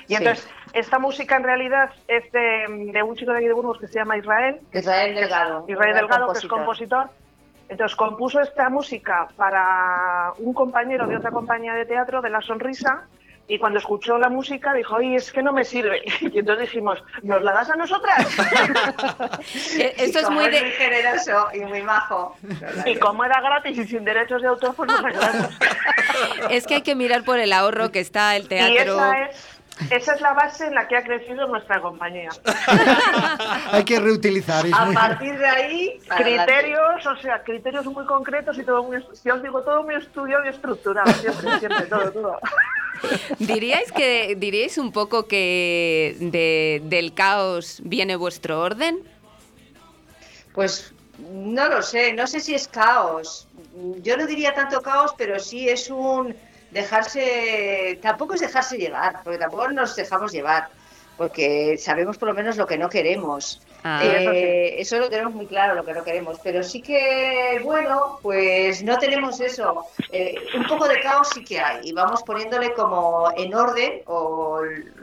Y 0.08 0.14
entonces, 0.14 0.48
esta 0.72 1.00
música 1.00 1.36
en 1.36 1.42
realidad 1.42 1.90
es 2.06 2.30
de, 2.30 2.90
de 2.92 3.02
un 3.02 3.16
chico 3.16 3.32
de 3.32 3.38
aquí 3.38 3.48
de 3.48 3.54
Burgos 3.54 3.78
que 3.80 3.88
se 3.88 3.94
llama 3.98 4.16
Israel. 4.16 4.60
Israel 4.72 5.14
Delgado. 5.16 5.64
Israel 5.66 5.94
Delgado, 5.96 6.32
que 6.32 6.38
es 6.38 6.46
compositor. 6.46 7.06
compositor. 7.06 7.26
Entonces 7.68 7.96
compuso 7.96 8.40
esta 8.40 8.68
música 8.70 9.26
para 9.36 10.32
un 10.38 10.54
compañero 10.54 11.08
de 11.08 11.16
otra 11.16 11.32
compañía 11.32 11.74
de 11.74 11.84
teatro, 11.86 12.22
de 12.22 12.30
La 12.30 12.40
Sonrisa, 12.40 13.08
y 13.48 13.58
cuando 13.58 13.78
escuchó 13.78 14.18
la 14.18 14.28
música 14.28 14.72
dijo, 14.74 14.96
oye, 14.96 15.14
es 15.16 15.30
que 15.30 15.42
no 15.42 15.52
me 15.52 15.64
sirve. 15.64 16.02
Y 16.20 16.38
entonces 16.40 16.66
dijimos, 16.68 17.02
¿nos 17.22 17.42
la 17.42 17.52
das 17.52 17.70
a 17.70 17.76
nosotras? 17.76 18.26
Eh, 19.78 19.94
Esto 19.98 20.18
es 20.20 20.30
muy 20.30 20.50
de... 20.50 20.60
muy 20.62 20.70
generoso 20.72 21.48
y 21.54 21.58
muy 21.60 21.82
majo. 21.82 22.36
y 22.84 22.96
como 22.96 23.24
era 23.24 23.40
gratis 23.40 23.78
y 23.78 23.84
sin 23.86 24.04
derechos 24.04 24.42
de 24.42 24.48
autor, 24.48 24.74
pues 24.74 24.90
nos 24.90 25.02
regalamos. 25.02 25.50
Es 26.50 26.66
que 26.66 26.76
hay 26.76 26.82
que 26.82 26.94
mirar 26.94 27.24
por 27.24 27.38
el 27.38 27.52
ahorro 27.52 27.90
que 27.92 28.00
está 28.00 28.36
el 28.36 28.44
Y 28.44 28.48
teatro. 28.48 28.94
esa 28.94 29.22
es, 29.22 29.55
esa 29.90 30.14
es 30.14 30.20
la 30.20 30.32
base 30.32 30.66
en 30.66 30.74
la 30.74 30.88
que 30.88 30.96
ha 30.96 31.02
crecido 31.04 31.46
nuestra 31.46 31.80
compañía. 31.80 32.30
Hay 33.72 33.84
que 33.84 34.00
reutilizar. 34.00 34.66
es 34.66 34.72
A 34.72 34.84
muy- 34.86 34.94
partir 34.94 35.36
de 35.38 35.46
ahí, 35.46 36.00
criterios, 36.16 37.06
o 37.06 37.16
sea, 37.16 37.42
criterios 37.42 37.84
muy 37.86 38.04
concretos 38.06 38.56
y 38.58 38.64
todo 38.64 38.82
muy, 38.84 38.98
yo 39.24 39.34
os 39.34 39.42
digo, 39.42 39.62
todo 39.62 39.82
muy 39.82 39.94
estudiado 39.96 40.44
y 40.44 40.48
estructurado, 40.48 41.12
siempre, 41.12 41.58
siempre, 41.58 41.86
todo, 41.86 42.10
todo. 42.12 42.40
¿Diríais 43.38 43.92
que 43.92 44.34
diríais 44.36 44.78
un 44.78 44.90
poco 44.92 45.26
que 45.28 46.16
de- 46.20 46.80
del 46.84 47.12
caos 47.12 47.80
viene 47.84 48.16
vuestro 48.16 48.60
orden? 48.60 49.00
Pues 50.54 50.94
no 51.18 51.68
lo 51.68 51.82
sé, 51.82 52.12
no 52.14 52.26
sé 52.26 52.40
si 52.40 52.54
es 52.54 52.66
caos. 52.68 53.46
Yo 54.02 54.16
no 54.16 54.26
diría 54.26 54.54
tanto 54.54 54.80
caos, 54.80 55.14
pero 55.18 55.38
sí 55.38 55.68
es 55.68 55.90
un 55.90 56.34
dejarse, 56.70 57.98
tampoco 58.02 58.34
es 58.34 58.40
dejarse 58.40 58.76
llevar, 58.76 59.22
porque 59.22 59.38
tampoco 59.38 59.68
nos 59.68 59.96
dejamos 59.96 60.32
llevar, 60.32 60.68
porque 61.16 61.76
sabemos 61.78 62.18
por 62.18 62.28
lo 62.28 62.34
menos 62.34 62.56
lo 62.56 62.66
que 62.66 62.78
no 62.78 62.88
queremos. 62.88 63.60
Ah. 63.84 64.00
Eh, 64.02 64.76
eso 64.78 64.98
lo 64.98 65.08
tenemos 65.08 65.32
muy 65.32 65.46
claro, 65.46 65.74
lo 65.74 65.84
que 65.84 65.94
no 65.94 66.02
queremos, 66.02 66.38
pero 66.42 66.62
sí 66.62 66.82
que, 66.82 67.60
bueno, 67.62 68.18
pues 68.20 68.82
no 68.82 68.98
tenemos 68.98 69.40
eso. 69.40 69.86
Eh, 70.10 70.34
un 70.56 70.66
poco 70.66 70.88
de 70.88 71.00
caos 71.00 71.30
sí 71.34 71.44
que 71.44 71.60
hay, 71.60 71.88
y 71.88 71.92
vamos 71.92 72.22
poniéndole 72.22 72.72
como 72.74 73.32
en 73.36 73.54
orden 73.54 74.02
o, 74.06 74.60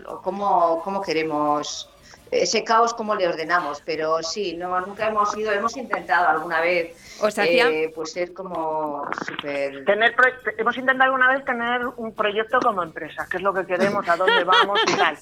o 0.08 0.22
cómo, 0.22 0.82
cómo 0.84 1.02
queremos 1.02 1.90
ese 2.34 2.64
caos 2.64 2.94
cómo 2.94 3.16
le 3.16 3.28
ordenamos, 3.28 3.82
pero 3.86 4.22
sí, 4.24 4.56
no, 4.56 4.80
nunca 4.82 5.08
hemos 5.08 5.36
ido, 5.38 5.52
hemos 5.52 5.78
intentado 5.78 6.28
alguna 6.28 6.62
vez 6.62 6.96
Os 7.22 7.38
hacía- 7.40 7.70
eh, 7.70 7.92
pues 7.96 8.12
ser 8.12 8.34
como 8.34 9.06
súper... 9.26 9.86
Tener 9.86 10.16
pro- 10.16 10.30
hemos 10.58 10.76
intentado 10.78 11.06
alguna 11.14 11.34
vez 11.34 11.46
tener 11.46 11.86
un 11.98 12.14
proyecto 12.14 12.60
como 12.60 12.84
empresa, 12.84 13.26
que 13.30 13.38
es 13.38 13.44
lo 13.44 13.54
que 13.54 13.66
queremos, 13.66 14.08
a 14.10 14.18
dónde 14.18 14.44
vamos 14.44 14.80
y 14.88 14.94
tal. 14.98 15.18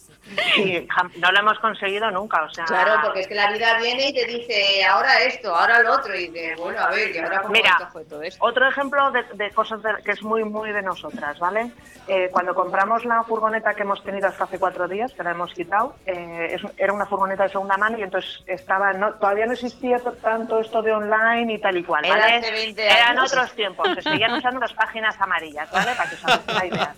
Y 0.57 0.87
no 1.19 1.31
lo 1.31 1.39
hemos 1.39 1.59
conseguido 1.59 2.09
nunca, 2.11 2.43
o 2.43 2.49
sea... 2.53 2.65
Claro, 2.65 3.01
porque 3.03 3.21
es 3.21 3.27
que 3.27 3.35
la 3.35 3.51
vida 3.51 3.77
viene 3.79 4.09
y 4.09 4.13
te 4.13 4.25
dice 4.25 4.83
ahora 4.85 5.19
esto, 5.21 5.53
ahora 5.53 5.81
lo 5.83 5.93
otro, 5.93 6.15
y 6.15 6.27
dices, 6.29 6.57
bueno, 6.59 6.79
a 6.79 6.89
ver, 6.89 7.13
¿y 7.15 7.19
ahora 7.19 7.41
cómo 7.41 7.53
Mira, 7.53 7.71
encajo 7.79 8.01
todo 8.03 8.21
esto? 8.23 8.43
Otro 8.45 8.67
ejemplo 8.67 9.11
de, 9.11 9.23
de 9.33 9.51
cosas 9.51 9.81
de- 9.83 10.01
que 10.03 10.11
es 10.11 10.23
muy, 10.23 10.43
muy 10.43 10.71
de 10.71 10.81
nosotras, 10.81 11.37
¿vale? 11.39 11.71
Eh, 12.07 12.29
cuando 12.31 12.55
compramos 12.55 13.05
la 13.05 13.23
furgoneta 13.23 13.73
que 13.75 13.83
hemos 13.83 14.03
tenido 14.03 14.27
hasta 14.27 14.45
hace 14.45 14.57
cuatro 14.59 14.87
días, 14.87 15.13
que 15.13 15.23
la 15.23 15.31
hemos 15.31 15.53
quitado, 15.53 15.95
eh, 16.05 16.55
es- 16.55 16.71
era 16.77 16.93
una 16.93 17.05
furgoneta 17.05 17.43
de 17.43 17.49
segunda 17.49 17.77
mano 17.77 17.97
y 17.97 18.03
entonces 18.03 18.43
estaba, 18.47 18.93
no, 18.93 19.13
todavía 19.15 19.45
no 19.45 19.53
existía 19.53 19.99
tanto 20.21 20.59
esto 20.59 20.81
de 20.81 20.93
online 20.93 21.53
y 21.53 21.59
tal 21.59 21.77
y 21.82 21.84
cual, 21.84 22.05
Era 22.05 22.15
¿vale? 22.17 22.34
hace 22.38 22.51
20 22.51 22.86
Eran 22.86 23.19
otros 23.19 23.51
tiempos, 23.53 23.88
se 23.95 24.01
seguían 24.01 24.34
usando 24.34 24.59
las 24.65 24.73
páginas 24.73 25.19
amarillas, 25.19 25.69
¿vale? 25.71 25.91
Para 25.95 26.09
que 26.09 26.15
os 26.15 26.25
hagáis 26.25 26.47
una 26.47 26.65
idea. 26.65 26.93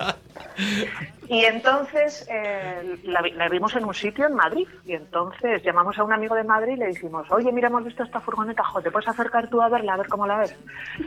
Y 1.27 1.45
entonces 1.45 2.27
eh, 2.29 2.97
la, 3.03 3.21
vi- 3.21 3.31
la 3.31 3.49
vimos 3.49 3.75
en 3.75 3.85
un 3.85 3.93
sitio 3.93 4.27
en 4.27 4.33
Madrid. 4.35 4.67
Y 4.85 4.93
entonces 4.93 5.63
llamamos 5.63 5.97
a 5.97 6.03
un 6.03 6.13
amigo 6.13 6.35
de 6.35 6.43
Madrid 6.43 6.73
y 6.73 6.77
le 6.77 6.87
dijimos, 6.87 7.25
oye, 7.31 7.51
mira, 7.51 7.69
hemos 7.69 7.83
visto 7.83 8.03
esta 8.03 8.19
furgoneta, 8.19 8.63
jo, 8.63 8.81
¿te 8.81 8.91
puedes 8.91 9.07
acercar 9.07 9.47
tú 9.49 9.61
a 9.61 9.69
verla, 9.69 9.93
a 9.93 9.97
ver 9.97 10.07
cómo 10.07 10.27
la 10.27 10.37
ves? 10.39 10.55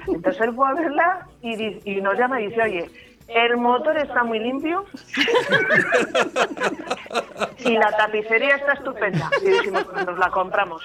Entonces 0.09 0.41
él 0.43 0.55
fue 0.55 0.69
a 0.69 0.75
verla 0.75 1.27
y 1.43 2.01
nos 2.01 2.19
llama 2.19 2.41
y 2.41 2.49
dice, 2.49 2.63
oye, 2.63 2.91
el 3.29 3.57
motor 3.57 3.97
está 3.99 4.23
muy 4.25 4.39
limpio 4.39 4.85
y 7.59 7.77
la 7.77 7.91
tapicería 7.97 8.57
está 8.57 8.73
estupenda. 8.75 9.31
Y 9.43 9.47
dijimos, 9.51 9.85
pues 9.93 10.07
nos 10.07 10.19
la 10.19 10.31
compramos. 10.31 10.83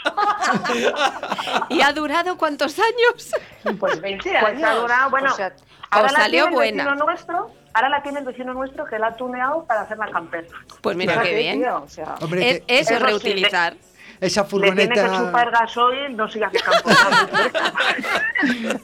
¿Y 1.70 1.82
ha 1.82 1.92
durado 1.94 2.38
cuántos 2.38 2.78
años? 2.80 3.32
Pues 3.80 4.02
20 4.02 4.30
Pues 4.42 4.64
ha 4.64 4.76
durado, 4.76 5.10
bueno, 5.10 5.32
O 5.32 5.36
sea, 5.36 5.54
ahora 5.92 6.12
la 6.12 6.20
salió 6.20 6.44
tiene 6.46 6.50
el 6.50 6.54
buena. 6.56 6.84
vecino 6.86 7.06
nuestro, 7.06 7.52
ahora 7.74 7.90
la 7.90 8.04
tiene 8.04 8.20
el 8.20 8.26
vecino 8.26 8.54
nuestro 8.54 8.86
que 8.86 9.00
la 9.00 9.08
ha 9.08 9.16
tuneado 9.16 9.66
para 9.66 9.82
hacer 9.82 9.98
la 9.98 10.10
camper. 10.12 10.48
Pues 10.82 10.96
mira 10.98 11.22
qué 11.22 11.36
bien. 11.36 11.64
Hombre, 12.22 12.50
Es- 12.50 12.62
que- 12.62 12.80
eso 12.80 12.94
es 12.96 13.22
sí, 13.22 13.34
Esa 14.22 14.44
Le 14.44 14.48
tiene 14.50 14.88
que 14.90 15.00
furgoneta, 15.00 15.18
chupar 15.18 15.52
gasoil, 15.52 16.16
no 16.16 16.30
siga 16.30 16.52
que 16.52 16.60
campo. 16.60 16.90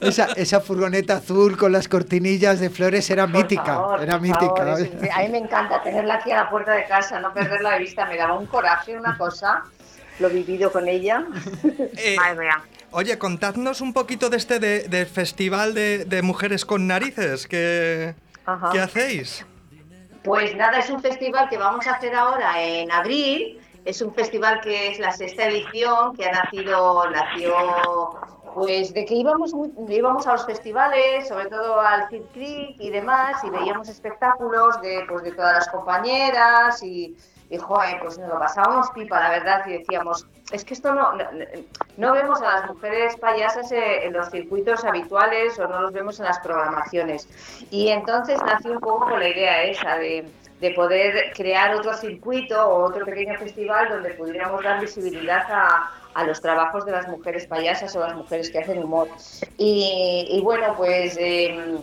esa, 0.00 0.24
esa 0.32 0.60
furgoneta 0.60 1.16
azul 1.18 1.56
con 1.56 1.70
las 1.72 1.86
cortinillas 1.86 2.58
de 2.58 2.70
flores 2.70 3.08
era 3.08 3.26
mítica, 3.28 3.64
favor, 3.64 4.02
era 4.02 4.12
por 4.14 4.20
mítica. 4.22 4.48
favor, 4.56 4.80
es- 4.80 4.90
a 5.14 5.18
mí 5.20 5.28
me 5.28 5.38
encanta 5.38 5.80
tenerla 5.82 6.14
aquí 6.14 6.32
a 6.32 6.36
la 6.38 6.50
puerta 6.50 6.72
de 6.72 6.84
casa, 6.86 7.20
no 7.20 7.32
perderla 7.32 7.70
de 7.74 7.78
vista, 7.78 8.04
me 8.06 8.16
daba 8.16 8.34
un 8.36 8.46
coraje, 8.46 8.98
una 8.98 9.16
cosa, 9.16 9.62
lo 10.18 10.28
vivido 10.28 10.72
con 10.72 10.88
ella. 10.88 11.24
Eh, 11.96 12.16
Oye, 12.90 13.18
contadnos 13.18 13.80
un 13.80 13.92
poquito 13.92 14.30
de 14.30 14.38
este 14.38 14.58
de- 14.58 14.88
del 14.88 15.06
festival 15.06 15.72
de, 15.74 16.04
de 16.04 16.22
mujeres 16.22 16.64
con 16.64 16.86
narices 16.86 17.46
que, 17.46 18.14
Ajá. 18.46 18.70
que 18.72 18.80
hacéis. 18.80 19.44
Pues 20.24 20.56
nada, 20.56 20.78
es 20.78 20.88
un 20.90 21.00
festival 21.00 21.48
que 21.48 21.58
vamos 21.58 21.86
a 21.86 21.92
hacer 21.92 22.14
ahora 22.14 22.60
en 22.62 22.90
abril. 22.90 23.60
Es 23.88 24.02
un 24.02 24.12
festival 24.12 24.60
que 24.60 24.88
es 24.88 24.98
la 24.98 25.12
sexta 25.12 25.46
edición, 25.46 26.14
que 26.14 26.26
ha 26.26 26.32
nacido, 26.32 27.08
nació 27.10 27.54
pues 28.54 28.92
de 28.92 29.06
que 29.06 29.14
íbamos, 29.14 29.54
íbamos 29.88 30.26
a 30.26 30.32
los 30.32 30.44
festivales, 30.44 31.26
sobre 31.26 31.46
todo 31.46 31.80
al 31.80 32.06
Kid 32.08 32.20
Creek 32.34 32.76
y 32.78 32.90
demás, 32.90 33.42
y 33.44 33.48
veíamos 33.48 33.88
espectáculos 33.88 34.78
de, 34.82 35.06
pues, 35.08 35.22
de 35.24 35.32
todas 35.32 35.54
las 35.54 35.68
compañeras 35.68 36.82
y, 36.82 37.16
y 37.48 37.56
joder, 37.56 37.98
pues 38.02 38.18
nos 38.18 38.28
lo 38.28 38.38
pasábamos 38.38 38.90
pipa, 38.90 39.20
la 39.20 39.30
verdad, 39.30 39.66
y 39.66 39.78
decíamos, 39.78 40.26
es 40.52 40.66
que 40.66 40.74
esto 40.74 40.94
no, 40.94 41.12
no, 41.12 41.24
no 41.96 42.12
vemos 42.12 42.42
a 42.42 42.60
las 42.60 42.68
mujeres 42.68 43.16
payasas 43.16 43.72
eh, 43.72 44.04
en 44.04 44.12
los 44.12 44.28
circuitos 44.28 44.84
habituales 44.84 45.58
o 45.58 45.66
no 45.66 45.80
los 45.80 45.92
vemos 45.92 46.18
en 46.20 46.26
las 46.26 46.38
programaciones. 46.40 47.26
Y 47.70 47.88
entonces 47.88 48.38
nació 48.44 48.72
un 48.72 48.80
poco 48.80 49.06
con 49.06 49.18
la 49.18 49.28
idea 49.30 49.62
esa 49.62 49.96
de, 49.96 50.28
de 50.60 50.70
poder 50.72 51.32
crear 51.34 51.74
otro 51.74 51.94
circuito 51.94 52.60
o 52.68 52.84
otro 52.84 53.04
pequeño 53.04 53.38
festival 53.38 53.88
donde 53.88 54.10
pudiéramos 54.14 54.62
dar 54.62 54.80
visibilidad 54.80 55.46
a, 55.50 55.90
a 56.14 56.24
los 56.24 56.40
trabajos 56.40 56.84
de 56.84 56.92
las 56.92 57.06
mujeres 57.08 57.46
payasas 57.46 57.94
o 57.96 58.00
las 58.00 58.14
mujeres 58.14 58.50
que 58.50 58.58
hacen 58.58 58.78
humor. 58.78 59.08
Y, 59.56 60.28
y 60.30 60.40
bueno, 60.40 60.74
pues... 60.76 61.16
em, 61.18 61.78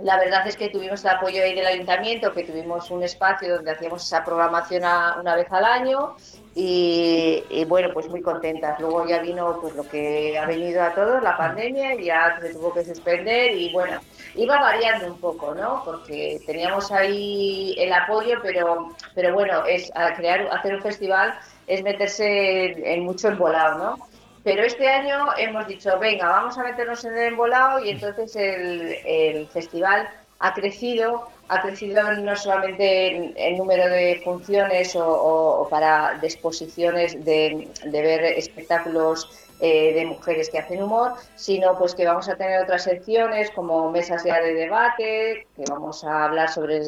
la 0.00 0.16
verdad 0.16 0.46
es 0.46 0.56
que 0.56 0.68
tuvimos 0.68 1.04
el 1.04 1.10
apoyo 1.10 1.42
ahí 1.42 1.54
del 1.54 1.66
ayuntamiento, 1.66 2.32
que 2.32 2.44
tuvimos 2.44 2.90
un 2.90 3.02
espacio 3.02 3.56
donde 3.56 3.72
hacíamos 3.72 4.04
esa 4.04 4.24
programación 4.24 4.84
una 5.20 5.34
vez 5.34 5.50
al 5.50 5.64
año 5.64 6.14
y, 6.54 7.64
bueno, 7.66 7.90
pues 7.92 8.08
muy 8.08 8.22
contentas. 8.22 8.78
Luego 8.80 9.06
ya 9.06 9.18
vino 9.20 9.58
pues 9.60 9.74
lo 9.74 9.88
que 9.88 10.38
ha 10.38 10.46
venido 10.46 10.82
a 10.82 10.94
todos, 10.94 11.22
la 11.22 11.36
pandemia, 11.36 11.94
y 11.94 12.04
ya 12.04 12.38
se 12.40 12.54
tuvo 12.54 12.72
que 12.72 12.84
suspender 12.84 13.54
y 13.54 13.72
bueno, 13.72 14.00
iba 14.36 14.60
variando 14.60 15.06
un 15.06 15.20
poco, 15.20 15.54
¿no? 15.54 15.82
Porque 15.84 16.40
teníamos 16.46 16.92
ahí 16.92 17.74
el 17.78 17.92
apoyo, 17.92 18.38
pero, 18.42 18.90
pero 19.14 19.34
bueno, 19.34 19.64
es 19.66 19.90
crear, 20.16 20.48
hacer 20.52 20.76
un 20.76 20.82
festival 20.82 21.38
es 21.66 21.82
meterse 21.82 22.66
en, 22.66 22.86
en 22.86 23.04
mucho 23.04 23.28
embolado, 23.28 23.78
¿no? 23.78 24.07
Pero 24.48 24.62
este 24.64 24.88
año 24.88 25.26
hemos 25.36 25.66
dicho, 25.66 25.98
venga, 25.98 26.26
vamos 26.26 26.56
a 26.56 26.62
meternos 26.64 27.04
en 27.04 27.12
el 27.18 27.24
embolado 27.34 27.84
y 27.84 27.90
entonces 27.90 28.34
el, 28.34 28.96
el 29.04 29.46
festival 29.48 30.08
ha 30.38 30.54
crecido, 30.54 31.28
ha 31.48 31.60
crecido 31.60 32.10
no 32.12 32.34
solamente 32.34 33.34
en, 33.36 33.58
número 33.58 33.86
de 33.90 34.22
funciones 34.24 34.96
o, 34.96 35.06
o- 35.06 35.60
o 35.62 35.68
para 35.68 36.14
de 36.20 36.26
exposiciones 36.28 37.22
de, 37.26 37.68
de 37.84 38.02
ver 38.02 38.24
espectáculos 38.24 39.47
eh, 39.60 39.92
de 39.94 40.06
mujeres 40.06 40.50
que 40.50 40.58
hacen 40.58 40.82
humor, 40.82 41.12
sino 41.34 41.76
pues 41.78 41.94
que 41.94 42.06
vamos 42.06 42.28
a 42.28 42.36
tener 42.36 42.62
otras 42.62 42.84
secciones 42.84 43.50
como 43.50 43.90
mesas 43.90 44.24
ya 44.24 44.40
de 44.40 44.54
debate, 44.54 45.46
que 45.56 45.64
vamos 45.68 46.04
a 46.04 46.24
hablar 46.24 46.48
sobre 46.48 46.80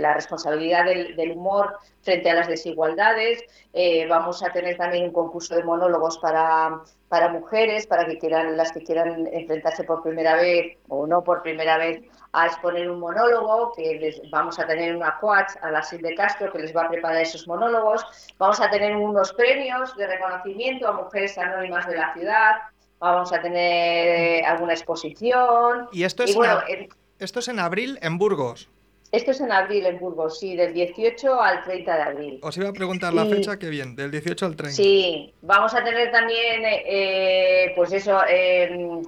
la 0.00 0.14
responsabilidad 0.14 0.84
del, 0.84 1.16
del 1.16 1.32
humor 1.32 1.78
frente 2.02 2.30
a 2.30 2.34
las 2.34 2.48
desigualdades, 2.48 3.42
eh, 3.74 4.06
vamos 4.08 4.42
a 4.42 4.50
tener 4.50 4.76
también 4.76 5.04
un 5.04 5.12
concurso 5.12 5.54
de 5.54 5.62
monólogos 5.62 6.18
para, 6.18 6.80
para 7.08 7.28
mujeres, 7.28 7.86
para 7.86 8.06
que 8.06 8.18
quieran, 8.18 8.56
las 8.56 8.72
que 8.72 8.82
quieran 8.82 9.26
enfrentarse 9.32 9.84
por 9.84 10.02
primera 10.02 10.36
vez 10.36 10.78
o 10.88 11.06
no 11.06 11.22
por 11.22 11.42
primera 11.42 11.76
vez 11.76 12.02
a 12.32 12.46
exponer 12.46 12.90
un 12.90 13.00
monólogo, 13.00 13.72
que 13.74 13.94
les 13.98 14.20
vamos 14.30 14.58
a 14.58 14.66
tener 14.66 14.94
una 14.94 15.18
coach 15.18 15.52
a 15.62 15.70
la 15.70 15.82
Sil 15.82 16.02
de 16.02 16.14
Castro 16.14 16.52
que 16.52 16.58
les 16.58 16.76
va 16.76 16.82
a 16.84 16.88
preparar 16.88 17.22
esos 17.22 17.48
monólogos, 17.48 18.04
vamos 18.38 18.60
a 18.60 18.70
tener 18.70 18.94
unos 18.96 19.32
premios 19.32 19.96
de 19.96 20.06
reconocimiento 20.06 20.86
a 20.88 20.92
mujeres 20.92 21.36
anónimas 21.38 21.86
de 21.86 21.96
la 21.96 22.12
ciudad, 22.12 22.56
vamos 22.98 23.32
a 23.32 23.40
tener 23.40 24.40
eh, 24.40 24.44
alguna 24.44 24.74
exposición. 24.74 25.88
Y 25.92 26.02
esto 26.04 26.22
es, 26.24 26.30
y 26.32 26.34
bueno, 26.34 26.60
en, 26.68 26.88
esto 27.18 27.38
es 27.40 27.48
en 27.48 27.58
abril 27.60 27.98
en 28.02 28.18
Burgos. 28.18 28.68
Esto 29.10 29.30
es 29.30 29.40
en 29.40 29.50
abril 29.50 29.86
en 29.86 29.98
Burgos, 29.98 30.38
sí, 30.38 30.54
del 30.54 30.74
18 30.74 31.40
al 31.40 31.62
30 31.64 31.96
de 31.96 32.02
abril. 32.02 32.40
Os 32.42 32.54
iba 32.58 32.68
a 32.68 32.72
preguntar 32.74 33.14
la 33.14 33.24
Y- 33.24 33.30
fecha, 33.32 33.58
que 33.58 33.70
bien, 33.70 33.96
del 33.96 34.10
18 34.10 34.44
al 34.44 34.54
30. 34.54 34.76
Sí, 34.76 35.32
vamos 35.40 35.72
a 35.74 35.82
tener 35.82 36.10
también, 36.12 36.60
eh, 36.66 37.72
pues 37.74 37.90
eso, 37.92 38.20
eh, 38.28 39.00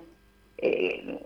eh, 0.57 1.19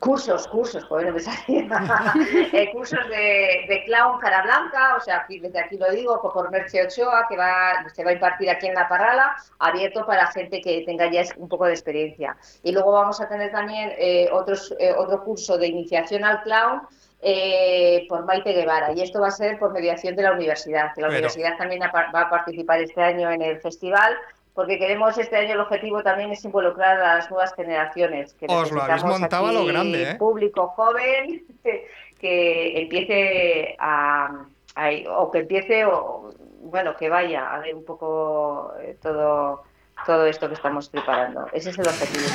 cursos, 0.00 0.46
cursos, 0.48 0.84
joder, 0.84 1.06
no 1.08 1.12
me 1.14 1.20
salía. 1.20 1.66
Eh, 2.52 2.70
cursos 2.72 2.98
de, 3.08 3.64
de 3.68 3.82
clown 3.84 4.18
cara 4.20 4.42
blanca, 4.42 4.96
o 4.96 5.00
sea, 5.00 5.18
aquí- 5.18 5.38
desde 5.40 5.58
aquí 5.60 5.76
lo 5.76 5.90
digo, 5.90 6.20
por 6.22 6.50
Merche 6.50 6.82
Ochoa, 6.86 7.26
que 7.28 7.36
va, 7.36 7.84
se 7.94 8.04
va 8.04 8.10
a 8.10 8.14
impartir 8.14 8.48
aquí 8.50 8.66
en 8.66 8.74
La 8.74 8.88
Parrala, 8.88 9.36
abierto 9.58 10.06
para 10.06 10.26
gente 10.28 10.60
que 10.60 10.82
tenga 10.86 11.10
ya 11.10 11.22
un 11.36 11.48
poco 11.48 11.66
de 11.66 11.72
experiencia. 11.72 12.36
Y 12.62 12.72
luego 12.72 12.92
vamos 12.92 13.20
a 13.20 13.28
tener 13.28 13.50
también 13.52 13.92
eh, 13.98 14.28
otros, 14.32 14.74
eh, 14.78 14.94
otro 14.96 15.22
curso 15.24 15.58
de 15.58 15.66
iniciación 15.68 16.24
al 16.24 16.42
clown, 16.42 16.82
eh, 17.20 18.06
por 18.08 18.24
Maite 18.24 18.52
Guevara 18.52 18.92
y 18.92 19.00
esto 19.02 19.20
va 19.20 19.26
a 19.26 19.30
ser 19.32 19.58
por 19.58 19.72
mediación 19.72 20.14
de 20.14 20.22
la 20.22 20.30
universidad, 20.32 20.94
que 20.94 21.00
la 21.00 21.08
Pero- 21.08 21.18
universidad 21.18 21.56
también 21.58 21.82
va 21.82 22.20
a 22.20 22.30
participar 22.30 22.80
este 22.80 23.02
año 23.02 23.28
en 23.32 23.42
el 23.42 23.60
festival 23.60 24.16
porque 24.58 24.76
queremos 24.76 25.16
este 25.16 25.36
año 25.36 25.52
el 25.54 25.60
objetivo 25.60 26.02
también 26.02 26.32
es 26.32 26.44
involucrar 26.44 26.98
a 27.00 27.14
las 27.18 27.30
nuevas 27.30 27.54
generaciones. 27.54 28.34
Que 28.34 28.46
Os 28.48 28.72
lo 28.72 28.82
habéis 28.82 29.04
montado 29.04 29.46
a 29.46 29.52
lo 29.52 29.64
grande, 29.64 30.02
¿eh? 30.02 30.14
Público 30.16 30.66
joven 30.74 31.44
que 32.20 32.80
empiece 32.80 33.76
a, 33.78 34.30
a- 34.74 34.90
o 35.16 35.30
que 35.30 35.38
empiece 35.38 35.84
o 35.84 36.34
bueno 36.62 36.96
que 36.96 37.08
vaya 37.08 37.54
a 37.54 37.60
ver 37.60 37.72
un 37.72 37.84
poco 37.84 38.72
eh, 38.80 38.96
todo 39.00 39.62
todo 40.04 40.26
esto 40.26 40.48
que 40.48 40.54
estamos 40.54 40.88
preparando. 40.88 41.46
Ese 41.52 41.70
es 41.70 41.78
el 41.78 41.86
objetivo. 41.86 42.26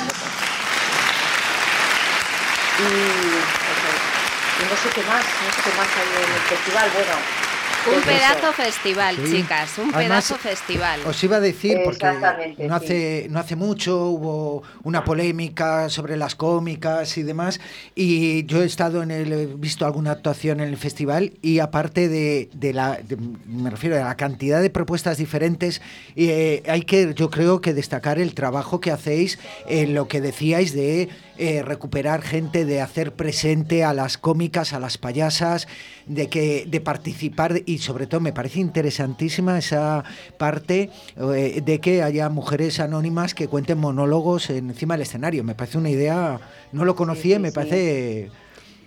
Y, 2.78 2.84
y 4.62 4.70
no 4.70 4.76
sé 4.76 4.88
qué 4.94 5.02
más, 5.02 5.24
no 5.44 5.52
sé 5.52 5.60
qué 5.70 5.76
más 5.76 5.88
hay 5.98 6.24
en 6.24 6.32
el 6.32 6.40
festival. 6.40 6.90
Bueno, 6.94 7.43
Un 7.86 8.02
pedazo 8.02 8.52
festival, 8.52 9.16
Sí. 9.24 9.36
chicas, 9.42 9.78
un 9.78 9.94
Además, 9.94 10.26
pedazo 10.28 10.36
festival. 10.36 11.00
Os 11.06 11.22
iba 11.22 11.36
a 11.36 11.40
decir, 11.40 11.78
porque 11.84 12.06
no 12.06 12.78
sí. 12.78 12.84
hace, 12.84 13.26
no 13.30 13.38
hace 13.40 13.56
mucho 13.56 14.06
hubo 14.08 14.62
una 14.84 15.04
polémica 15.04 15.88
sobre 15.90 16.16
las 16.16 16.34
cómicas 16.34 17.16
y 17.18 17.22
demás, 17.22 17.60
y 17.94 18.44
yo 18.46 18.62
he 18.62 18.66
estado 18.66 19.02
en 19.02 19.10
el, 19.10 19.32
he 19.32 19.46
visto 19.46 19.84
alguna 19.84 20.12
actuación 20.12 20.60
en 20.60 20.68
el 20.68 20.76
festival, 20.78 21.34
y 21.42 21.58
aparte 21.58 22.08
de, 22.08 22.48
de 22.54 22.72
la, 22.72 22.98
de- 23.06 23.18
me 23.46 23.68
refiero 23.70 23.96
a 23.96 24.04
la 24.04 24.16
cantidad 24.16 24.62
de 24.62 24.70
propuestas 24.70 25.18
diferentes, 25.18 25.82
eh, 26.16 26.62
hay 26.66 26.82
que, 26.82 27.12
yo 27.14 27.28
creo 27.30 27.60
que 27.60 27.74
destacar 27.74 28.18
el 28.18 28.34
trabajo 28.34 28.80
que 28.80 28.92
hacéis 28.92 29.38
en 29.68 29.94
lo 29.94 30.08
que 30.08 30.20
decíais 30.20 30.72
de 30.72 31.08
eh, 31.36 31.62
recuperar 31.62 32.22
gente, 32.22 32.64
de 32.64 32.80
hacer 32.80 33.12
presente 33.12 33.82
a 33.84 33.92
las 33.92 34.16
cómicas, 34.18 34.72
a 34.72 34.78
las 34.78 34.98
payasas, 34.98 35.66
de 36.06 36.28
que 36.28 36.64
de 36.68 36.80
participar 36.80 37.62
y 37.66 37.73
sobre 37.78 38.06
todo 38.06 38.20
me 38.20 38.32
parece 38.32 38.60
interesantísima 38.60 39.58
esa 39.58 40.04
parte 40.38 40.90
eh, 41.16 41.60
de 41.62 41.80
que 41.80 42.02
haya 42.02 42.28
mujeres 42.28 42.80
anónimas 42.80 43.34
que 43.34 43.48
cuenten 43.48 43.78
monólogos 43.78 44.50
encima 44.50 44.94
del 44.94 45.02
escenario. 45.02 45.44
Me 45.44 45.54
parece 45.54 45.78
una 45.78 45.90
idea, 45.90 46.38
no 46.72 46.84
lo 46.84 46.94
conocía, 46.94 47.36
y 47.36 47.38
me 47.40 47.52
parece 47.52 48.30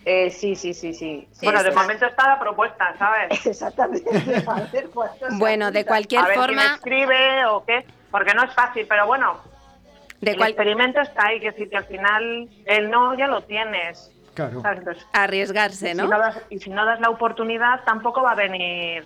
Eh, 0.06 0.30
sí, 0.32 0.56
sí, 0.56 0.74
sí, 0.74 0.94
sí. 0.94 1.28
Bueno, 1.44 1.62
de 1.64 1.72
momento 1.72 2.06
está 2.06 2.28
la 2.28 2.40
propuesta, 2.40 2.96
¿sabes? 2.98 3.46
Exactamente. 3.46 4.10
A 4.48 4.62
ver 4.72 4.90
Bueno, 5.32 5.72
de 5.72 5.84
cualquier 5.86 6.22
a 6.24 6.28
ver 6.28 6.38
forma- 6.38 6.62
quién 6.62 6.74
escribe 6.76 7.46
o 7.48 7.66
qué, 7.66 7.86
porque 8.10 8.34
no 8.34 8.44
es 8.46 8.54
fácil, 8.54 8.86
pero 8.88 9.06
bueno, 9.06 9.38
De 10.22 10.32
el 10.32 10.38
cual- 10.38 10.52
experimento 10.52 11.02
está 11.02 11.28
ahí, 11.28 11.40
que 11.42 11.52
decir 11.52 11.70
que 11.70 11.78
al 11.78 11.86
final 11.86 12.50
el 12.66 12.90
no 12.90 13.18
ya 13.18 13.28
lo 13.28 13.44
tienes. 13.44 14.12
Claro. 14.38 14.62
Arriesgarse, 15.14 15.92
y 15.92 15.94
¿no? 15.96 16.04
Si 16.04 16.10
no 16.10 16.20
das, 16.20 16.42
y 16.50 16.60
si 16.60 16.70
no 16.70 16.86
das 16.86 17.00
la 17.00 17.10
oportunidad, 17.10 17.84
tampoco 17.84 18.22
va 18.22 18.32
a 18.34 18.36
venir. 18.36 19.06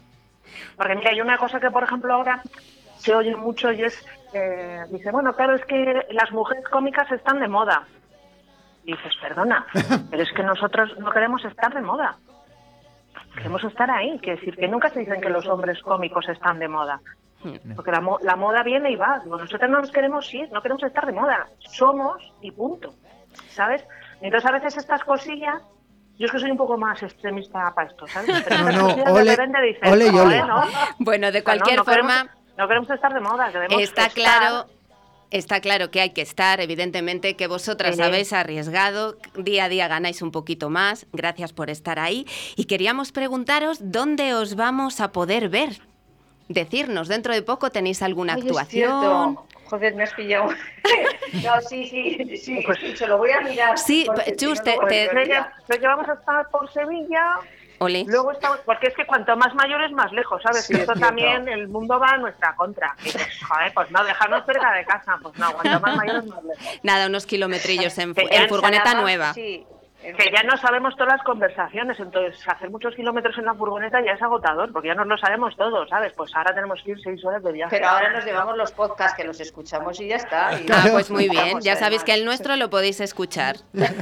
Porque 0.75 0.95
mira, 0.95 1.11
hay 1.11 1.21
una 1.21 1.37
cosa 1.37 1.59
que, 1.59 1.71
por 1.71 1.83
ejemplo, 1.83 2.13
ahora 2.13 2.41
se 2.97 3.15
oye 3.15 3.35
mucho 3.35 3.71
y 3.71 3.83
es, 3.83 4.05
eh, 4.33 4.81
dice, 4.89 5.11
bueno, 5.11 5.33
claro, 5.33 5.55
es 5.55 5.65
que 5.65 6.05
las 6.11 6.31
mujeres 6.31 6.65
cómicas 6.69 7.09
están 7.11 7.39
de 7.39 7.47
moda. 7.47 7.83
Y 8.83 8.93
dices, 8.93 9.13
perdona, 9.21 9.65
pero 10.09 10.23
es 10.23 10.31
que 10.33 10.43
nosotros 10.43 10.97
no 10.99 11.11
queremos 11.11 11.45
estar 11.45 11.73
de 11.73 11.81
moda. 11.81 12.17
Queremos 13.35 13.63
estar 13.63 13.89
ahí, 13.89 14.19
que 14.19 14.31
decir, 14.31 14.55
que 14.57 14.67
nunca 14.67 14.89
se 14.89 14.99
dicen 14.99 15.21
que 15.21 15.29
los 15.29 15.47
hombres 15.47 15.81
cómicos 15.81 16.27
están 16.27 16.59
de 16.59 16.67
moda. 16.67 16.99
Porque 17.75 17.91
la, 17.91 18.01
mo- 18.01 18.19
la 18.21 18.35
moda 18.35 18.61
viene 18.63 18.91
y 18.91 18.95
va. 18.95 19.19
Digo, 19.23 19.37
nosotros 19.37 19.69
no 19.69 19.79
nos 19.79 19.91
queremos 19.91 20.31
ir, 20.33 20.51
no 20.51 20.61
queremos 20.61 20.83
estar 20.83 21.05
de 21.05 21.13
moda. 21.13 21.47
Somos 21.59 22.21
y 22.41 22.51
punto. 22.51 22.93
¿Sabes? 23.49 23.83
Entonces 24.21 24.49
a 24.49 24.53
veces 24.53 24.77
estas 24.77 25.03
cosillas, 25.03 25.61
yo 26.19 26.25
es 26.27 26.31
que 26.31 26.39
soy 26.39 26.51
un 26.51 26.57
poco 26.57 26.77
más 26.77 27.01
extremista 27.03 27.73
para 27.73 27.89
esto, 27.89 28.07
¿sabes? 28.07 28.29
Pero 28.47 28.63
No, 28.63 28.71
no, 28.71 28.81
cosillas 28.87 29.05
de 29.05 29.11
ole- 29.43 29.67
dices, 29.67 29.91
ole 29.91 30.05
y 30.05 30.09
"Joder, 30.09 30.25
ole". 30.41 30.47
¿no? 30.47 30.63
Bueno, 30.99 31.31
de 31.31 31.39
no- 31.39 31.43
cualquier 31.43 31.77
no 31.77 31.85
queremos- 31.85 32.13
forma, 32.13 32.35
no 32.57 32.67
queremos 32.67 32.89
estar 32.89 33.13
de 33.13 33.19
moda, 33.19 33.51
queremos 33.51 33.81
está 33.81 34.05
estar- 34.07 34.13
claro. 34.13 34.65
Está 35.31 35.61
claro 35.61 35.91
que 35.91 36.01
hay 36.01 36.09
que 36.09 36.21
estar, 36.21 36.59
evidentemente 36.59 37.37
que 37.37 37.47
vosotras 37.47 37.95
Sí. 37.95 38.01
habéis 38.01 38.33
arriesgado, 38.33 39.15
día 39.37 39.63
a 39.63 39.69
día 39.69 39.87
ganáis 39.87 40.21
un 40.21 40.29
poquito 40.31 40.69
más, 40.69 41.05
gracias 41.13 41.53
por 41.53 41.69
estar 41.69 41.99
ahí. 41.99 42.27
Y 42.57 42.65
queríamos 42.65 43.13
preguntaros 43.13 43.77
dónde 43.81 44.33
os 44.33 44.57
vamos 44.57 44.99
a 44.99 45.13
poder 45.13 45.47
ver. 45.47 45.79
Decirnos, 46.47 47.07
dentro 47.07 47.33
de 47.33 47.41
poco 47.43 47.69
tenéis 47.69 48.01
alguna 48.01 48.33
Ay, 48.33 48.41
actuación. 48.41 49.37
Joder, 49.65 49.95
me 49.95 50.03
has 50.03 50.13
pillado. 50.13 50.49
no, 51.43 51.61
sí, 51.61 51.87
sí, 51.87 52.37
sí, 52.37 52.65
se 52.95 53.07
lo 53.07 53.17
voy 53.17 53.31
a 53.31 53.39
mirar. 53.41 53.77
Sí, 53.77 54.03
porque 54.05 54.35
Chus, 54.35 54.57
si 54.57 54.63
te- 54.65 54.75
no, 54.75 54.85
te- 54.87 54.87
me 54.87 55.07
Sé 55.07 55.09
que, 55.13 55.19
olvida. 55.21 55.53
sé 55.67 55.79
que 55.79 55.87
vamos 55.87 56.09
a 56.09 56.13
estar 56.13 56.49
por 56.49 56.69
Sevilla, 56.73 57.23
Ole. 57.79 58.03
luego 58.05 58.33
estamos, 58.33 58.59
porque 58.65 58.87
es 58.87 58.93
que 58.95 59.05
cuanto 59.05 59.35
más 59.37 59.55
mayores 59.55 59.91
más 59.93 60.11
lejos, 60.11 60.41
¿sabes? 60.43 60.65
Sí, 60.65 60.73
es 60.73 60.79
esto 60.81 60.93
también, 60.95 61.47
el 61.47 61.69
mundo 61.69 61.97
va 61.99 62.09
a 62.09 62.17
nuestra 62.17 62.53
contra. 62.57 62.93
Y 62.99 63.05
dices, 63.05 63.39
joder, 63.47 63.71
pues 63.73 63.89
no, 63.91 64.03
dejarnos 64.03 64.45
cerca 64.45 64.73
de 64.73 64.85
casa, 64.85 65.17
pues 65.21 65.37
no, 65.37 65.53
cuanto 65.53 65.79
más 65.79 65.95
mayores 65.95 66.25
más 66.25 66.43
lejos. 66.43 66.79
Nada, 66.83 67.07
unos 67.07 67.25
kilometrillos 67.25 67.97
en, 67.97 68.13
en 68.17 68.49
furgoneta 68.49 68.93
nueva. 68.95 69.33
Sí, 69.33 69.65
Que 70.01 70.31
ya 70.33 70.41
no 70.43 70.57
sabemos 70.57 70.95
todas 70.95 71.13
las 71.13 71.23
conversaciones, 71.23 71.99
entonces 71.99 72.41
hacer 72.47 72.69
muchos 72.71 72.95
kilómetros 72.95 73.37
en 73.37 73.45
la 73.45 73.53
furgoneta 73.53 74.01
ya 74.03 74.13
es 74.13 74.21
agotador, 74.21 74.71
porque 74.73 74.87
ya 74.87 74.95
nos 74.95 75.05
lo 75.05 75.17
sabemos 75.17 75.55
todos, 75.55 75.87
¿sabes? 75.89 76.11
Pues 76.13 76.35
ahora 76.35 76.55
tenemos 76.55 76.81
que 76.83 76.91
ir 76.91 77.01
seis 77.03 77.23
horas 77.23 77.43
de 77.43 77.51
viaje. 77.51 77.75
Pero 77.77 77.87
ahora 77.89 78.09
nos 78.11 78.25
llevamos 78.25 78.57
los 78.57 78.71
podcasts 78.71 79.15
que 79.15 79.23
los 79.23 79.39
escuchamos 79.39 79.99
y 80.01 80.07
ya 80.07 80.15
está. 80.15 80.59
y- 80.59 80.65
Ah, 80.71 80.85
pues 80.91 81.11
muy 81.11 81.29
bien. 81.29 81.59
Ya 81.61 81.75
sabéis 81.75 82.03
que 82.03 82.13
el 82.15 82.25
nuestro 82.25 82.55
lo 82.55 82.69
podéis 82.71 82.99
escuchar. 82.99 83.57
Vale, 83.73 83.95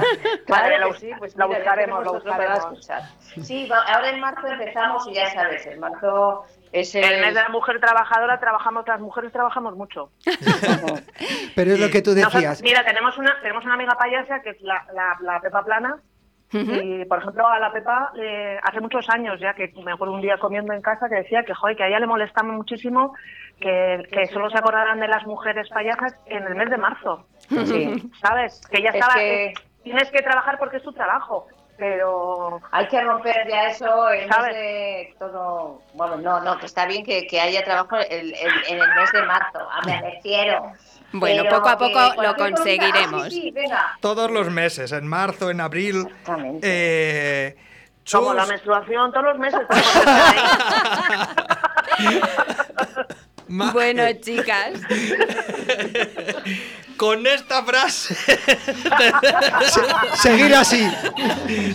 Claro 0.46 0.78
lo- 0.78 0.92
que 0.94 0.98
sí, 1.00 1.10
pues 1.18 1.36
lo 1.36 1.46
mira, 1.48 1.58
buscaremos, 1.60 2.04
lo 2.04 2.12
buscaremos. 2.14 2.58
escuchar. 2.58 3.02
Sí, 3.42 3.68
ahora 3.70 4.10
en 4.10 4.20
marzo 4.20 4.46
empezamos 4.46 5.06
y 5.08 5.14
ya 5.14 5.30
sabes, 5.30 5.66
en 5.66 5.78
marzo 5.80 6.44
es 6.72 6.94
el... 6.94 7.04
El 7.04 7.20
mes 7.20 7.34
de 7.34 7.42
la 7.42 7.48
mujer 7.48 7.80
trabajadora 7.80 8.38
trabajamos, 8.40 8.86
las 8.86 9.00
mujeres 9.00 9.32
trabajamos 9.32 9.76
mucho. 9.76 10.10
Pero 11.54 11.72
es 11.72 11.80
lo 11.80 11.90
que 11.90 12.02
tú 12.02 12.10
Nosotros- 12.10 12.34
decías. 12.34 12.62
mira, 12.62 12.84
tenemos 12.84 13.16
una, 13.18 13.40
tenemos 13.40 13.64
una 13.64 13.74
amiga 13.74 13.94
payasa 13.98 14.40
que 14.42 14.50
es 14.50 14.60
la, 14.62 14.84
la, 14.94 15.16
la 15.22 15.40
Pepa 15.40 15.64
Plana. 15.64 15.98
Y, 16.52 17.04
por 17.04 17.18
ejemplo, 17.20 17.46
a 17.46 17.60
la 17.60 17.70
Pepa, 17.72 18.10
eh, 18.20 18.58
hace 18.64 18.80
muchos 18.80 19.08
años 19.08 19.38
ya 19.38 19.54
que 19.54 19.72
me 19.84 19.92
acuerdo 19.92 20.14
un 20.14 20.20
día 20.20 20.36
comiendo 20.36 20.72
en 20.72 20.82
casa 20.82 21.08
que 21.08 21.14
decía 21.14 21.44
que, 21.44 21.54
joder, 21.54 21.76
que 21.76 21.84
a 21.84 21.86
ella 21.86 22.00
le 22.00 22.08
molestaba 22.08 22.48
muchísimo 22.50 23.14
que, 23.60 24.02
que 24.10 24.26
solo 24.26 24.50
se 24.50 24.58
acordaran 24.58 24.98
de 24.98 25.06
las 25.06 25.24
mujeres 25.26 25.68
payasas 25.68 26.16
en 26.26 26.42
el 26.48 26.56
mes 26.56 26.68
de 26.70 26.76
marzo. 26.76 27.24
Sí. 27.48 28.10
¿Sabes? 28.20 28.60
Que 28.68 28.78
Es 28.84 28.94
estaba. 28.96 29.14
que- 29.14 29.44
eh, 29.46 29.54
tienes 29.84 30.10
que 30.10 30.22
trabajar 30.22 30.58
porque 30.58 30.78
es 30.78 30.82
tu 30.82 30.92
trabajo. 30.92 31.46
Pero. 31.80 32.60
Hay 32.70 32.86
que 32.88 33.00
romper 33.00 33.48
ya 33.48 33.68
eso 33.70 34.10
en 34.12 34.28
¿Sabes? 34.28 34.54
de 34.54 35.14
todo... 35.18 35.80
Bueno, 35.94 36.18
no, 36.18 36.38
no, 36.40 36.58
que 36.58 36.66
está 36.66 36.84
bien 36.86 37.04
que, 37.04 37.26
que 37.26 37.40
haya 37.40 37.64
trabajo 37.64 37.96
el- 37.96 38.34
el- 38.34 38.64
en 38.68 38.78
el 38.80 38.94
mes 38.94 39.10
de 39.12 39.22
marzo, 39.22 39.58
a 39.58 39.80
me 39.86 40.00
refiero. 40.02 40.72
Bueno, 41.12 41.42
Pero 41.42 41.56
poco 41.56 41.68
a 41.70 41.78
poco 41.78 42.22
lo 42.22 42.36
conseguiremos. 42.36 43.24
Ah, 43.26 43.30
sí, 43.30 43.40
sí, 43.40 43.50
venga. 43.50 43.96
Todos 44.00 44.30
los 44.30 44.48
meses, 44.50 44.92
en 44.92 45.06
marzo, 45.08 45.50
en 45.50 45.60
abril. 45.60 46.06
Eh, 46.62 47.56
Como 48.12 48.32
la 48.34 48.46
menstruación, 48.46 49.10
todos 49.10 49.24
los 49.24 49.38
meses. 49.38 49.60
ma- 53.50 53.72
Bueno, 53.72 54.02
chicas. 54.20 54.80
con 56.96 57.26
esta 57.26 57.64
frase 57.64 58.14
Seguir 60.22 60.54
así. 60.54 60.86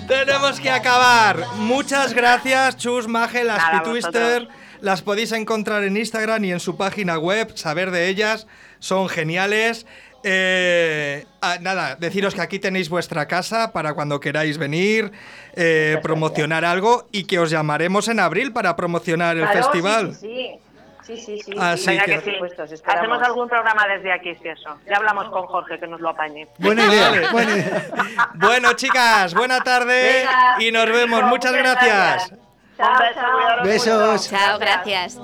tenemos 0.08 0.60
que 0.60 0.70
acabar. 0.70 1.46
Muchas 1.58 2.14
gracias, 2.14 2.78
Chus, 2.78 3.08
Maje, 3.08 3.44
las 3.44 3.58
Nada, 3.58 3.84
Twister. 3.84 4.48
Las 4.82 5.02
podéis 5.02 5.32
encontrar 5.32 5.84
en 5.84 5.98
Instagram 5.98 6.44
y 6.46 6.52
en 6.52 6.60
su 6.60 6.78
página 6.78 7.18
web, 7.18 7.52
saber 7.56 7.90
de 7.92 8.08
ellas. 8.08 8.46
Son 8.80 9.10
geniales. 9.10 9.86
Eh, 10.28 11.26
ah, 11.42 11.58
nada, 11.62 11.96
deciros 11.96 12.34
que 12.36 12.42
aquí 12.42 12.58
tenéis 12.60 12.90
vuestra 12.90 13.28
casa 13.28 13.72
para 13.72 13.94
cuando 13.94 14.20
queráis 14.20 14.58
venir, 14.58 15.12
eh, 15.56 15.98
promocionar 16.02 16.66
algo 16.66 17.08
y 17.12 17.26
que 17.26 17.38
os 17.40 17.50
llamaremos 17.52 18.08
en 18.08 18.20
abril 18.20 18.52
para 18.52 18.76
promocionar 18.76 19.38
el 19.38 19.44
Claro, 19.44 19.64
festival. 19.64 20.14
Sí, 20.16 20.20
sí, 20.22 20.28
sí. 20.28 20.60
Sí, 21.06 21.18
sí, 21.18 21.40
sí. 21.40 21.54
Así 21.60 21.84
sí. 21.84 21.90
Venga, 21.92 22.06
que- 22.06 22.20
que 22.20 22.32
sí. 22.68 22.84
Hacemos 22.86 23.22
algún 23.22 23.48
programa 23.48 23.86
desde 23.88 24.12
aquí, 24.12 24.34
si 24.42 24.48
eso. 24.48 24.78
Ya 24.90 24.98
hablamos 24.98 25.30
con 25.30 25.46
Jorge, 25.46 25.80
que 25.80 25.88
nos 25.88 26.02
lo 26.02 26.10
apañe. 26.10 26.48
Buena 26.58 26.86
idea, 26.86 27.32
buena 27.32 27.52
idea. 27.52 27.88
Bueno, 28.36 28.74
chicas, 28.74 29.34
buena 29.34 29.62
tarde 29.62 30.24
Venga, 30.26 30.56
y 30.60 30.72
nos 30.72 30.86
vemos. 30.88 31.24
Muchas 31.24 31.52
muchas 31.52 31.54
gracias. 31.54 32.32
Un 32.32 32.86
beso, 33.00 33.22
cuidaros 33.34 33.68
Besos. 33.68 34.30
Chao, 34.30 34.60
gracias. 34.60 35.18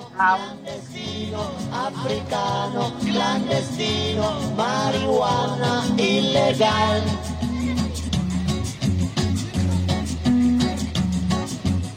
africano, 1.74 2.94
clandestino, 3.04 4.40
marihuana 4.56 5.84
ilegal. 5.98 7.02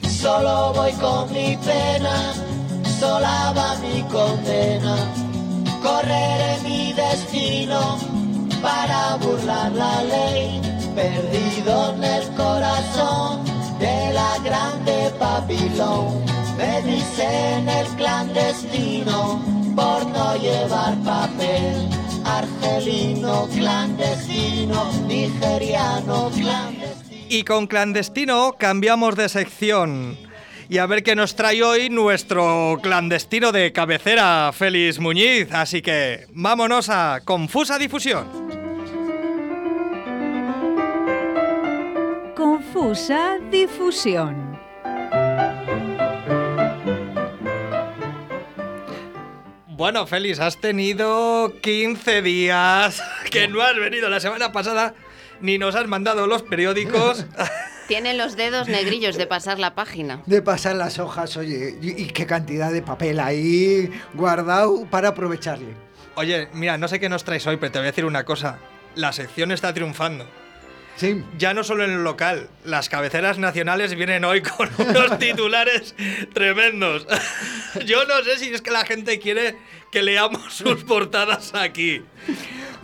Solo 0.09 0.73
voy 0.73 0.93
con 0.95 1.33
mi 1.33 1.57
pena, 1.59 2.33
sola 3.01 3.53
va 3.57 3.77
mi 3.83 4.03
condena. 4.05 4.97
Correré 5.83 6.59
mi 6.63 6.93
destino 6.93 7.99
para 8.63 9.17
burlar 9.17 9.73
la 9.73 10.03
ley, 10.03 10.61
perdido 10.95 11.95
en 11.95 12.05
el 12.05 12.29
corazón 12.35 13.45
de 13.79 14.13
la 14.13 14.39
grande 14.43 15.13
Babilón. 15.19 16.25
Me 16.57 16.83
dicen 16.83 17.69
el 17.69 17.87
clandestino 17.97 19.43
por 19.75 20.07
no 20.07 20.37
llevar 20.37 20.95
papel. 21.05 21.89
Argelino 22.25 23.47
clandestino, 23.55 24.91
nigeriano 25.07 26.31
clandestino. 26.31 27.27
Y 27.29 27.43
con 27.43 27.67
clandestino 27.67 28.55
cambiamos 28.59 29.17
de 29.17 29.29
sección. 29.29 30.17
Y 30.69 30.79
a 30.79 30.87
ver 30.87 31.03
qué 31.03 31.15
nos 31.15 31.37
trae 31.37 31.63
hoy 31.63 31.91
nuestro 31.91 32.79
clandestino 32.83 33.53
de 33.53 33.73
cabecera, 33.73 34.51
Félix 34.53 34.99
Muñiz. 34.99 35.53
Así 35.53 35.83
que 35.83 36.27
vámonos 36.31 36.89
a 36.89 37.21
Confusa 37.25 37.79
Difusión. 37.79 38.27
Confusa 42.35 43.39
difusión. 43.51 44.59
Bueno, 49.69 50.07
Félix, 50.07 50.41
has 50.41 50.57
tenido 50.61 51.53
15 51.61 52.23
días 52.23 53.03
que 53.31 53.49
no 53.49 53.61
has 53.61 53.77
venido 53.77 54.09
la 54.09 54.21
semana 54.21 54.53
pasada 54.53 54.95
ni 55.41 55.59
nos 55.59 55.75
has 55.75 55.87
mandado 55.87 56.27
los 56.27 56.43
periódicos. 56.43 57.27
Tienen 57.89 58.17
los 58.19 58.37
dedos 58.37 58.69
negrillos 58.69 59.17
de 59.17 59.27
pasar 59.27 59.59
la 59.59 59.75
página. 59.75 60.23
De 60.27 60.41
pasar 60.43 60.77
las 60.77 60.99
hojas, 60.99 61.37
oye, 61.37 61.77
y, 61.81 62.03
y 62.03 62.07
qué 62.07 62.27
cantidad 62.27 62.73
de 62.73 62.83
papel 62.83 63.21
ahí 63.21 63.91
guardado 64.15 64.87
para 64.91 65.09
aprovecharle. 65.09 65.75
Oye, 66.17 66.49
mira, 66.53 66.79
no 66.79 66.89
sé 66.89 67.01
qué 67.01 67.09
nos 67.09 67.25
traes 67.25 67.47
hoy, 67.47 67.57
pero 67.57 67.73
te 67.73 67.79
voy 67.79 67.87
a 67.89 67.91
decir 67.91 68.05
una 68.05 68.25
cosa. 68.25 68.59
La 68.95 69.13
sección 69.13 69.51
está 69.53 69.75
triunfando. 69.75 70.27
Sí. 70.97 71.25
Ya 71.39 71.55
no 71.55 71.65
solo 71.65 71.85
en 71.85 71.91
el 71.91 72.05
local, 72.05 72.49
las 72.65 72.89
cabeceras 72.89 73.39
nacionales 73.39 73.95
vienen 73.97 74.25
hoy 74.25 74.43
con 74.43 74.71
unos 74.79 75.19
titulares 75.19 75.95
tremendos. 76.33 77.07
Yo 77.85 78.05
no 78.05 78.23
sé 78.23 78.39
si 78.39 78.55
es 78.55 78.63
que 78.63 78.71
la 78.71 78.85
gente 78.85 79.19
quiere 79.19 79.57
que 79.91 80.03
leamos 80.03 80.55
sus 80.55 80.85
portadas 80.85 81.53
aquí. 81.55 82.03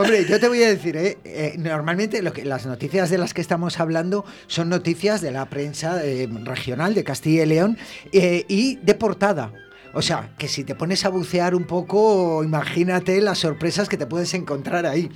Hombre, 0.01 0.24
yo 0.24 0.40
te 0.40 0.48
voy 0.48 0.62
a 0.62 0.68
decir, 0.68 0.96
¿eh? 0.96 1.18
Eh, 1.24 1.55
normalmente 1.59 2.22
las 2.22 2.64
noticias 2.64 3.11
de 3.11 3.18
las 3.18 3.34
que 3.34 3.42
estamos 3.42 3.78
hablando 3.80 4.24
son 4.46 4.70
noticias 4.70 5.20
de 5.20 5.30
la 5.30 5.51
prensa 5.51 6.03
eh, 6.03 6.26
regional 6.42 6.94
de 6.94 7.05
Castilla 7.05 7.42
y 7.42 7.46
León 7.46 7.76
y 8.11 8.76
de 8.76 8.94
portada. 8.94 9.53
O 9.92 10.01
sea, 10.01 10.30
que 10.38 10.48
si 10.48 10.64
te 10.64 10.74
pones 10.74 11.05
a 11.05 11.11
bucear 11.11 11.55
un 11.55 11.64
poco, 11.64 12.42
imagínate 12.42 13.20
las 13.20 13.40
sorpresas 13.40 13.90
que 13.90 13.98
te 13.98 14.07
puedes 14.07 14.32
encontrar 14.32 14.86
ahí. 14.86 15.11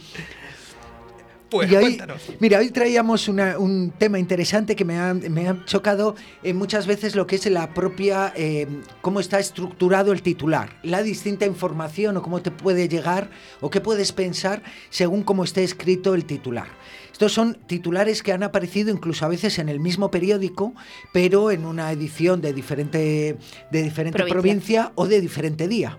Pues 1.54 1.70
Y 1.70 1.76
hoy- 1.76 1.82
cuéntanos. 1.82 2.22
Mira, 2.40 2.58
hoy 2.58 2.70
traíamos 2.70 3.28
una- 3.28 3.58
un 3.58 3.92
tema 3.96 4.18
interesante 4.18 4.74
que 4.74 4.84
me 4.84 4.98
ha, 4.98 5.14
me 5.14 5.48
ha 5.48 5.64
chocado 5.64 6.16
eh, 6.42 6.52
muchas 6.52 6.86
veces 6.86 7.14
lo 7.14 7.26
que 7.26 7.36
es 7.36 7.46
la 7.46 7.72
propia, 7.72 8.32
eh, 8.36 8.66
cómo 9.00 9.20
está 9.20 9.38
estructurado 9.38 10.12
el 10.12 10.22
titular, 10.22 10.78
la 10.82 11.02
distinta 11.02 11.46
información 11.46 12.16
o 12.16 12.22
cómo 12.22 12.42
te 12.42 12.50
puede 12.50 12.88
llegar 12.88 13.30
o 13.60 13.70
qué 13.70 13.80
puedes 13.80 14.12
pensar 14.12 14.62
según 14.90 15.22
cómo 15.22 15.44
esté 15.44 15.62
escrito 15.62 16.14
el 16.14 16.24
titular. 16.24 16.66
Estos 17.12 17.32
son 17.32 17.54
titulares 17.68 18.24
que 18.24 18.32
han 18.32 18.42
aparecido 18.42 18.90
incluso 18.90 19.24
a 19.24 19.28
veces 19.28 19.60
en 19.60 19.68
el 19.68 19.78
mismo 19.78 20.10
periódico, 20.10 20.74
pero 21.12 21.52
en 21.52 21.64
una 21.64 21.92
edición 21.92 22.40
de 22.40 22.52
diferente, 22.52 23.36
de 23.70 23.82
diferente 23.84 24.18
Provincia. 24.18 24.34
provincia 24.40 24.92
o 24.96 25.06
de 25.06 25.20
diferente 25.20 25.68
día 25.68 25.98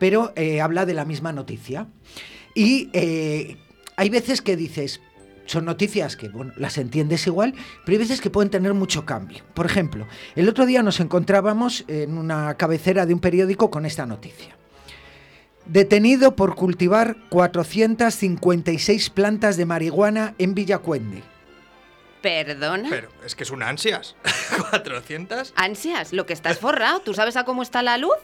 pero 0.00 0.32
eh, 0.34 0.60
habla 0.60 0.84
de 0.84 0.94
la 0.94 1.04
misma 1.04 1.32
noticia. 1.32 1.86
Y 2.54 2.88
eh, 2.94 3.56
hay 3.96 4.10
veces 4.10 4.42
que 4.42 4.56
dices, 4.56 5.00
son 5.46 5.64
noticias 5.64 6.16
que, 6.16 6.28
bueno, 6.28 6.52
las 6.56 6.78
entiendes 6.78 7.26
igual, 7.26 7.54
pero 7.84 7.94
hay 7.94 7.98
veces 7.98 8.20
que 8.20 8.30
pueden 8.30 8.50
tener 8.50 8.74
mucho 8.74 9.06
cambio. 9.06 9.44
Por 9.54 9.66
ejemplo, 9.66 10.06
el 10.34 10.48
otro 10.48 10.66
día 10.66 10.82
nos 10.82 11.00
encontrábamos 11.00 11.84
en 11.88 12.18
una 12.18 12.54
cabecera 12.56 13.06
de 13.06 13.14
un 13.14 13.20
periódico 13.20 13.70
con 13.70 13.86
esta 13.86 14.06
noticia. 14.06 14.56
Detenido 15.64 16.36
por 16.36 16.54
cultivar 16.54 17.16
456 17.30 19.10
plantas 19.10 19.56
de 19.56 19.66
marihuana 19.66 20.34
en 20.38 20.54
Villacuende. 20.54 21.22
¿Perdona? 22.22 22.88
Pero 22.88 23.08
es 23.24 23.34
que 23.34 23.44
es 23.44 23.50
un 23.50 23.62
ansias. 23.62 24.16
400. 24.70 25.52
Ansias, 25.56 26.12
lo 26.12 26.26
que 26.26 26.32
estás 26.32 26.58
forrado. 26.58 27.00
¿Tú 27.00 27.14
sabes 27.14 27.36
a 27.36 27.44
cómo 27.44 27.62
está 27.62 27.82
la 27.82 27.98
luz? 27.98 28.16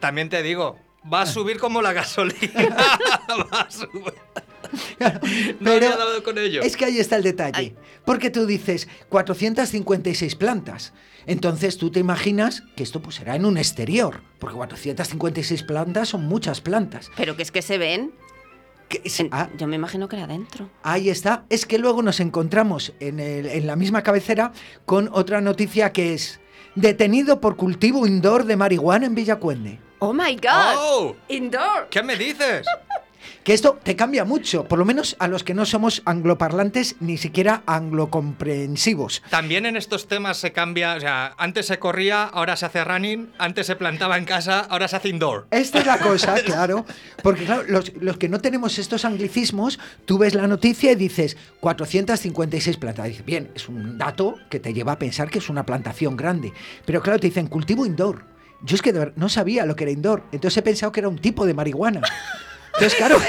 También 0.00 0.28
te 0.28 0.42
digo, 0.42 0.78
va 1.10 1.22
a 1.22 1.26
subir 1.26 1.58
como 1.58 1.82
la 1.82 1.92
gasolina. 1.92 2.68
va 3.52 3.60
a 3.60 3.70
subir. 3.70 4.14
No 5.00 5.10
Pero 5.60 5.76
había 5.86 5.96
dado 5.96 6.22
con 6.22 6.38
ello. 6.38 6.62
Es 6.62 6.76
que 6.76 6.84
ahí 6.86 6.98
está 6.98 7.16
el 7.16 7.22
detalle. 7.22 7.74
Porque 8.04 8.30
tú 8.30 8.46
dices 8.46 8.88
456 9.08 10.34
plantas. 10.36 10.92
Entonces 11.26 11.78
tú 11.78 11.90
te 11.90 12.00
imaginas 12.00 12.62
que 12.76 12.82
esto 12.82 13.00
pues 13.00 13.16
será 13.16 13.36
en 13.36 13.44
un 13.44 13.56
exterior. 13.58 14.22
Porque 14.38 14.56
456 14.56 15.62
plantas 15.64 16.08
son 16.08 16.26
muchas 16.26 16.60
plantas. 16.60 17.10
Pero 17.16 17.36
que 17.36 17.42
es 17.42 17.50
que 17.52 17.62
se 17.62 17.78
ven. 17.78 18.12
En- 19.04 19.30
Yo 19.56 19.66
me 19.66 19.76
imagino 19.76 20.08
que 20.08 20.16
era 20.16 20.24
adentro. 20.26 20.68
Ahí 20.82 21.08
está. 21.08 21.44
Es 21.48 21.64
que 21.64 21.78
luego 21.78 22.02
nos 22.02 22.20
encontramos 22.20 22.92
en, 23.00 23.20
el- 23.20 23.46
en 23.46 23.66
la 23.66 23.76
misma 23.76 24.02
cabecera 24.02 24.52
con 24.84 25.08
otra 25.12 25.40
noticia 25.40 25.92
que 25.92 26.12
es 26.14 26.40
detenido 26.74 27.40
por 27.40 27.56
cultivo 27.56 28.06
indoor 28.06 28.44
de 28.44 28.56
marihuana 28.56 29.06
en 29.06 29.14
Villacuende. 29.14 29.78
Oh 30.00 30.12
my 30.12 30.34
god. 30.34 30.74
Oh. 30.76 31.16
Indoor. 31.28 31.88
¿Qué 31.90 32.02
me 32.02 32.16
dices? 32.16 32.66
Que 33.44 33.54
esto 33.54 33.78
te 33.82 33.96
cambia 33.96 34.24
mucho, 34.24 34.64
por 34.64 34.78
lo 34.78 34.84
menos 34.84 35.16
a 35.18 35.28
los 35.28 35.44
que 35.44 35.54
no 35.54 35.66
somos 35.66 36.02
angloparlantes 36.04 36.96
ni 37.00 37.18
siquiera 37.18 37.62
anglocomprensivos. 37.66 39.22
También 39.30 39.66
en 39.66 39.76
estos 39.76 40.08
temas 40.08 40.36
se 40.38 40.52
cambia, 40.52 40.94
o 40.94 41.00
sea, 41.00 41.34
antes 41.38 41.66
se 41.66 41.78
corría, 41.78 42.24
ahora 42.24 42.56
se 42.56 42.66
hace 42.66 42.84
running, 42.84 43.30
antes 43.38 43.66
se 43.66 43.76
plantaba 43.76 44.18
en 44.18 44.24
casa, 44.24 44.60
ahora 44.60 44.88
se 44.88 44.96
hace 44.96 45.08
indoor. 45.08 45.46
Esta 45.50 45.80
es 45.80 45.86
la 45.86 45.98
cosa, 45.98 46.34
claro. 46.44 46.84
Porque, 47.22 47.44
claro, 47.44 47.64
los, 47.68 47.92
los 47.96 48.16
que 48.16 48.28
no 48.28 48.40
tenemos 48.40 48.78
estos 48.78 49.04
anglicismos, 49.04 49.78
tú 50.04 50.18
ves 50.18 50.34
la 50.34 50.46
noticia 50.46 50.92
y 50.92 50.96
dices 50.96 51.36
456 51.60 52.76
plantas. 52.76 53.06
Dices, 53.06 53.24
bien, 53.24 53.50
es 53.54 53.68
un 53.68 53.98
dato 53.98 54.36
que 54.50 54.60
te 54.60 54.72
lleva 54.72 54.92
a 54.92 54.98
pensar 54.98 55.30
que 55.30 55.38
es 55.38 55.48
una 55.48 55.66
plantación 55.66 56.16
grande. 56.16 56.52
Pero, 56.84 57.02
claro, 57.02 57.18
te 57.18 57.28
dicen 57.28 57.46
cultivo 57.46 57.86
indoor. 57.86 58.24
Yo 58.64 58.76
es 58.76 58.82
que 58.82 59.12
no 59.16 59.28
sabía 59.28 59.66
lo 59.66 59.74
que 59.74 59.84
era 59.84 59.90
indoor. 59.90 60.22
Entonces 60.30 60.58
he 60.58 60.62
pensado 60.62 60.92
que 60.92 61.00
era 61.00 61.08
un 61.08 61.18
tipo 61.18 61.46
de 61.46 61.54
marihuana. 61.54 62.02
Entonces, 62.74 62.94
claro, 62.94 63.20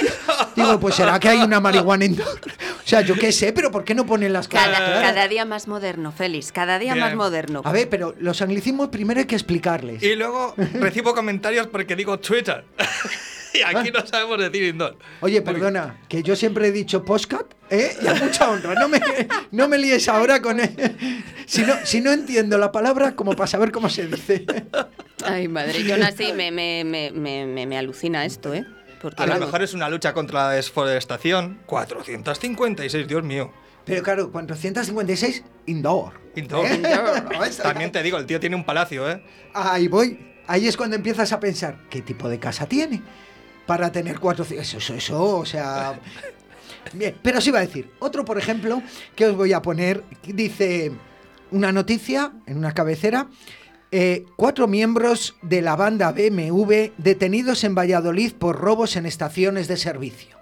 digo, 0.56 0.80
pues 0.80 0.96
será 0.96 1.20
que 1.20 1.30
hay 1.30 1.40
una 1.40 1.60
marihuana 1.60 2.06
indoor. 2.06 2.40
O 2.84 2.88
sea, 2.88 3.02
yo 3.02 3.16
qué 3.16 3.32
sé, 3.32 3.54
pero 3.54 3.72
¿por 3.72 3.84
qué 3.84 3.94
no 3.94 4.06
ponen 4.06 4.34
las? 4.34 4.48
Cada, 4.48 4.68
claras? 4.78 5.02
cada 5.02 5.28
día 5.28 5.46
más 5.46 5.68
moderno, 5.68 6.12
Félix. 6.12 6.52
Cada 6.52 6.80
día 6.80 6.94
Bien. 6.94 7.06
más 7.06 7.16
moderno. 7.16 7.62
A 7.66 7.72
ver, 7.72 7.90
pero 7.90 8.16
los 8.20 8.42
anglicismos 8.42 8.90
primero 8.90 9.20
hay 9.20 9.26
que 9.26 9.36
explicarles. 9.36 10.02
Y 10.02 10.16
luego 10.16 10.54
recibo 10.76 11.14
comentarios 11.14 11.68
porque 11.68 11.96
digo 11.96 12.20
Twitter. 12.20 12.66
y 13.54 13.62
aquí 13.62 13.92
no 13.92 14.06
sabemos 14.08 14.40
decir 14.40 14.64
indoor. 14.64 14.98
Oye, 15.22 15.42
perdona, 15.42 15.98
que 16.08 16.24
yo 16.24 16.36
siempre 16.36 16.68
he 16.68 16.72
dicho 16.72 17.04
postcat, 17.04 17.46
¿eh? 17.70 17.96
Y 18.02 18.08
a 18.08 18.14
mucha 18.16 18.50
honra. 18.50 18.76
No 18.76 18.88
me, 18.88 19.02
no 19.52 19.68
me 19.68 19.78
líes 19.78 20.08
ahora 20.08 20.42
con 20.42 20.60
él. 20.60 20.74
Si 21.46 21.62
no, 21.64 21.74
si 21.84 22.02
no 22.02 22.12
entiendo 22.12 22.58
la 22.58 22.72
palabra, 22.72 23.16
como 23.16 23.34
para 23.36 23.48
saber 23.48 23.72
cómo 23.72 23.90
se 23.90 24.08
dice. 24.08 24.46
Ay, 25.26 25.48
madre. 25.48 25.84
Yo 25.84 25.96
así 26.04 26.34
me, 26.34 26.52
me, 26.52 26.84
me, 26.86 27.12
me, 27.12 27.46
me- 27.46 27.66
me 27.68 27.78
alucina 27.78 28.26
esto, 28.26 28.54
¿eh? 28.54 28.66
Porque, 29.04 29.22
A 29.22 29.28
lo 29.28 29.38
mejor 29.38 29.62
es 29.62 29.74
una 29.74 29.90
lucha 29.90 30.14
contra 30.14 30.48
la 30.48 30.50
desforestación. 30.52 31.60
456, 31.66 33.06
Dios 33.06 33.22
mío. 33.22 33.52
Pero 33.84 34.02
claro, 34.02 34.32
456 34.32 35.44
indoor. 35.66 36.14
Indoor. 36.38 36.66
¿Eh? 36.68 36.82
También 37.62 37.92
te 37.92 38.02
digo, 38.02 38.18
el 38.18 38.26
tío 38.26 38.40
tiene 38.40 38.56
un 38.56 38.64
palacio, 38.64 39.12
¿eh? 39.12 39.22
Ahí 39.54 39.90
voy. 39.90 40.36
Ahí 40.48 40.70
es 40.70 40.78
cuando 40.78 40.96
empiezas 40.96 41.34
a 41.34 41.42
pensar, 41.42 41.80
¿qué 41.90 42.02
tipo 42.02 42.30
de 42.30 42.40
casa 42.40 42.66
tiene? 42.66 43.02
Para 43.66 43.92
tener 43.92 44.22
400... 44.22 44.66
Eso, 44.66 44.78
eso, 44.78 44.94
eso, 44.94 45.38
o 45.40 45.46
sea... 45.46 46.00
Bien, 46.94 47.18
pero 47.22 47.42
sí 47.42 47.50
iba 47.50 47.60
a 47.60 47.66
decir, 47.66 47.92
otro, 48.00 48.24
por 48.24 48.38
ejemplo, 48.38 48.82
que 49.18 49.26
os 49.26 49.36
voy 49.36 49.52
a 49.52 49.62
poner, 49.62 50.06
dice 50.24 50.94
una 51.52 51.74
noticia 51.74 52.32
en 52.46 52.58
una 52.58 52.74
cabecera, 52.74 53.28
eh, 53.96 54.26
cuatro 54.36 54.68
miembros 54.68 55.36
de 55.44 55.62
la 55.62 55.76
banda 55.76 56.12
BMW 56.12 56.92
detenidos 56.98 57.64
en 57.64 57.76
Valladolid 57.76 58.34
por 58.34 58.60
robos 58.60 58.96
en 58.96 59.06
estaciones 59.06 59.68
de 59.68 59.78
servicio. 59.78 60.36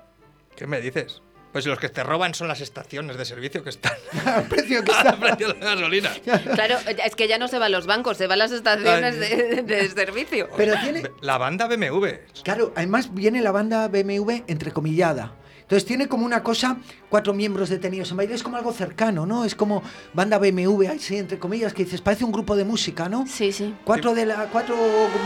¿Qué 0.56 0.66
me 0.68 0.80
dices? 0.80 1.22
Pues 1.52 1.66
los 1.66 1.80
que 1.80 1.90
te 1.90 2.02
roban 2.02 2.34
son 2.34 2.48
las 2.48 2.62
estaciones 2.62 3.18
de 3.18 3.26
servicio 3.26 3.62
que 3.62 3.72
están 3.72 3.92
al 4.26 4.44
precio 4.48 4.82
que 4.86 4.92
al 4.94 5.20
precio 5.20 5.52
de 5.54 5.60
gasolina. 5.60 6.10
Claro, 6.56 6.78
es 7.06 7.16
que 7.16 7.28
ya 7.28 7.38
no 7.38 7.50
se 7.50 7.60
van 7.60 7.74
los 7.74 7.88
bancos, 7.88 8.16
se 8.18 8.28
van 8.28 8.40
las 8.40 8.54
estaciones 8.54 9.20
de, 9.20 9.62
de 9.62 9.90
servicio. 9.90 10.48
Pero 10.56 10.76
tiene, 10.82 11.04
La 11.20 11.38
banda 11.38 11.68
BMW. 11.68 12.08
claro, 12.44 12.72
además 12.78 13.14
viene 13.14 13.42
la 13.42 13.52
banda 13.52 13.90
BMW 13.90 14.44
entrecomillada. 14.48 15.34
Entonces 15.72 15.88
tiene 15.88 16.10
como 16.10 16.26
una 16.26 16.44
cosa, 16.44 16.76
cuatro 17.08 17.34
miembros 17.34 17.70
detenidos 17.70 18.12
en 18.12 18.18
Valladolid, 18.18 18.36
es 18.36 18.44
como 18.44 18.58
algo 18.58 18.74
cercano, 18.74 19.26
¿no? 19.26 19.46
Es 19.46 19.56
como 19.56 19.82
banda 20.14 20.38
BMW, 20.38 20.88
así 20.88 21.16
entre 21.16 21.40
comillas, 21.40 21.74
que 21.74 21.86
dices, 21.86 22.02
parece 22.02 22.26
un 22.26 22.34
grupo 22.34 22.58
de 22.58 22.66
música, 22.66 23.08
¿no? 23.08 23.26
Sí, 23.26 23.54
sí. 23.54 23.74
Cuatro, 23.86 24.14
de 24.14 24.26
la, 24.26 24.50
cuatro 24.52 24.76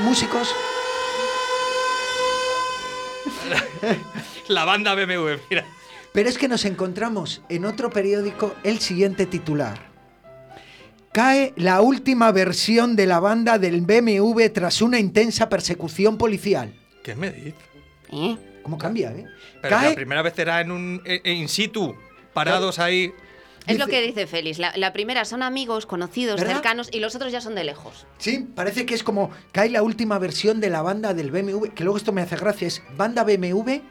músicos 0.03 0.53
La 4.47 4.65
banda 4.65 4.93
BMW, 4.93 5.39
mira. 5.49 5.65
Pero 6.13 6.29
es 6.29 6.37
que 6.37 6.47
nos 6.47 6.63
encontramos 6.65 7.41
en 7.49 7.65
otro 7.65 7.89
periódico 7.89 8.53
el 8.63 8.77
siguiente 8.77 9.25
titular. 9.25 9.79
Cae 11.11 11.53
la 11.55 11.81
última 11.81 12.31
versión 12.31 12.95
de 12.95 13.07
la 13.07 13.19
banda 13.19 13.57
del 13.57 13.81
BMW 13.81 14.45
tras 14.53 14.83
una 14.83 14.99
intensa 14.99 15.49
persecución 15.49 16.19
policial. 16.19 16.71
¿Qué 17.01 17.15
me 17.15 17.31
dices? 17.31 17.55
¿Eh? 18.11 18.37
¿Cómo 18.65 18.79
cambia, 18.79 19.11
eh? 19.11 19.27
Pero 19.61 19.75
Cae- 19.75 19.89
la 19.89 19.95
primera 19.95 20.23
vez 20.23 20.39
era 20.39 20.59
en 20.59 20.71
un 20.71 20.99
eh, 21.05 21.21
eh, 21.23 21.33
in 21.33 21.47
situ, 21.47 21.95
parados 22.33 22.79
ahí. 22.79 23.13
Es 23.67 23.77
lo 23.77 23.85
que 23.85 24.01
dice 24.01 24.25
Félix. 24.25 24.57
La, 24.57 24.73
la 24.75 24.91
primera 24.91 25.23
son 25.23 25.43
amigos, 25.43 25.85
conocidos, 25.85 26.39
¿Verdad? 26.39 26.53
cercanos, 26.55 26.89
y 26.91 26.99
los 26.99 27.13
otros 27.15 27.31
ya 27.31 27.41
son 27.41 27.53
de 27.53 27.63
lejos. 27.63 28.07
Sí, 28.17 28.47
parece 28.55 28.87
que 28.87 28.95
es 28.95 29.03
como 29.03 29.29
cae 29.51 29.69
la 29.69 29.83
última 29.83 30.17
versión 30.17 30.61
de 30.61 30.71
la 30.71 30.81
banda 30.81 31.13
del 31.13 31.29
BMW, 31.29 31.67
que 31.75 31.83
luego 31.83 31.97
esto 31.97 32.11
me 32.11 32.23
hace 32.23 32.37
gracia, 32.37 32.67
es 32.67 32.81
banda 32.97 33.23
BMW 33.23 33.81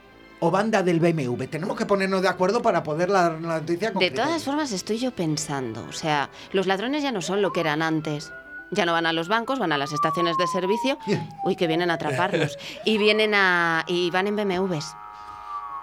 o 0.40 0.50
banda 0.50 0.82
del 0.82 0.98
BMW. 0.98 1.44
Tenemos 1.44 1.76
que 1.78 1.86
ponernos 1.86 2.22
de 2.22 2.28
acuerdo 2.28 2.60
para 2.60 2.82
poder 2.82 3.10
la, 3.10 3.30
la 3.30 3.60
noticia 3.60 3.92
De 3.92 4.10
todas 4.10 4.42
formas, 4.42 4.72
estoy 4.72 4.98
yo 4.98 5.12
pensando, 5.12 5.86
o 5.88 5.92
sea, 5.92 6.30
los 6.52 6.66
ladrones 6.66 7.04
ya 7.04 7.12
no 7.12 7.22
son 7.22 7.42
lo 7.42 7.52
que 7.52 7.60
eran 7.60 7.80
antes. 7.80 8.32
Ya 8.70 8.86
no 8.86 8.92
van 8.92 9.06
a 9.06 9.12
los 9.12 9.28
bancos, 9.28 9.58
van 9.58 9.72
a 9.72 9.78
las 9.78 9.92
estaciones 9.92 10.36
de 10.36 10.46
servicio. 10.46 10.98
Uy, 11.44 11.54
que 11.56 11.66
vienen 11.66 11.90
a 11.90 11.94
atraparlos. 11.94 12.58
Y 12.84 12.98
vienen 12.98 13.34
a. 13.34 13.84
y 13.86 14.10
van 14.10 14.26
en 14.26 14.36
BMWs. 14.36 14.86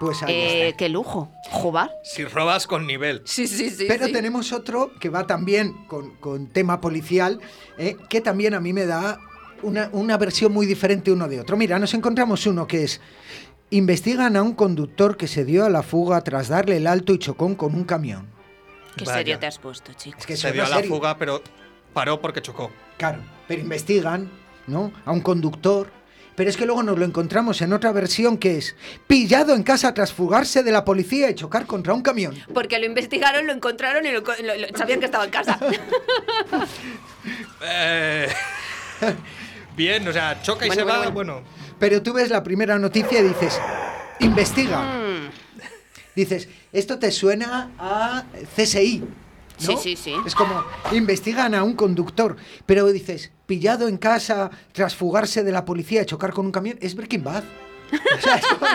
Pues 0.00 0.22
ahí 0.24 0.34
Eh, 0.34 0.68
está. 0.68 0.76
qué 0.78 0.88
lujo. 0.88 1.30
¿Jugar? 1.50 1.92
Si 2.02 2.24
robas 2.24 2.66
con 2.66 2.86
nivel. 2.86 3.22
Sí, 3.24 3.46
sí, 3.46 3.70
sí. 3.70 3.84
Pero 3.88 4.06
sí. 4.06 4.12
tenemos 4.12 4.52
otro 4.52 4.90
que 4.98 5.08
va 5.08 5.26
también 5.26 5.86
con, 5.86 6.16
con 6.16 6.48
tema 6.48 6.80
policial, 6.80 7.40
eh, 7.78 7.96
que 8.08 8.20
también 8.20 8.54
a 8.54 8.60
mí 8.60 8.72
me 8.72 8.84
da 8.84 9.18
una, 9.62 9.88
una 9.92 10.16
versión 10.18 10.52
muy 10.52 10.66
diferente 10.66 11.12
uno 11.12 11.28
de 11.28 11.38
otro. 11.40 11.56
Mira, 11.56 11.78
nos 11.78 11.94
encontramos 11.94 12.44
uno 12.46 12.66
que 12.66 12.82
es, 12.82 13.00
investigan 13.70 14.36
a 14.36 14.42
un 14.42 14.54
conductor 14.54 15.16
que 15.16 15.28
se 15.28 15.44
dio 15.44 15.64
a 15.64 15.70
la 15.70 15.82
fuga 15.84 16.20
tras 16.22 16.48
darle 16.48 16.78
el 16.78 16.88
alto 16.88 17.14
y 17.14 17.18
chocó 17.18 17.56
con 17.56 17.72
un 17.74 17.84
camión. 17.84 18.26
Qué 18.96 19.04
Vaya. 19.04 19.18
serio 19.18 19.38
te 19.38 19.46
has 19.46 19.58
puesto, 19.58 19.92
chico. 19.94 20.18
Es 20.18 20.26
que 20.26 20.36
Se 20.36 20.50
dio 20.52 20.64
a 20.64 20.68
la 20.68 20.76
serio. 20.76 20.90
fuga, 20.94 21.16
pero 21.16 21.40
paró 21.92 22.20
porque 22.20 22.40
chocó. 22.42 22.70
Claro, 22.98 23.18
pero 23.48 23.60
investigan, 23.60 24.30
¿no? 24.66 24.92
A 25.04 25.12
un 25.12 25.20
conductor. 25.20 25.90
Pero 26.34 26.48
es 26.48 26.56
que 26.56 26.64
luego 26.64 26.82
nos 26.82 26.98
lo 26.98 27.04
encontramos 27.04 27.60
en 27.60 27.74
otra 27.74 27.92
versión 27.92 28.38
que 28.38 28.56
es 28.56 28.74
pillado 29.06 29.54
en 29.54 29.62
casa 29.62 29.92
tras 29.92 30.14
fugarse 30.14 30.62
de 30.62 30.72
la 30.72 30.82
policía 30.82 31.28
y 31.28 31.34
chocar 31.34 31.66
contra 31.66 31.92
un 31.92 32.00
camión. 32.00 32.34
Porque 32.54 32.78
lo 32.78 32.86
investigaron, 32.86 33.46
lo 33.46 33.52
encontraron 33.52 34.06
y 34.06 34.12
lo- 34.12 34.20
lo- 34.22 34.56
lo- 34.56 34.78
sabían 34.78 34.98
que 34.98 35.06
estaba 35.06 35.24
en 35.26 35.30
casa. 35.30 35.58
Eh, 37.64 38.28
Bien, 39.76 40.06
o 40.06 40.12
sea, 40.12 40.42
choca 40.42 40.66
y 40.66 40.68
Bueno, 40.68 40.80
se 40.80 40.84
bueno, 40.84 40.98
va. 40.98 41.08
bueno. 41.10 41.32
Bueno, 41.34 41.48
Pero 41.78 42.02
tú 42.02 42.12
ves 42.12 42.30
la 42.30 42.42
primera 42.42 42.78
noticia 42.78 43.20
y 43.20 43.22
dices, 43.28 43.60
investiga. 44.20 44.80
Mm. 44.80 45.30
Dices, 46.14 46.48
esto 46.72 46.98
te 46.98 47.10
suena 47.10 47.70
a 47.78 48.24
CSI. 48.56 49.02
¿No? 49.60 49.66
Sí, 49.66 49.76
sí, 49.82 49.96
sí. 49.96 50.14
Es 50.26 50.34
como, 50.34 50.64
investigan 50.92 51.54
a 51.54 51.62
un 51.62 51.74
conductor, 51.74 52.36
pero 52.66 52.86
dices, 52.92 53.30
pillado 53.46 53.88
en 53.88 53.96
casa 53.98 54.50
tras 54.72 54.94
fugarse 54.96 55.44
de 55.44 55.52
la 55.52 55.64
policía 55.64 56.02
y 56.02 56.06
chocar 56.06 56.32
con 56.32 56.46
un 56.46 56.52
camión, 56.52 56.78
es 56.80 56.94
Breaking 56.94 57.22
Bad. 57.24 57.44
O 57.92 58.20
sea, 58.20 58.34
es 58.36 58.46
como- 58.46 58.66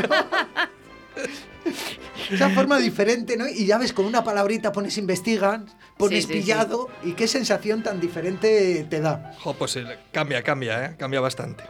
Esa 2.32 2.50
forma 2.50 2.78
diferente, 2.80 3.38
¿no? 3.38 3.48
Y 3.48 3.66
ya 3.66 3.78
ves, 3.78 3.94
con 3.94 4.06
una 4.06 4.24
palabrita 4.24 4.72
pones 4.72 4.98
investigan, 4.98 5.66
pones 5.98 6.24
Sí, 6.26 6.28
sí, 6.28 6.34
sí. 6.34 6.40
pillado, 6.42 6.90
y 7.04 7.14
qué 7.14 7.28
sensación 7.28 7.84
tan 7.84 8.00
diferente 8.00 8.86
te 8.90 9.00
da. 9.02 9.34
jo, 9.40 9.54
pues 9.54 9.76
eh, 9.78 9.86
cambia, 10.12 10.44
cambia, 10.44 10.86
¿eh? 10.86 10.96
Cambia 10.98 11.20
bastante. 11.22 11.64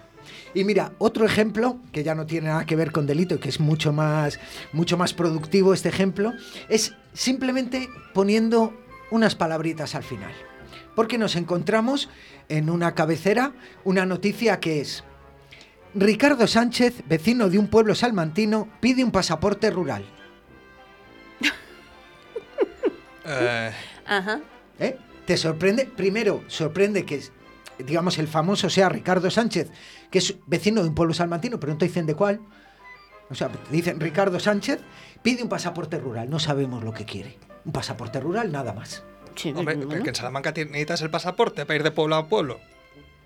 Y 0.53 0.63
mira, 0.63 0.91
otro 0.97 1.25
ejemplo, 1.25 1.77
que 1.91 2.03
ya 2.03 2.15
no 2.15 2.25
tiene 2.25 2.47
nada 2.47 2.65
que 2.65 2.75
ver 2.75 2.91
con 2.91 3.05
delito 3.05 3.35
y 3.35 3.37
que 3.37 3.49
es 3.49 3.59
mucho 3.59 3.93
más, 3.93 4.39
mucho 4.73 4.97
más 4.97 5.13
productivo 5.13 5.73
este 5.73 5.89
ejemplo, 5.89 6.33
es 6.69 6.93
simplemente 7.13 7.87
poniendo 8.13 8.73
unas 9.11 9.35
palabritas 9.35 9.95
al 9.95 10.03
final. 10.03 10.31
Porque 10.95 11.17
nos 11.17 11.35
encontramos 11.35 12.09
en 12.49 12.69
una 12.69 12.95
cabecera 12.95 13.53
una 13.83 14.05
noticia 14.05 14.59
que 14.59 14.81
es, 14.81 15.03
Ricardo 15.93 16.47
Sánchez, 16.47 17.03
vecino 17.07 17.49
de 17.49 17.59
un 17.59 17.67
pueblo 17.67 17.95
salmantino, 17.95 18.67
pide 18.79 19.03
un 19.03 19.11
pasaporte 19.11 19.69
rural. 19.71 20.05
Eh, 23.29 23.73
Ajá. 24.05 24.39
¿Eh? 24.79 24.97
¿Te 25.25 25.35
sorprende? 25.35 25.85
Primero, 25.85 26.45
sorprende 26.47 27.05
que, 27.05 27.21
digamos, 27.79 28.17
el 28.19 28.29
famoso 28.29 28.69
sea 28.69 28.87
Ricardo 28.87 29.29
Sánchez, 29.29 29.69
que 30.09 30.19
es 30.19 30.35
vecino 30.45 30.81
de 30.81 30.87
un 30.87 30.95
pueblo 30.95 31.13
salmantino, 31.13 31.59
pero 31.59 31.73
no 31.73 31.77
te 31.77 31.87
dicen 31.87 32.05
de 32.05 32.15
cuál. 32.15 32.39
O 33.29 33.35
sea, 33.35 33.49
te 33.49 33.69
dicen 33.69 33.99
Ricardo 33.99 34.39
Sánchez 34.39 34.79
pide 35.21 35.43
un 35.43 35.49
pasaporte 35.49 35.99
rural, 35.99 36.29
no 36.29 36.39
sabemos 36.39 36.85
lo 36.85 36.93
que 36.93 37.03
quiere. 37.03 37.37
Un 37.68 37.72
pasaporte 37.74 38.20
rural, 38.20 38.51
nada 38.51 38.74
más. 38.74 39.03
hombre, 39.55 39.78
pero 39.88 40.01
que 40.03 40.09
en 40.09 40.15
Salamanca 40.15 40.51
necesitas 40.51 41.01
el 41.01 41.11
pasaporte 41.11 41.65
para 41.65 41.76
ir 41.76 41.84
de 41.84 41.91
pueblo 41.91 42.15
a 42.15 42.28
pueblo. 42.28 42.59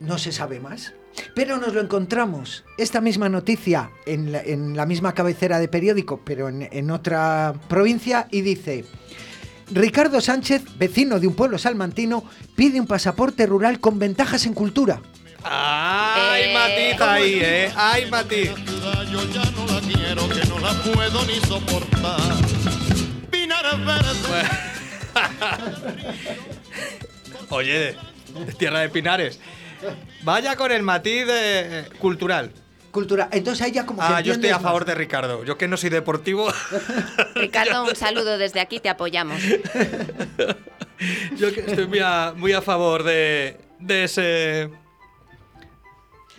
No 0.02 0.18
se 0.18 0.32
sabe 0.34 0.60
más. 0.60 0.94
Pero 1.36 1.58
nos 1.58 1.74
lo 1.74 1.80
encontramos, 1.82 2.66
esta 2.78 3.00
misma 3.02 3.30
noticia, 3.30 3.92
en 4.06 4.32
la, 4.32 4.42
en 4.42 4.76
la 4.76 4.86
misma 4.86 5.14
cabecera 5.14 5.60
de 5.60 5.68
periódico, 5.68 6.22
pero 6.26 6.50
en, 6.50 6.68
en 6.72 6.89
otra 6.89 7.54
provincia, 7.70 8.28
y 8.32 8.42
dice, 8.42 8.84
Ricardo 9.72 10.20
Sánchez, 10.22 10.64
vecino 10.78 11.20
de 11.20 11.28
un 11.28 11.36
pueblo 11.36 11.58
salmantino, 11.58 12.24
pide 12.56 12.80
un 12.82 12.88
pasaporte 12.88 13.46
rural 13.46 13.80
con 13.80 14.00
ventajas 14.00 14.46
en 14.46 14.54
cultura. 14.54 15.02
¡Ay, 15.44 16.44
Eh, 16.46 16.54
matiz 16.54 17.02
ahí, 17.02 17.39
eh! 17.42 17.72
¡Ay, 17.76 18.10
matiz! 18.10 18.52
Yo 19.12 19.24
ya 19.32 19.44
no 19.52 19.66
la 19.68 19.82
quiero, 19.82 20.30
que 20.30 20.48
no 20.48 20.60
la 20.60 20.74
puedo 20.84 21.26
ni 21.26 21.36
soportar. 21.42 22.61
Oye, 27.49 27.95
tierra 28.57 28.80
de 28.80 28.89
pinares. 28.89 29.39
Vaya 30.24 30.55
con 30.55 30.72
el 30.72 30.84
matiz 30.84 31.26
eh, 31.30 31.86
cultural. 31.99 32.51
Cultura. 32.91 33.30
Entonces 33.32 33.66
ahí 33.66 33.72
ya 33.72 33.86
como 33.86 34.01
que 34.01 34.07
Ah, 34.14 34.22
yo 34.22 34.34
estoy 34.34 34.49
a 34.49 34.59
favor 34.59 34.82
más. 34.82 34.88
de 34.88 34.95
Ricardo. 34.95 35.43
Yo 35.45 35.57
que 35.57 35.68
no 35.68 35.78
soy 35.78 35.89
deportivo, 35.89 36.51
Ricardo, 37.36 37.84
un 37.86 37.95
saludo 37.95 38.38
desde 38.38 38.59
aquí, 38.59 38.80
te 38.80 38.89
apoyamos. 38.89 39.41
yo 41.38 41.53
que 41.53 41.62
estoy 41.62 41.88
muy 41.88 41.99
a, 41.99 42.34
muy 42.36 42.53
a 42.53 42.62
favor 42.62 43.03
de, 43.03 43.57
de 43.80 44.03
ese 44.03 44.70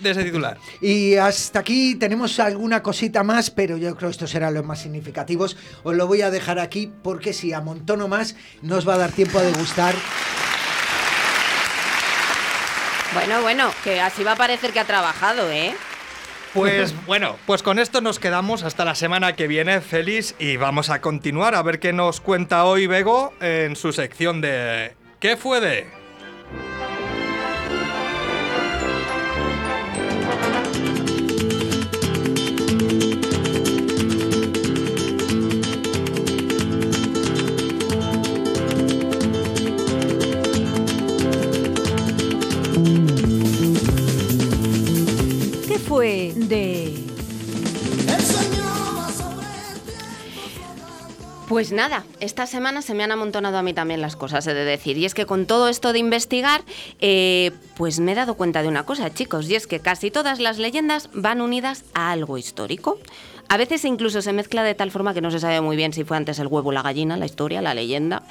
de 0.02 0.10
ese 0.10 0.24
titular. 0.24 0.58
Y 0.80 1.16
hasta 1.16 1.60
aquí 1.60 1.94
tenemos 1.94 2.38
alguna 2.40 2.82
cosita 2.82 3.22
más, 3.22 3.50
pero 3.50 3.76
yo 3.76 3.94
creo 3.96 4.08
que 4.08 4.12
estos 4.12 4.30
serán 4.30 4.54
los 4.54 4.64
más 4.64 4.80
significativos. 4.80 5.56
Os 5.82 5.94
lo 5.94 6.06
voy 6.06 6.22
a 6.22 6.30
dejar 6.30 6.58
aquí 6.58 6.92
porque 7.02 7.32
si 7.32 7.52
amontono 7.52 8.08
más, 8.08 8.36
no 8.62 8.76
os 8.76 8.88
va 8.88 8.94
a 8.94 8.98
dar 8.98 9.12
tiempo 9.12 9.38
a 9.38 9.42
degustar. 9.42 9.94
Bueno, 13.14 13.42
bueno, 13.42 13.70
que 13.84 14.00
así 14.00 14.24
va 14.24 14.32
a 14.32 14.36
parecer 14.36 14.72
que 14.72 14.80
ha 14.80 14.86
trabajado, 14.86 15.50
¿eh? 15.50 15.74
Pues 16.54 16.94
bueno, 17.06 17.36
pues 17.46 17.62
con 17.62 17.78
esto 17.78 18.00
nos 18.00 18.18
quedamos 18.18 18.62
hasta 18.62 18.84
la 18.84 18.94
semana 18.94 19.34
que 19.34 19.46
viene, 19.46 19.80
Félix, 19.80 20.34
y 20.38 20.56
vamos 20.56 20.90
a 20.90 21.00
continuar 21.00 21.54
a 21.54 21.62
ver 21.62 21.78
qué 21.78 21.92
nos 21.92 22.20
cuenta 22.20 22.64
hoy 22.64 22.86
Bego 22.86 23.32
en 23.40 23.76
su 23.76 23.92
sección 23.92 24.40
de 24.40 24.94
¿Qué 25.22 25.36
fue 25.36 25.60
de? 25.60 25.86
¿Qué 46.28 46.32
fue 46.32 46.46
de...? 46.46 46.94
Pues 51.48 51.52
Pues 51.52 51.70
nada, 51.70 52.04
esta 52.20 52.46
semana 52.46 52.80
se 52.80 52.94
me 52.94 53.04
han 53.04 53.12
amontonado 53.12 53.58
a 53.58 53.62
mí 53.62 53.74
también 53.74 54.00
las 54.00 54.16
cosas, 54.16 54.46
he 54.46 54.54
de 54.54 54.64
decir. 54.64 54.96
Y 54.96 55.04
es 55.04 55.12
que 55.12 55.26
con 55.26 55.44
todo 55.44 55.68
esto 55.68 55.92
de 55.92 55.98
investigar, 55.98 56.62
eh, 56.98 57.50
pues 57.76 58.00
me 58.00 58.12
he 58.12 58.14
dado 58.14 58.36
cuenta 58.36 58.62
de 58.62 58.68
una 58.68 58.86
cosa, 58.86 59.12
chicos, 59.12 59.50
y 59.50 59.54
es 59.56 59.66
que 59.66 59.78
casi 59.78 60.10
todas 60.10 60.40
las 60.40 60.58
leyendas 60.58 61.10
van 61.12 61.42
unidas 61.42 61.84
a 61.92 62.10
algo 62.10 62.38
histórico. 62.38 62.98
A 63.48 63.58
veces 63.58 63.84
incluso 63.84 64.22
se 64.22 64.32
mezcla 64.32 64.62
de 64.62 64.74
tal 64.74 64.90
forma 64.90 65.12
que 65.12 65.20
no 65.20 65.30
se 65.30 65.40
sabe 65.40 65.60
muy 65.60 65.76
bien 65.76 65.92
si 65.92 66.04
fue 66.04 66.16
antes 66.16 66.38
el 66.38 66.46
huevo 66.46 66.70
o 66.70 66.72
la 66.72 66.80
gallina, 66.80 67.18
la 67.18 67.26
historia, 67.26 67.60
la 67.60 67.74
leyenda, 67.74 68.22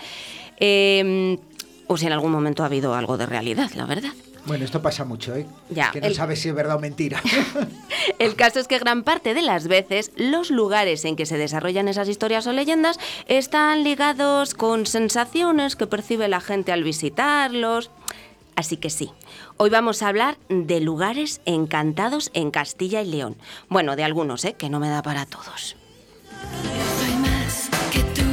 eh, 0.57 1.37
o 1.85 1.97
si 1.97 2.07
en 2.07 2.13
algún 2.13 2.31
momento 2.31 2.63
ha 2.63 2.65
habido 2.65 2.95
algo 2.95 3.17
de 3.17 3.27
realidad, 3.27 3.69
la 3.75 3.85
verdad. 3.85 4.13
Bueno, 4.45 4.65
esto 4.65 4.81
pasa 4.81 5.05
mucho, 5.05 5.35
¿eh? 5.35 5.45
Ya, 5.69 5.91
que 5.91 6.01
no 6.01 6.07
el- 6.07 6.15
sabes 6.15 6.41
si 6.41 6.49
es 6.49 6.55
verdad 6.55 6.75
o 6.77 6.79
mentira. 6.79 7.21
El 8.19 8.35
caso 8.35 8.59
es 8.59 8.67
que 8.67 8.79
gran 8.79 9.03
parte 9.03 9.33
de 9.33 9.41
las 9.43 9.67
veces 9.67 10.11
los 10.15 10.49
lugares 10.49 11.05
en 11.05 11.15
que 11.15 11.25
se 11.27 11.37
desarrollan 11.37 11.87
esas 11.87 12.07
historias 12.09 12.47
o 12.47 12.51
leyendas 12.51 12.99
están 13.27 13.83
ligados 13.83 14.53
con 14.55 14.85
sensaciones 14.87 15.75
que 15.75 15.85
percibe 15.87 16.27
la 16.27 16.39
gente 16.41 16.71
al 16.71 16.83
visitarlos. 16.83 17.91
Así 18.55 18.77
que 18.77 18.89
sí, 18.89 19.11
hoy 19.57 19.69
vamos 19.69 20.01
a 20.03 20.07
hablar 20.09 20.37
de 20.49 20.79
lugares 20.81 21.41
encantados 21.45 22.31
en 22.33 22.51
Castilla 22.51 23.01
y 23.01 23.09
León. 23.09 23.37
Bueno, 23.69 23.95
de 23.95 24.03
algunos, 24.03 24.43
¿eh? 24.45 24.53
que 24.53 24.69
no 24.69 24.79
me 24.79 24.89
da 24.89 25.01
para 25.03 25.25
todos. 25.25 25.75
Soy 26.99 27.13
más 27.17 27.69
que 27.91 27.99
tú, 28.01 28.23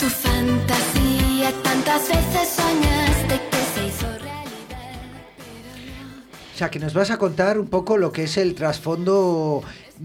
tu 0.00 0.06
fantasía. 0.10 1.50
Tantas 1.62 2.08
veces 2.08 2.48
soñaste 2.50 3.13
O 6.54 6.56
sea, 6.56 6.70
que 6.70 6.78
nos 6.78 6.94
vas 6.94 7.10
a 7.10 7.18
contar 7.18 7.58
un 7.58 7.66
poco 7.66 7.96
lo 7.96 8.12
que 8.12 8.24
es 8.24 8.36
el 8.36 8.54
trasfondo 8.54 9.64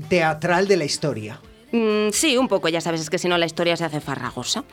teatral 0.10 0.68
de 0.68 0.78
la 0.78 0.86
historia. 0.86 1.40
Mm, 1.72 2.10
sí, 2.12 2.38
un 2.38 2.48
poco, 2.48 2.70
ya 2.70 2.82
sabes, 2.82 3.02
es 3.02 3.12
que 3.12 3.20
si 3.20 3.28
no 3.28 3.38
la 3.38 3.46
historia 3.46 3.78
se 3.78 3.86
hace 3.86 4.02
farragosa. 4.02 4.64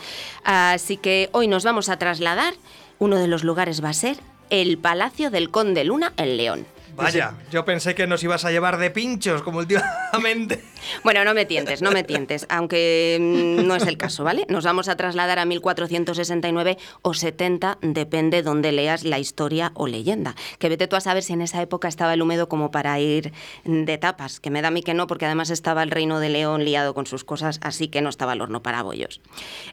Así 0.43 0.97
que 0.97 1.29
hoy 1.33 1.49
nos 1.49 1.64
vamos 1.64 1.91
a 1.91 1.99
trasladar. 1.99 2.55
Uno 2.99 3.16
de 3.16 3.27
los 3.27 3.45
lugares 3.45 3.85
va 3.85 3.91
a 3.91 3.95
ser 3.95 4.16
el 4.49 4.79
Palacio 4.79 5.31
del 5.31 5.51
Conde 5.51 5.85
Luna 5.85 6.14
en 6.16 6.39
León. 6.39 6.66
Vaya, 6.97 7.34
yo 7.51 7.64
pensé 7.64 7.94
que 7.94 8.07
nos 8.07 8.22
ibas 8.24 8.44
a 8.44 8.51
llevar 8.51 8.78
de 8.78 8.90
pinchos 8.90 9.42
como 9.42 9.59
últimamente. 9.59 10.62
Bueno, 11.03 11.24
no 11.24 11.34
me 11.34 11.47
tientes, 11.47 11.82
no 11.82 11.90
me 11.90 12.05
tientes, 12.05 12.47
aunque 12.49 13.18
mm, 13.20 13.66
no 13.66 13.74
es 13.74 13.86
el 13.86 13.97
caso, 13.97 14.22
¿vale? 14.22 14.47
Nos 14.49 14.64
vamos 14.64 14.88
a 14.88 14.97
trasladar 14.97 15.40
a 15.40 15.44
1469 15.44 16.78
o 17.03 17.12
70, 17.12 17.78
depende 17.80 18.42
donde 18.42 18.70
leas 18.70 19.03
la 19.03 19.18
historia 19.18 19.72
o 19.74 19.88
leyenda. 19.88 20.36
Que 20.59 20.68
vete 20.68 20.86
tú 20.86 20.94
a 20.94 21.01
saber 21.01 21.24
si 21.24 21.32
en 21.32 21.42
esa 21.42 21.61
época 21.61 21.88
estaba 21.88 22.14
el 22.14 22.22
húmedo 22.22 22.49
como 22.49 22.70
para 22.70 23.01
ir 23.01 23.32
de 23.64 23.99
tapas, 23.99 24.38
que 24.38 24.51
me 24.51 24.62
da 24.62 24.68
a 24.68 24.70
mí 24.70 24.82
que 24.82 24.94
no, 24.94 25.09
porque 25.09 25.26
además 25.26 25.51
estaba 25.51 25.82
el 25.82 25.90
reino 25.90 26.20
de 26.20 26.28
León 26.28 26.64
liado 26.64 26.94
con 26.94 27.07
sus 27.07 27.24
cosas, 27.24 27.59
así 27.62 27.88
que 27.88 28.01
no 28.01 28.09
estaba 28.09 28.34
el 28.34 28.40
horno 28.40 28.62
para 28.62 28.82
bollos. 28.82 29.20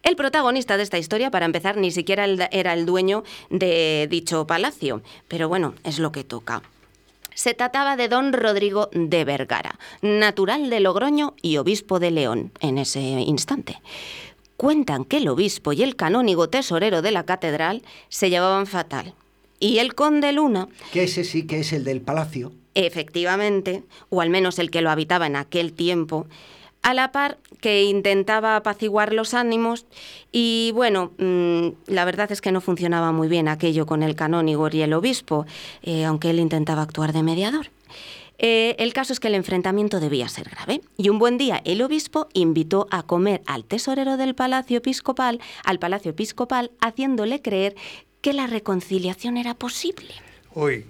El 0.01 0.15
protagonista 0.15 0.77
de 0.77 0.83
esta 0.83 0.97
historia, 0.97 1.29
para 1.29 1.45
empezar, 1.45 1.77
ni 1.77 1.91
siquiera 1.91 2.25
era 2.51 2.73
el 2.73 2.85
dueño 2.85 3.23
de 3.49 4.07
dicho 4.09 4.47
palacio, 4.47 5.03
pero 5.27 5.47
bueno, 5.47 5.75
es 5.83 5.99
lo 5.99 6.11
que 6.11 6.23
toca. 6.23 6.63
Se 7.35 7.53
trataba 7.53 7.95
de 7.95 8.07
don 8.09 8.33
Rodrigo 8.33 8.89
de 8.93 9.25
Vergara, 9.25 9.77
natural 10.01 10.69
de 10.69 10.79
Logroño 10.79 11.33
y 11.41 11.57
obispo 11.57 11.99
de 11.99 12.11
León 12.11 12.51
en 12.59 12.77
ese 12.77 12.99
instante. 13.01 13.81
Cuentan 14.57 15.03
que 15.05 15.17
el 15.17 15.27
obispo 15.27 15.73
y 15.73 15.83
el 15.83 15.95
canónigo 15.95 16.49
tesorero 16.49 17.01
de 17.01 17.11
la 17.11 17.23
catedral 17.25 17.81
se 18.09 18.29
llevaban 18.29 18.67
fatal. 18.67 19.13
Y 19.59 19.79
el 19.79 19.95
conde 19.95 20.31
Luna, 20.33 20.67
Que 20.91 21.03
ese 21.03 21.23
sí 21.23 21.47
que 21.47 21.59
es 21.61 21.73
el 21.73 21.83
del 21.83 22.01
palacio. 22.01 22.51
efectivamente, 22.75 23.83
o 24.09 24.21
al 24.21 24.29
menos 24.29 24.59
el 24.59 24.71
que 24.71 24.81
lo 24.81 24.89
habitaba 24.89 25.27
en 25.27 25.35
aquel 25.35 25.73
tiempo, 25.73 26.27
a 26.83 26.93
la 26.93 27.11
par 27.11 27.39
que 27.61 27.83
intentaba 27.83 28.55
apaciguar 28.57 29.13
los 29.13 29.33
ánimos 29.33 29.85
y 30.31 30.71
bueno, 30.75 31.11
mm, 31.17 31.69
la 31.87 32.05
verdad 32.05 32.31
es 32.31 32.41
que 32.41 32.51
no 32.51 32.61
funcionaba 32.61 33.11
muy 33.11 33.27
bien 33.27 33.47
aquello 33.47 33.85
con 33.85 34.03
el 34.03 34.15
canónigo 34.15 34.69
y 34.71 34.81
el 34.81 34.93
obispo, 34.93 35.45
eh, 35.81 36.05
aunque 36.05 36.29
él 36.29 36.39
intentaba 36.39 36.81
actuar 36.81 37.13
de 37.13 37.23
mediador. 37.23 37.67
Eh, 38.39 38.75
el 38.79 38.93
caso 38.93 39.13
es 39.13 39.19
que 39.19 39.29
el 39.29 39.35
enfrentamiento 39.35 39.99
debía 39.99 40.27
ser 40.27 40.49
grave 40.49 40.81
y 40.97 41.09
un 41.09 41.19
buen 41.19 41.37
día 41.37 41.61
el 41.65 41.81
obispo 41.81 42.27
invitó 42.33 42.87
a 42.91 43.03
comer 43.03 43.41
al 43.45 43.63
tesorero 43.63 44.17
del 44.17 44.35
palacio 44.35 44.79
episcopal, 44.79 45.39
al 45.63 45.79
palacio 45.79 46.11
episcopal, 46.11 46.71
haciéndole 46.81 47.41
creer 47.41 47.75
que 48.21 48.33
la 48.33 48.47
reconciliación 48.47 49.37
era 49.37 49.53
posible. 49.53 50.13
Uy, 50.55 50.85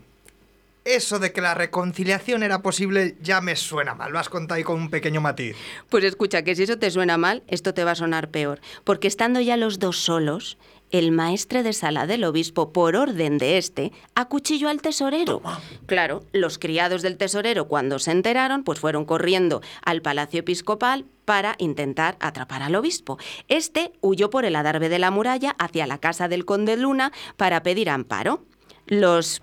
eso 0.86 1.20
de 1.20 1.32
que 1.32 1.42
la 1.42 1.54
reconciliación 1.54 2.44
era 2.44 2.62
posible 2.62 3.16
ya 3.22 3.42
me 3.42 3.56
suena 3.56 3.96
mal. 3.96 4.12
Lo 4.12 4.20
has 4.20 4.30
contado 4.30 4.58
ahí 4.58 4.64
con 4.64 4.80
un 4.80 4.90
pequeño 4.90 5.22
matiz. 5.22 5.56
Pues 5.90 6.04
escucha, 6.04 6.44
que 6.44 6.56
si 6.56 6.64
eso 6.64 6.78
te 6.78 6.92
suena 6.92 7.18
mal, 7.18 7.44
esto 7.48 7.74
te 7.74 7.84
va 7.84 7.92
a 7.92 7.96
sonar 7.96 8.30
peor. 8.30 8.60
Porque 8.84 9.08
estando 9.08 9.40
ya 9.40 9.58
los 9.58 9.80
dos 9.80 9.98
solos, 9.98 10.58
el 10.92 11.12
maestre 11.12 11.64
de 11.64 11.74
sala 11.74 12.06
del 12.06 12.24
obispo, 12.24 12.72
por 12.72 12.96
orden 12.96 13.38
de 13.38 13.58
este, 13.58 13.92
acuchilló 14.14 14.70
al 14.70 14.82
tesorero. 14.82 15.42
Claro, 15.88 16.24
los 16.34 16.60
criados 16.60 17.02
del 17.02 17.18
tesorero, 17.18 17.68
cuando 17.68 17.98
se 17.98 18.12
enteraron, 18.12 18.64
pues 18.64 18.80
fueron 18.80 19.06
corriendo 19.06 19.62
al 19.84 20.02
palacio 20.02 20.42
episcopal 20.42 21.06
para 21.26 21.56
intentar 21.58 22.16
atrapar 22.20 22.62
al 22.62 22.76
obispo. 22.76 23.18
Este 23.48 23.94
huyó 24.02 24.30
por 24.30 24.46
el 24.46 24.56
adarve 24.56 24.90
de 24.90 25.00
la 25.00 25.12
muralla 25.12 25.56
hacia 25.58 25.88
la 25.88 25.98
casa 25.98 26.28
del 26.28 26.46
conde 26.46 26.78
Luna 26.78 27.12
para 27.38 27.64
pedir 27.64 27.90
amparo. 27.90 28.46
Los 28.86 29.42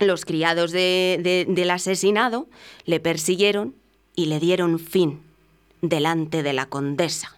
los 0.00 0.24
criados 0.24 0.72
de- 0.72 1.20
de- 1.22 1.46
del 1.48 1.70
asesinado 1.70 2.48
le 2.84 3.00
persiguieron 3.00 3.74
y 4.16 4.26
le 4.26 4.40
dieron 4.40 4.78
fin 4.78 5.20
delante 5.82 6.42
de 6.42 6.52
la 6.52 6.66
condesa. 6.66 7.36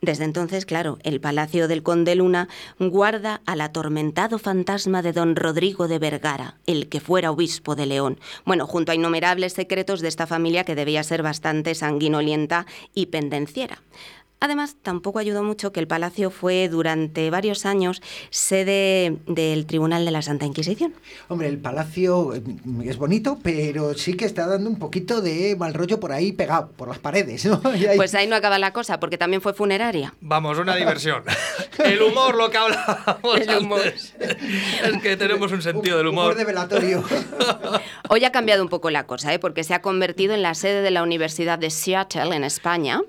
Desde 0.00 0.24
entonces, 0.24 0.66
claro, 0.66 0.98
el 1.04 1.20
palacio 1.20 1.68
del 1.68 1.84
conde 1.84 2.16
Luna 2.16 2.48
guarda 2.80 3.40
al 3.46 3.60
atormentado 3.60 4.40
fantasma 4.40 5.00
de 5.00 5.12
don 5.12 5.36
Rodrigo 5.36 5.86
de 5.86 6.00
Vergara, 6.00 6.56
el 6.66 6.88
que 6.88 6.98
fuera 6.98 7.30
obispo 7.30 7.76
de 7.76 7.86
León. 7.86 8.18
Bueno, 8.44 8.66
junto 8.66 8.90
a 8.90 8.96
innumerables 8.96 9.52
secretos 9.52 10.00
de 10.00 10.08
esta 10.08 10.26
familia 10.26 10.64
que 10.64 10.74
debía 10.74 11.04
ser 11.04 11.22
bastante 11.22 11.76
sanguinolienta 11.76 12.66
y 12.94 13.06
pendenciera. 13.06 13.80
Además, 14.44 14.74
tampoco 14.82 15.20
ayudó 15.20 15.44
mucho 15.44 15.70
que 15.72 15.78
el 15.78 15.86
palacio 15.86 16.30
fue 16.30 16.68
durante 16.68 17.30
varios 17.30 17.64
años 17.64 18.02
sede 18.30 19.18
del 19.28 19.66
Tribunal 19.66 20.04
de 20.04 20.10
la 20.10 20.20
Santa 20.20 20.46
Inquisición. 20.46 20.92
Hombre, 21.28 21.46
el 21.46 21.58
palacio 21.58 22.34
eh, 22.34 22.42
es 22.84 22.96
bonito, 22.96 23.38
pero 23.40 23.94
sí 23.94 24.14
que 24.14 24.24
está 24.24 24.48
dando 24.48 24.68
un 24.68 24.80
poquito 24.80 25.20
de 25.22 25.54
mal 25.56 25.74
rollo 25.74 26.00
por 26.00 26.10
ahí 26.10 26.32
pegado, 26.32 26.72
por 26.76 26.88
las 26.88 26.98
paredes, 26.98 27.44
¿no? 27.46 27.62
Y 27.76 27.86
ahí- 27.86 27.96
Pues 27.96 28.16
ahí 28.16 28.26
no 28.26 28.34
acaba 28.34 28.58
la 28.58 28.72
cosa, 28.72 28.98
porque 28.98 29.16
también 29.16 29.40
fue 29.42 29.54
funeraria. 29.54 30.12
Vamos, 30.20 30.58
una 30.58 30.74
diversión. 30.74 31.22
El 31.78 32.02
humor, 32.02 32.34
lo 32.34 32.50
que 32.50 32.58
hablábamos 32.58 33.40
El 33.40 33.58
humor. 33.58 33.80
antes. 33.84 34.12
Es 34.18 35.02
que 35.02 35.16
tenemos 35.16 35.52
un 35.52 35.62
sentido 35.62 35.98
del 35.98 36.08
humor. 36.08 36.24
Humor 36.32 36.36
de 36.36 36.44
velatorio. 36.44 37.04
Hoy 38.08 38.24
ha 38.24 38.32
cambiado 38.32 38.62
un 38.64 38.68
poco 38.68 38.90
la 38.90 39.06
cosa, 39.06 39.32
¿eh? 39.32 39.38
porque 39.38 39.62
se 39.62 39.72
ha 39.74 39.82
convertido 39.82 40.34
en 40.34 40.42
la 40.42 40.54
sede 40.54 40.82
de 40.82 40.90
la 40.90 41.04
Universidad 41.04 41.60
de 41.60 41.70
Seattle, 41.70 42.34
en 42.34 42.42
España, 42.42 43.00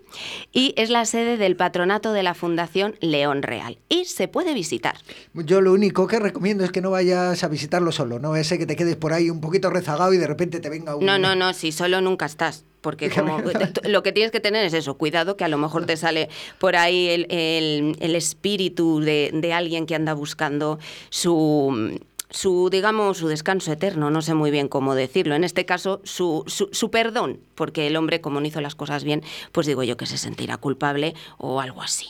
y 0.51 0.73
es 0.77 0.89
la 0.91 1.05
sede 1.05 1.22
del 1.23 1.55
patronato 1.55 2.13
de 2.13 2.23
la 2.23 2.33
Fundación 2.33 2.95
León 2.99 3.41
Real. 3.41 3.77
Y 3.89 4.05
se 4.05 4.27
puede 4.27 4.53
visitar. 4.53 4.95
Yo 5.33 5.61
lo 5.61 5.73
único 5.73 6.07
que 6.07 6.19
recomiendo 6.19 6.63
es 6.63 6.71
que 6.71 6.81
no 6.81 6.91
vayas 6.91 7.43
a 7.43 7.47
visitarlo 7.47 7.91
solo, 7.91 8.19
no 8.19 8.35
ese 8.35 8.57
que 8.57 8.65
te 8.65 8.75
quedes 8.75 8.95
por 8.95 9.13
ahí 9.13 9.29
un 9.29 9.41
poquito 9.41 9.69
rezagado 9.69 10.13
y 10.13 10.17
de 10.17 10.27
repente 10.27 10.59
te 10.59 10.69
venga 10.69 10.95
un... 10.95 11.05
No, 11.05 11.17
no, 11.17 11.35
no, 11.35 11.53
si 11.53 11.71
solo 11.71 12.01
nunca 12.01 12.25
estás. 12.25 12.65
Porque 12.81 13.09
como, 13.09 13.41
lo 13.85 14.03
que 14.03 14.11
tienes 14.11 14.31
que 14.33 14.41
tener 14.41 14.65
es 14.65 14.73
eso, 14.73 14.95
cuidado 14.95 15.37
que 15.37 15.45
a 15.45 15.47
lo 15.47 15.57
mejor 15.57 15.85
te 15.85 15.95
sale 15.95 16.27
por 16.59 16.75
ahí 16.75 17.07
el, 17.07 17.27
el- 17.29 17.95
el 18.01 18.15
espíritu 18.17 18.99
de, 18.99 19.29
de 19.33 19.53
alguien 19.53 19.85
que 19.85 19.95
anda 19.95 20.13
buscando 20.13 20.79
su, 21.09 21.97
su, 22.33 22.69
digamos, 22.71 23.19
su 23.19 23.27
descanso 23.27 23.71
eterno, 23.71 24.09
no 24.09 24.21
sé 24.21 24.33
muy 24.33 24.51
bien 24.51 24.67
cómo 24.67 24.95
decirlo. 24.95 25.35
En 25.35 25.43
este 25.43 25.65
caso, 25.65 26.01
su, 26.03 26.43
su, 26.47 26.67
su 26.71 26.89
perdón, 26.89 27.39
porque 27.55 27.87
el 27.87 27.95
hombre, 27.95 28.21
como 28.21 28.41
no 28.41 28.47
hizo 28.47 28.59
las 28.59 28.75
cosas 28.75 29.03
bien, 29.03 29.21
pues 29.51 29.67
digo 29.67 29.83
yo 29.83 29.97
que 29.97 30.07
se 30.07 30.17
sentirá 30.17 30.57
culpable 30.57 31.13
o 31.37 31.61
algo 31.61 31.81
así. 31.81 32.07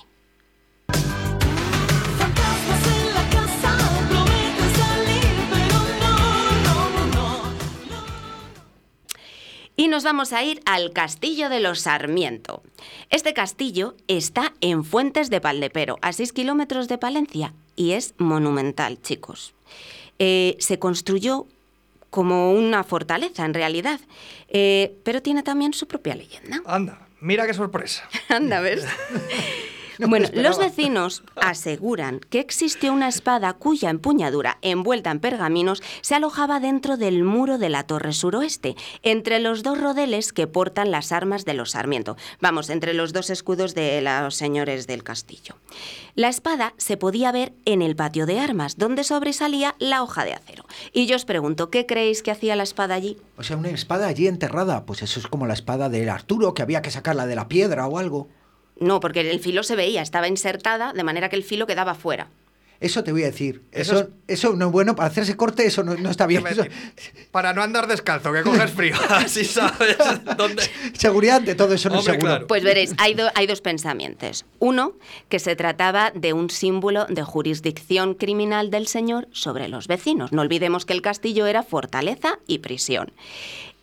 Y 9.75 9.87
nos 9.87 10.03
vamos 10.03 10.31
a 10.33 10.43
ir 10.43 10.61
al 10.65 10.93
Castillo 10.93 11.49
de 11.49 11.59
los 11.59 11.81
Sarmiento. 11.81 12.61
Este 13.09 13.33
castillo 13.33 13.95
está 14.07 14.53
en 14.61 14.85
Fuentes 14.85 15.29
de 15.29 15.39
Valdepero, 15.39 15.97
a 16.01 16.13
6 16.13 16.31
kilómetros 16.31 16.87
de 16.87 16.99
Palencia, 16.99 17.53
y 17.75 17.91
es 17.91 18.13
monumental, 18.19 19.01
chicos. 19.01 19.52
Eh, 20.19 20.55
se 20.59 20.79
construyó 20.79 21.47
como 22.09 22.53
una 22.53 22.83
fortaleza, 22.83 23.43
en 23.45 23.53
realidad, 23.53 23.99
eh, 24.47 24.95
pero 25.03 25.21
tiene 25.21 25.41
también 25.41 25.73
su 25.73 25.87
propia 25.87 26.15
leyenda. 26.15 26.61
Anda, 26.65 27.07
mira 27.19 27.47
qué 27.47 27.53
sorpresa. 27.53 28.07
Anda, 28.29 28.59
¿ves? 28.59 28.85
Bueno, 30.07 30.27
los 30.33 30.57
vecinos 30.57 31.23
aseguran 31.35 32.19
que 32.29 32.39
existió 32.39 32.93
una 32.93 33.07
espada 33.07 33.53
cuya 33.53 33.89
empuñadura, 33.89 34.57
envuelta 34.61 35.11
en 35.11 35.19
pergaminos, 35.19 35.81
se 36.01 36.15
alojaba 36.15 36.59
dentro 36.59 36.97
del 36.97 37.23
muro 37.23 37.57
de 37.57 37.69
la 37.69 37.83
torre 37.83 38.13
suroeste, 38.13 38.75
entre 39.01 39.39
los 39.39 39.63
dos 39.63 39.79
rodeles 39.79 40.33
que 40.33 40.47
portan 40.47 40.91
las 40.91 41.11
armas 41.11 41.45
de 41.45 41.53
los 41.53 41.71
Sarmiento. 41.71 42.17
Vamos, 42.39 42.69
entre 42.69 42.93
los 42.93 43.13
dos 43.13 43.29
escudos 43.29 43.75
de 43.75 44.01
los 44.01 44.35
señores 44.35 44.87
del 44.87 45.03
castillo. 45.03 45.55
La 46.15 46.29
espada 46.29 46.73
se 46.77 46.97
podía 46.97 47.31
ver 47.31 47.53
en 47.65 47.81
el 47.81 47.95
patio 47.95 48.25
de 48.25 48.39
armas, 48.39 48.77
donde 48.77 49.03
sobresalía 49.03 49.75
la 49.79 50.03
hoja 50.03 50.25
de 50.25 50.33
acero. 50.33 50.65
Y 50.91 51.07
yo 51.07 51.15
os 51.15 51.25
pregunto, 51.25 51.69
¿qué 51.69 51.85
creéis 51.85 52.21
que 52.21 52.31
hacía 52.31 52.55
la 52.55 52.63
espada 52.63 52.95
allí? 52.95 53.17
O 53.37 53.43
sea, 53.43 53.57
una 53.57 53.69
espada 53.69 54.07
allí 54.07 54.27
enterrada. 54.27 54.85
Pues 54.85 55.01
eso 55.01 55.19
es 55.19 55.27
como 55.27 55.47
la 55.47 55.53
espada 55.53 55.89
del 55.89 56.09
Arturo, 56.09 56.53
que 56.53 56.61
había 56.61 56.81
que 56.81 56.91
sacarla 56.91 57.25
de 57.25 57.35
la 57.35 57.47
piedra 57.47 57.87
o 57.87 57.97
algo. 57.97 58.27
No, 58.83 58.99
porque 58.99 59.21
el 59.29 59.39
filo 59.39 59.63
se 59.63 59.75
veía, 59.75 60.01
estaba 60.01 60.27
insertada, 60.27 60.93
de 60.93 61.03
manera 61.03 61.29
que 61.29 61.35
el 61.35 61.43
filo 61.43 61.65
quedaba 61.67 61.95
fuera. 61.95 62.27
Eso 62.79 63.01
te 63.01 63.13
voy 63.13 63.23
a 63.23 63.27
decir. 63.27 63.61
Eso 63.71 63.93
Eso, 63.95 64.09
eso, 64.27 64.55
no 64.57 64.65
es 64.65 64.71
bueno 64.73 64.93
para 64.93 65.07
hacerse 65.07 65.37
corte, 65.37 65.65
eso 65.65 65.83
no, 65.83 65.95
no 65.95 66.09
está 66.09 66.27
bien. 66.27 66.45
Eso- 66.45 66.65
Para 67.31 67.53
no 67.53 67.61
andar 67.61 67.87
descalzo, 67.87 68.33
que 68.33 68.41
coges 68.41 68.71
frío. 68.71 68.93
Así 69.09 69.45
sabes 69.45 69.95
dónde. 70.35 70.63
seguridad 70.97 71.37
ante 71.37 71.55
todo 71.55 71.73
eso 71.75 71.87
no 71.87 71.99
es 71.99 72.03
seguro. 72.05 72.19
claro. 72.27 72.47
Pues 72.47 72.61
veréis, 72.61 72.93
hay, 72.97 73.13
do- 73.13 73.29
hay 73.35 73.47
dos 73.47 73.61
pensamientos. 73.61 74.43
Uno, 74.59 74.95
que 75.29 75.39
se 75.39 75.55
trataba 75.55 76.11
de 76.13 76.33
un 76.33 76.49
símbolo 76.49 77.05
de 77.05 77.23
jurisdicción 77.23 78.15
criminal 78.15 78.69
del 78.69 78.87
señor 78.87 79.29
sobre 79.31 79.69
los 79.69 79.87
vecinos. 79.87 80.33
No 80.33 80.41
olvidemos 80.41 80.85
que 80.85 80.91
el 80.91 81.01
castillo 81.01 81.45
era 81.47 81.63
fortaleza 81.63 82.37
y 82.47 82.57
prisión. 82.59 83.13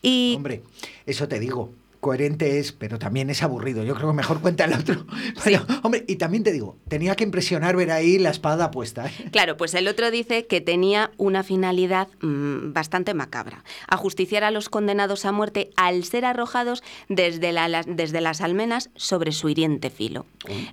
Y 0.03 0.35
Hombre, 0.37 0.61
eso 1.07 1.27
te 1.27 1.39
digo. 1.41 1.73
Coherente 2.01 2.59
es, 2.59 2.73
pero 2.73 2.99
también 2.99 3.29
es 3.29 3.43
aburrido. 3.43 3.85
Yo 3.85 3.95
creo 3.95 4.09
que 4.09 4.15
mejor 4.15 4.41
cuenta 4.41 4.65
el 4.65 4.73
otro. 4.73 5.05
Pero, 5.45 5.61
hombre, 5.83 6.05
y 6.09 6.17
también 6.17 6.43
te 6.43 6.51
digo, 6.51 6.79
tenía 6.89 7.15
que 7.15 7.25
impresionar 7.25 7.77
ver 7.77 7.91
ahí 7.91 8.19
la 8.19 8.31
espada 8.31 8.71
puesta. 8.71 9.07
¿eh? 9.07 9.29
Claro, 9.31 9.57
pues 9.59 9.75
el 9.75 9.87
otro 9.87 10.11
dice 10.11 10.47
que 10.47 10.63
tenía 10.63 11.11
una 11.19 11.43
finalidad 11.43 12.09
mm, 12.23 12.73
bastante 12.73 13.13
macabra, 13.13 13.65
ajusticiar 13.87 14.45
a 14.45 14.51
los 14.51 14.71
condenados 14.71 15.27
a 15.27 15.33
muerte 15.33 15.71
al 15.77 16.05
ser 16.05 16.25
arrojados 16.25 16.83
desde, 17.11 17.53
la- 17.53 17.69
las- 17.69 17.87
desde 17.87 18.23
las 18.23 18.41
almenas 18.41 18.89
sobre 18.97 19.33
su 19.33 19.51
hiriente 19.51 19.91
filo. 19.91 20.25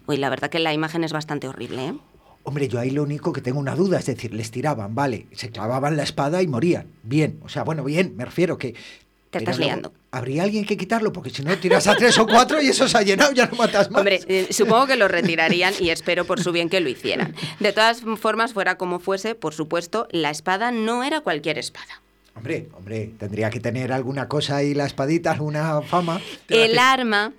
Uy, 0.08 0.16
la 0.18 0.30
verdad 0.30 0.50
que 0.50 0.60
la 0.60 0.74
imagen 0.74 1.04
es 1.04 1.12
bastante 1.12 1.48
horrible, 1.50 1.88
¿eh? 1.88 1.94
Hombre, 2.44 2.70
yo 2.70 2.80
ahí 2.80 2.92
lo 2.92 3.04
único 3.04 3.34
que 3.34 3.42
tengo 3.42 3.60
una 3.60 3.76
duda, 3.76 4.00
es 4.00 4.06
decir, 4.06 4.34
les 4.34 4.52
tiraban, 4.52 4.96
vale, 4.96 5.28
se 5.34 5.50
clavaban 5.52 5.98
la 5.98 6.04
espada 6.04 6.42
y 6.42 6.48
morían. 6.48 6.88
Bien, 7.04 7.38
o 7.44 7.50
sea, 7.50 7.64
bueno, 7.66 7.84
bien, 7.84 8.14
me 8.16 8.24
refiero 8.24 8.58
que... 8.58 8.74
Te 9.30 9.40
estás 9.40 9.58
luego, 9.58 9.70
liando. 9.74 9.94
¿Habría 10.18 10.44
alguien 10.44 10.66
que 10.66 10.76
quitarlo? 10.78 11.14
Porque 11.14 11.30
si 11.30 11.44
no, 11.44 11.56
tiras 11.58 11.86
a 11.86 11.96
tres 11.96 12.18
o 12.18 12.26
cuatro 12.26 12.60
y 12.60 12.70
eso 12.70 12.88
se 12.88 12.98
ha 12.98 13.04
llenado, 13.04 13.32
ya 13.34 13.46
no 13.46 13.56
matas 13.56 13.92
más. 13.92 14.00
Hombre, 14.00 14.20
eh, 14.28 14.48
supongo 14.50 14.88
que 14.88 14.96
lo 14.96 15.08
retirarían 15.08 15.74
y 15.80 15.92
espero 15.92 16.26
por 16.26 16.42
su 16.42 16.52
bien 16.52 16.70
que 16.70 16.80
lo 16.80 16.90
hicieran. 16.90 17.36
De 17.60 17.72
todas 17.72 18.02
formas, 18.20 18.54
fuera 18.54 18.78
como 18.78 19.00
fuese, 19.00 19.36
por 19.36 19.54
supuesto, 19.54 20.08
la 20.12 20.32
espada 20.32 20.72
no 20.72 21.04
era 21.04 21.22
cualquier 21.22 21.60
espada. 21.60 22.02
Hombre, 22.36 22.70
hombre, 22.74 23.12
tendría 23.18 23.50
que 23.50 23.60
tener 23.60 23.92
alguna 23.92 24.28
cosa 24.28 24.58
ahí, 24.58 24.74
la 24.74 24.86
espadita, 24.86 25.32
alguna 25.32 25.82
fama. 25.82 26.20
El 26.50 26.80
arma, 26.80 27.34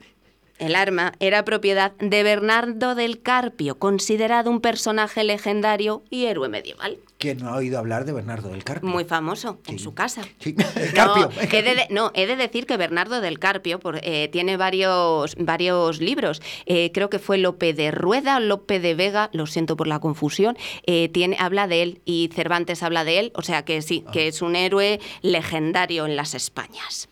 el 0.58 0.74
arma 0.76 1.12
era 1.20 1.44
propiedad 1.44 1.92
de 1.98 2.22
Bernardo 2.22 2.94
del 2.94 3.20
Carpio, 3.22 3.78
considerado 3.78 4.50
un 4.50 4.60
personaje 4.60 5.24
legendario 5.24 6.02
y 6.10 6.26
héroe 6.26 6.48
medieval. 6.48 6.98
¿Quién 7.18 7.38
no 7.38 7.48
ha 7.48 7.56
oído 7.56 7.78
hablar 7.80 8.04
de 8.04 8.12
Bernardo 8.12 8.50
del 8.50 8.62
Carpio? 8.62 8.88
Muy 8.88 9.04
famoso 9.04 9.58
en 9.66 9.80
su 9.80 9.92
casa. 9.92 10.22
Sí, 10.38 10.54
el 10.76 10.92
Carpio. 10.92 11.30
No, 11.34 11.42
he 11.52 11.62
de, 11.62 11.74
de- 11.74 11.86
no, 11.90 12.12
he 12.14 12.26
de 12.26 12.36
decir 12.36 12.64
que 12.64 12.76
Bernardo 12.76 13.20
del 13.20 13.40
Carpio 13.40 13.80
por- 13.80 13.98
eh, 14.04 14.28
tiene 14.30 14.56
varios, 14.56 15.34
varios 15.36 16.00
libros. 16.00 16.40
Eh, 16.66 16.92
creo 16.94 17.10
que 17.10 17.18
fue 17.18 17.38
Lope 17.38 17.74
de 17.74 17.90
Rueda 17.90 18.38
Lope 18.38 18.78
de 18.78 18.94
Vega, 18.94 19.30
lo 19.32 19.46
siento 19.46 19.76
por 19.76 19.88
la 19.88 19.98
confusión. 19.98 20.56
eh, 20.86 21.08
tiene, 21.08 21.36
habla 21.40 21.66
de 21.66 21.82
él 21.82 22.00
y 22.04 22.30
Cervantes 22.34 22.84
habla 22.84 23.02
de 23.04 23.18
él, 23.18 23.32
o 23.34 23.42
sea 23.42 23.64
que 23.64 23.82
sí, 23.82 24.04
que 24.12 24.28
es 24.28 24.40
un 24.40 24.54
héroe 24.54 25.00
legendario 25.22 26.06
en 26.06 26.14
las 26.14 26.34
Españas. 26.34 27.08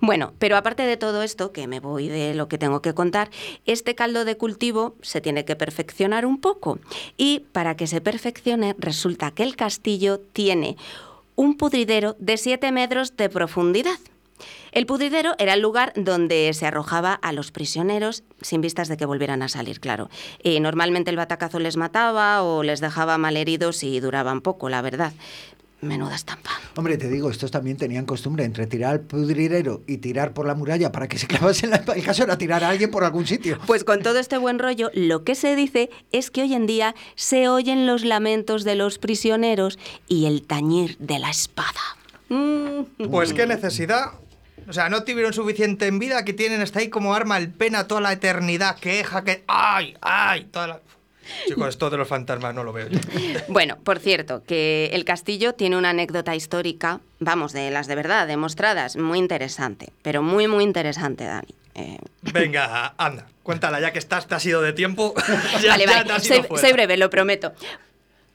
Bueno, 0.00 0.32
pero 0.38 0.56
aparte 0.56 0.82
de 0.84 0.96
todo 0.96 1.22
esto, 1.22 1.52
que 1.52 1.66
me 1.66 1.80
voy 1.80 2.08
de 2.08 2.34
lo 2.34 2.48
que 2.48 2.58
tengo 2.58 2.82
que 2.82 2.94
contar, 2.94 3.30
este 3.66 3.94
caldo 3.94 4.24
de 4.24 4.36
cultivo 4.36 4.96
se 5.02 5.20
tiene 5.20 5.44
que 5.44 5.56
perfeccionar 5.56 6.26
un 6.26 6.40
poco. 6.40 6.78
Y 7.16 7.40
para 7.52 7.76
que 7.76 7.86
se 7.86 8.00
perfeccione, 8.00 8.74
resulta 8.78 9.30
que 9.30 9.42
el 9.42 9.56
castillo 9.56 10.20
tiene 10.20 10.76
un 11.36 11.56
pudridero 11.56 12.16
de 12.18 12.36
7 12.36 12.70
metros 12.72 13.16
de 13.16 13.28
profundidad. 13.28 13.98
El 14.72 14.86
pudridero 14.86 15.36
era 15.38 15.54
el 15.54 15.60
lugar 15.60 15.92
donde 15.94 16.52
se 16.52 16.66
arrojaba 16.66 17.14
a 17.14 17.32
los 17.32 17.52
prisioneros 17.52 18.24
sin 18.40 18.60
vistas 18.60 18.88
de 18.88 18.96
que 18.96 19.06
volvieran 19.06 19.42
a 19.42 19.48
salir, 19.48 19.78
claro. 19.78 20.10
Eh, 20.42 20.58
normalmente 20.58 21.10
el 21.10 21.16
batacazo 21.16 21.60
les 21.60 21.76
mataba 21.76 22.42
o 22.42 22.64
les 22.64 22.80
dejaba 22.80 23.16
malheridos 23.16 23.84
y 23.84 24.00
duraban 24.00 24.40
poco, 24.40 24.68
la 24.68 24.82
verdad. 24.82 25.12
Menuda 25.84 26.14
estampa. 26.14 26.50
Hombre, 26.76 26.96
te 26.96 27.08
digo, 27.08 27.30
estos 27.30 27.50
también 27.50 27.76
tenían 27.76 28.04
costumbre 28.06 28.44
entre 28.44 28.66
tirar 28.66 28.92
al 28.92 29.00
pudridero 29.00 29.82
y 29.86 29.98
tirar 29.98 30.32
por 30.32 30.46
la 30.46 30.54
muralla 30.54 30.92
para 30.92 31.08
que 31.08 31.18
se 31.18 31.26
clavase 31.26 31.66
en 31.66 31.70
la. 31.70 31.84
El 31.94 32.04
caso 32.04 32.24
era 32.24 32.38
tirar 32.38 32.64
a 32.64 32.70
alguien 32.70 32.90
por 32.90 33.04
algún 33.04 33.26
sitio. 33.26 33.58
Pues 33.66 33.84
con 33.84 34.02
todo 34.02 34.18
este 34.18 34.38
buen 34.38 34.58
rollo, 34.58 34.90
lo 34.94 35.24
que 35.24 35.34
se 35.34 35.56
dice 35.56 35.90
es 36.12 36.30
que 36.30 36.42
hoy 36.42 36.54
en 36.54 36.66
día 36.66 36.94
se 37.14 37.48
oyen 37.48 37.86
los 37.86 38.04
lamentos 38.04 38.64
de 38.64 38.74
los 38.74 38.98
prisioneros 38.98 39.78
y 40.08 40.26
el 40.26 40.42
tañir 40.42 40.96
de 40.98 41.18
la 41.18 41.30
espada. 41.30 41.80
Mm. 42.28 43.08
Pues 43.10 43.32
qué 43.32 43.46
necesidad. 43.46 44.12
O 44.66 44.72
sea, 44.72 44.88
no 44.88 45.04
tuvieron 45.04 45.32
suficiente 45.32 45.86
en 45.86 45.98
vida 45.98 46.24
que 46.24 46.32
tienen 46.32 46.60
hasta 46.62 46.80
ahí 46.80 46.88
como 46.88 47.14
arma 47.14 47.36
el 47.36 47.50
pena 47.50 47.86
toda 47.86 48.00
la 48.00 48.12
eternidad, 48.12 48.78
queja, 48.78 49.22
que. 49.22 49.44
¡Ay! 49.46 49.94
¡Ay! 50.00 50.44
Toda 50.50 50.66
la. 50.66 50.80
Chicos, 51.46 51.68
esto 51.68 51.90
de 51.90 51.96
los 51.96 52.08
fantasmas 52.08 52.54
no 52.54 52.64
lo 52.64 52.72
veo 52.72 52.88
yo. 52.88 52.98
Bueno, 53.48 53.76
por 53.82 53.98
cierto, 53.98 54.42
que 54.46 54.90
el 54.92 55.04
castillo 55.04 55.54
tiene 55.54 55.76
una 55.76 55.90
anécdota 55.90 56.34
histórica, 56.34 57.00
vamos, 57.20 57.52
de 57.52 57.70
las 57.70 57.86
de 57.86 57.94
verdad, 57.94 58.26
demostradas, 58.26 58.96
muy 58.96 59.18
interesante, 59.18 59.88
pero 60.02 60.22
muy, 60.22 60.48
muy 60.48 60.64
interesante, 60.64 61.24
Dani. 61.24 61.54
Eh, 61.74 61.98
Venga, 62.22 62.94
anda, 62.98 63.26
cuéntala, 63.42 63.80
ya 63.80 63.92
que 63.92 63.98
estás, 63.98 64.26
te 64.28 64.34
has 64.34 64.46
ido 64.46 64.62
de 64.62 64.72
tiempo. 64.72 65.14
ya, 65.62 65.70
vale, 65.70 65.86
ya 65.86 65.92
vale, 65.92 66.04
te 66.04 66.12
has 66.12 66.26
ido 66.26 66.36
soy, 66.36 66.44
fuera. 66.46 66.60
soy 66.62 66.72
breve, 66.72 66.96
lo 66.96 67.10
prometo. 67.10 67.52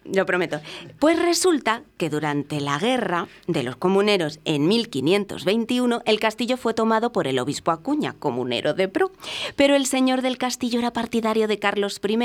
Lo 0.06 0.26
prometo. 0.26 0.62
Pues 0.98 1.22
resulta 1.22 1.84
que 1.98 2.10
durante 2.10 2.62
la 2.62 2.80
guerra 2.80 3.28
de 3.48 3.64
los 3.64 3.76
comuneros 3.76 4.40
en 4.46 4.68
1521 4.68 6.02
el 6.06 6.20
castillo 6.20 6.58
fue 6.58 6.74
tomado 6.74 7.12
por 7.12 7.28
el 7.28 7.38
obispo 7.38 7.72
Acuña, 7.72 8.14
comunero 8.14 8.74
de 8.74 8.88
pro. 8.88 9.12
Pero 9.56 9.76
el 9.76 9.86
señor 9.86 10.22
del 10.22 10.38
castillo 10.38 10.80
era 10.80 10.94
partidario 10.94 11.48
de 11.48 11.60
Carlos 11.60 12.00
I, 12.08 12.18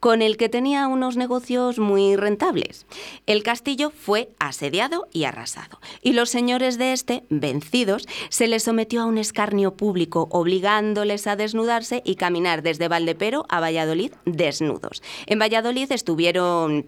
con 0.00 0.22
el 0.22 0.38
que 0.38 0.48
tenía 0.48 0.88
unos 0.88 1.16
negocios 1.16 1.78
muy 1.78 2.16
rentables. 2.16 2.86
El 3.26 3.42
castillo 3.42 3.90
fue 3.90 4.30
asediado 4.38 5.06
y 5.12 5.24
arrasado. 5.24 5.78
Y 6.02 6.14
los 6.14 6.30
señores 6.30 6.78
de 6.78 6.92
este, 6.92 7.24
vencidos, 7.28 8.08
se 8.30 8.48
les 8.48 8.62
sometió 8.62 9.02
a 9.02 9.06
un 9.06 9.18
escarnio 9.18 9.74
público, 9.74 10.26
obligándoles 10.32 11.26
a 11.26 11.36
desnudarse 11.36 12.02
y 12.04 12.16
caminar 12.16 12.62
desde 12.62 12.88
Valdepero 12.88 13.44
a 13.50 13.60
Valladolid 13.60 14.12
desnudos. 14.24 15.02
En 15.26 15.38
Valladolid 15.38 15.92
estuvieron 15.92 16.86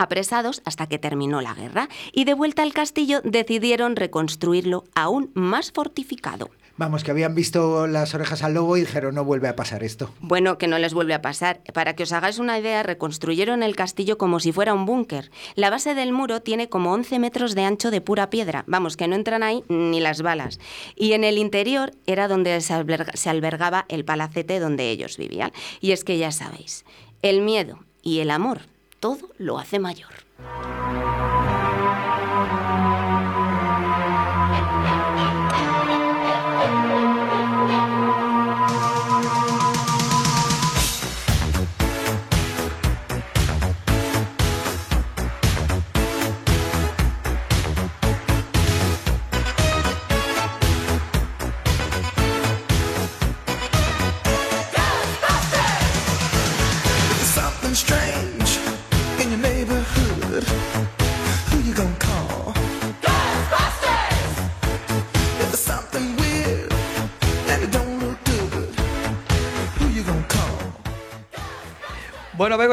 apresados 0.00 0.62
hasta 0.64 0.88
que 0.88 0.98
terminó 0.98 1.40
la 1.40 1.54
guerra 1.54 1.88
y 2.12 2.24
de 2.24 2.34
vuelta 2.34 2.62
al 2.62 2.72
castillo 2.72 3.20
decidieron 3.22 3.96
reconstruirlo 3.96 4.84
aún 4.94 5.30
más 5.34 5.72
fortificado. 5.72 6.50
Vamos, 6.76 7.04
que 7.04 7.10
habían 7.10 7.34
visto 7.34 7.86
las 7.86 8.14
orejas 8.14 8.42
al 8.42 8.54
lobo 8.54 8.78
y 8.78 8.80
dijeron, 8.80 9.14
no 9.14 9.22
vuelve 9.22 9.48
a 9.48 9.54
pasar 9.56 9.84
esto. 9.84 10.14
Bueno, 10.20 10.56
que 10.56 10.66
no 10.66 10.78
les 10.78 10.94
vuelve 10.94 11.12
a 11.12 11.20
pasar. 11.20 11.60
Para 11.74 11.94
que 11.94 12.04
os 12.04 12.12
hagáis 12.12 12.38
una 12.38 12.58
idea, 12.58 12.82
reconstruyeron 12.82 13.62
el 13.62 13.76
castillo 13.76 14.16
como 14.16 14.40
si 14.40 14.50
fuera 14.50 14.72
un 14.72 14.86
búnker. 14.86 15.30
La 15.56 15.68
base 15.68 15.94
del 15.94 16.12
muro 16.14 16.40
tiene 16.40 16.70
como 16.70 16.92
11 16.94 17.18
metros 17.18 17.54
de 17.54 17.64
ancho 17.64 17.90
de 17.90 18.00
pura 18.00 18.30
piedra. 18.30 18.64
Vamos, 18.66 18.96
que 18.96 19.08
no 19.08 19.14
entran 19.14 19.42
ahí 19.42 19.62
ni 19.68 20.00
las 20.00 20.22
balas. 20.22 20.58
Y 20.96 21.12
en 21.12 21.24
el 21.24 21.36
interior 21.36 21.90
era 22.06 22.28
donde 22.28 22.58
se, 22.62 22.72
alberga- 22.72 23.14
se 23.14 23.28
albergaba 23.28 23.84
el 23.90 24.06
palacete 24.06 24.58
donde 24.58 24.88
ellos 24.90 25.18
vivían. 25.18 25.52
Y 25.82 25.90
es 25.92 26.02
que 26.02 26.16
ya 26.16 26.32
sabéis, 26.32 26.86
el 27.20 27.42
miedo 27.42 27.80
y 28.00 28.20
el 28.20 28.30
amor, 28.30 28.60
todo 29.00 29.30
lo 29.38 29.58
hace 29.58 29.78
mayor. 29.78 30.12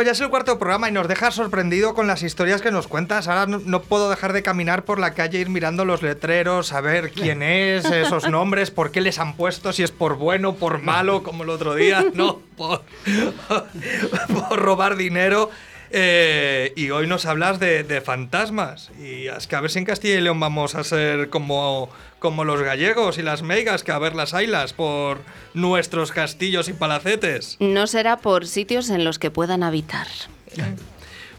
Ya 0.02 0.12
es 0.12 0.22
el 0.22 0.30
cuarto 0.30 0.60
programa 0.60 0.90
y 0.90 0.92
nos 0.92 1.08
dejas 1.08 1.34
sorprendido 1.34 1.94
con 1.94 2.08
las 2.08 2.22
historias 2.22 2.62
que 2.62 2.72
nos 2.72 2.88
cuentas. 2.88 3.28
Ahora 3.28 3.48
no, 3.48 3.60
no 3.66 3.82
puedo 3.82 4.10
dejar 4.10 4.32
de 4.32 4.44
caminar 4.44 4.86
por 4.86 5.00
la 5.00 5.14
calle, 5.14 5.40
ir 5.40 5.50
mirando 5.50 5.86
los 5.86 6.04
letreros, 6.04 6.72
a 6.72 6.82
ver 6.82 7.12
quién 7.12 7.42
es, 7.42 7.86
esos 7.92 8.30
nombres, 8.30 8.70
por 8.70 8.92
qué 8.92 9.02
les 9.02 9.18
han 9.20 9.36
puesto, 9.36 9.74
si 9.74 9.84
es 9.84 9.92
por 9.92 10.18
bueno, 10.18 10.56
por 10.56 10.82
malo, 10.82 11.24
como 11.24 11.44
el 11.44 11.50
otro 11.50 11.74
día, 11.74 12.06
no, 12.14 12.42
por, 12.56 12.84
por 14.50 14.60
robar 14.60 14.98
dinero. 14.98 15.50
Eh, 15.92 16.74
y 16.76 16.90
hoy 16.90 17.08
nos 17.08 17.26
hablas 17.26 17.60
de, 17.60 17.84
de 17.84 18.02
fantasmas. 18.02 18.92
Y 19.00 19.28
es 19.28 19.48
que 19.48 19.56
a 19.56 19.62
ver 19.62 19.72
si 19.72 19.80
en 19.80 19.86
Castilla 19.86 20.16
y 20.16 20.22
León 20.22 20.40
vamos 20.40 20.76
a 20.76 20.84
ser 20.84 21.30
como, 21.30 21.90
como 22.20 22.44
los 22.44 22.62
gallegos 22.62 23.18
y 23.18 23.22
las 23.22 23.42
meigas, 23.42 23.84
que 23.84 23.92
a 23.92 24.00
ver 24.00 24.16
las 24.16 24.34
ailas 24.34 24.74
por 24.74 25.20
nuestros 25.54 26.12
castillos 26.12 26.70
y 26.70 26.74
palacetes. 26.74 27.58
No 27.60 27.88
será 27.88 28.18
por 28.18 28.48
sitios 28.48 28.90
en 28.90 29.04
los 29.04 29.20
que 29.20 29.32
puedan 29.32 29.64
habitar. 29.64 30.08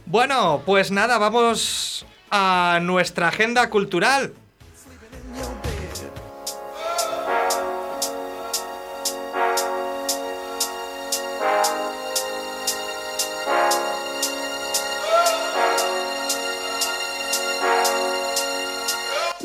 Bueno, 0.06 0.62
pues 0.64 0.90
nada, 0.90 1.18
vamos 1.18 2.06
a 2.30 2.78
nuestra 2.82 3.28
agenda 3.28 3.68
cultural. 3.70 4.32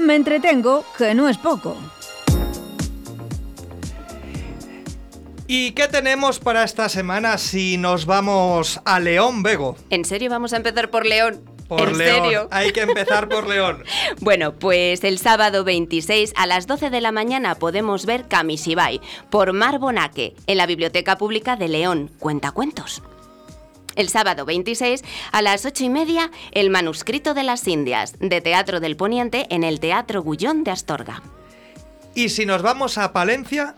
Me 0.06 0.16
entretengo, 0.16 0.84
que 0.98 1.14
no 1.16 1.30
es 1.30 1.38
poco. 1.38 1.78
¿Y 5.48 5.72
qué 5.72 5.88
tenemos 5.88 6.40
para 6.40 6.64
esta 6.64 6.90
semana 6.90 7.38
si 7.38 7.78
nos 7.78 8.06
vamos 8.06 8.82
a 8.86 9.00
León, 9.00 9.44
Bego? 9.44 9.78
¿En 9.90 10.04
serio 10.04 10.30
vamos 10.30 10.52
a 10.54 10.58
empezar 10.58 10.90
por 10.90 11.06
León? 11.06 11.42
Por 11.68 11.90
¿En 11.90 11.98
León. 11.98 12.24
serio? 12.24 12.48
Hay 12.52 12.72
que 12.72 12.82
empezar 12.82 13.30
por 13.30 13.48
León. 13.48 13.84
Bueno, 14.20 14.54
pues 14.54 15.04
el 15.04 15.20
sábado 15.20 15.64
26 15.64 16.34
a 16.36 16.48
las 16.48 16.68
12 16.68 16.90
de 16.90 17.02
la 17.02 17.12
mañana 17.12 17.56
podemos 17.56 18.06
ver 18.06 18.28
Kamishibai 18.28 19.00
por 19.30 19.54
Mar 19.54 19.80
Bonaque 19.80 20.36
en 20.48 20.58
la 20.58 20.66
Biblioteca 20.66 21.18
Pública 21.18 21.56
de 21.56 21.68
León. 21.68 22.12
Cuentacuentos. 22.20 23.02
El 23.96 24.10
sábado 24.10 24.46
26 24.46 25.04
a 25.32 25.42
las 25.42 25.66
8 25.66 25.84
y 25.86 25.90
media 25.90 26.32
El 26.52 26.70
manuscrito 26.70 27.34
de 27.34 27.44
las 27.44 27.68
Indias 27.68 28.16
de 28.20 28.42
Teatro 28.42 28.80
del 28.80 28.96
Poniente 28.96 29.48
en 29.50 29.64
el 29.64 29.80
Teatro 29.80 30.24
Gullón 30.24 30.64
de 30.64 30.72
Astorga. 30.72 31.22
¿Y 32.16 32.30
si 32.30 32.46
nos 32.46 32.62
vamos 32.62 32.98
a 32.98 33.12
Palencia? 33.12 33.76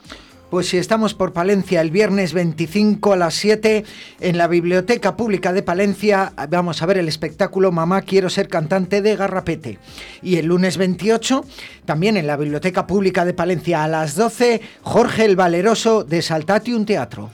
Pues 0.50 0.70
si 0.70 0.78
estamos 0.78 1.14
por 1.14 1.34
Palencia 1.34 1.82
el 1.82 1.90
viernes 1.90 2.34
25 2.34 3.14
a 3.14 3.18
las 3.18 3.34
7 3.34 3.84
en 4.20 4.38
la 4.38 4.48
Biblioteca 4.48 5.18
Pública 5.18 5.52
de 5.54 5.64
Palencia 5.64 6.34
vamos 6.50 6.82
a 6.82 6.86
ver 6.86 6.98
el 6.98 7.08
espectáculo 7.08 7.72
Mamá 7.72 8.04
quiero 8.04 8.30
ser 8.30 8.48
cantante 8.48 9.02
de 9.02 9.16
Garrapete. 9.16 9.80
Y 10.22 10.38
el 10.38 10.46
lunes 10.46 10.78
28 10.78 11.44
también 11.86 12.16
en 12.16 12.28
la 12.28 12.38
Biblioteca 12.38 12.86
Pública 12.86 13.26
de 13.26 13.34
Palencia 13.34 13.84
a 13.84 13.88
las 13.88 14.16
12 14.16 14.62
Jorge 14.82 15.26
el 15.26 15.36
Valeroso 15.36 16.04
de 16.04 16.22
Saltatium 16.22 16.86
Teatro. 16.86 17.32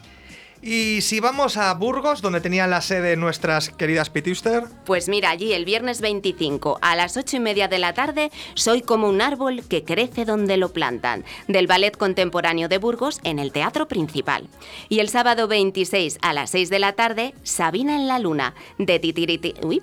¿Y 0.63 1.01
si 1.01 1.19
vamos 1.19 1.57
a 1.57 1.73
Burgos, 1.73 2.21
donde 2.21 2.39
tenían 2.39 2.69
la 2.69 2.81
sede 2.81 3.17
nuestras 3.17 3.69
queridas 3.69 4.11
Pitiuster? 4.11 4.65
Pues 4.85 5.09
mira, 5.09 5.31
allí 5.31 5.53
el 5.53 5.65
viernes 5.65 6.01
25 6.01 6.77
a 6.83 6.95
las 6.95 7.17
8 7.17 7.37
y 7.37 7.39
media 7.39 7.67
de 7.67 7.79
la 7.79 7.93
tarde 7.95 8.31
Soy 8.53 8.81
como 8.83 9.09
un 9.09 9.21
árbol 9.21 9.63
que 9.67 9.83
crece 9.83 10.23
donde 10.23 10.57
lo 10.57 10.69
plantan, 10.71 11.25
del 11.47 11.65
Ballet 11.65 11.97
Contemporáneo 11.97 12.67
de 12.69 12.77
Burgos 12.77 13.19
en 13.23 13.39
el 13.39 13.51
Teatro 13.51 13.87
Principal. 13.87 14.47
Y 14.87 14.99
el 14.99 15.09
sábado 15.09 15.47
26 15.47 16.19
a 16.21 16.31
las 16.31 16.51
6 16.51 16.69
de 16.69 16.79
la 16.79 16.93
tarde 16.93 17.33
Sabina 17.41 17.95
en 17.95 18.07
la 18.07 18.19
Luna, 18.19 18.53
de 18.77 18.99
Titiriti... 18.99 19.55
Uy, 19.63 19.81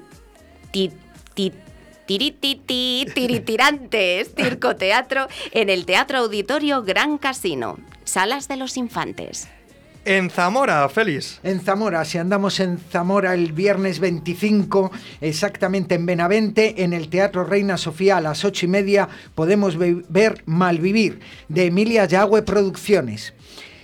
ti, 0.70 0.93
ti- 1.35 1.53
Tirititi, 2.07 3.05
Tiritirantes, 3.14 4.31
Circo 4.37 4.76
Teatro, 4.76 5.26
en 5.51 5.68
el 5.70 5.85
Teatro 5.85 6.18
Auditorio 6.18 6.83
Gran 6.83 7.18
Casino, 7.18 7.79
Salas 8.05 8.49
de 8.49 8.57
los 8.57 8.76
Infantes. 8.79 9.49
En 10.11 10.30
Zamora, 10.30 10.88
Félix. 10.88 11.38
En 11.42 11.61
Zamora, 11.61 12.02
si 12.06 12.16
andamos 12.16 12.61
en 12.61 12.78
Zamora 12.78 13.34
el 13.34 13.52
viernes 13.52 14.00
25, 14.00 14.90
exactamente 15.20 15.96
en 15.96 16.06
Benavente, 16.06 16.82
en 16.82 16.94
el 16.94 17.11
Teatro 17.11 17.44
Reina 17.44 17.76
Sofía 17.76 18.16
a 18.16 18.22
las 18.22 18.42
ocho 18.42 18.64
y 18.64 18.70
media, 18.70 19.06
podemos 19.34 19.76
ve- 19.76 20.02
ver 20.09 20.42
Malvivir, 20.46 21.20
de 21.50 21.66
Emilia 21.66 22.06
Yagüe 22.06 22.40
Producciones. 22.40 23.34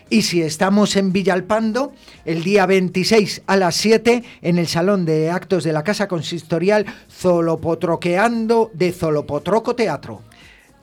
Y 0.08 0.22
si 0.22 0.40
estamos 0.40 0.96
en 0.96 1.12
Villalpando, 1.12 1.92
el 2.24 2.42
día 2.42 2.64
26 2.64 3.42
a 3.46 3.56
las 3.58 3.74
7, 3.76 4.22
en 4.40 4.56
el 4.58 4.66
Salón 4.66 5.04
de 5.04 5.30
Actos 5.30 5.62
de 5.62 5.74
la 5.74 5.84
Casa 5.84 6.08
Consistorial, 6.08 6.86
Zolopotroqueando 7.10 8.70
de 8.72 8.92
Zolopotroco 8.92 9.76
Teatro. 9.76 10.22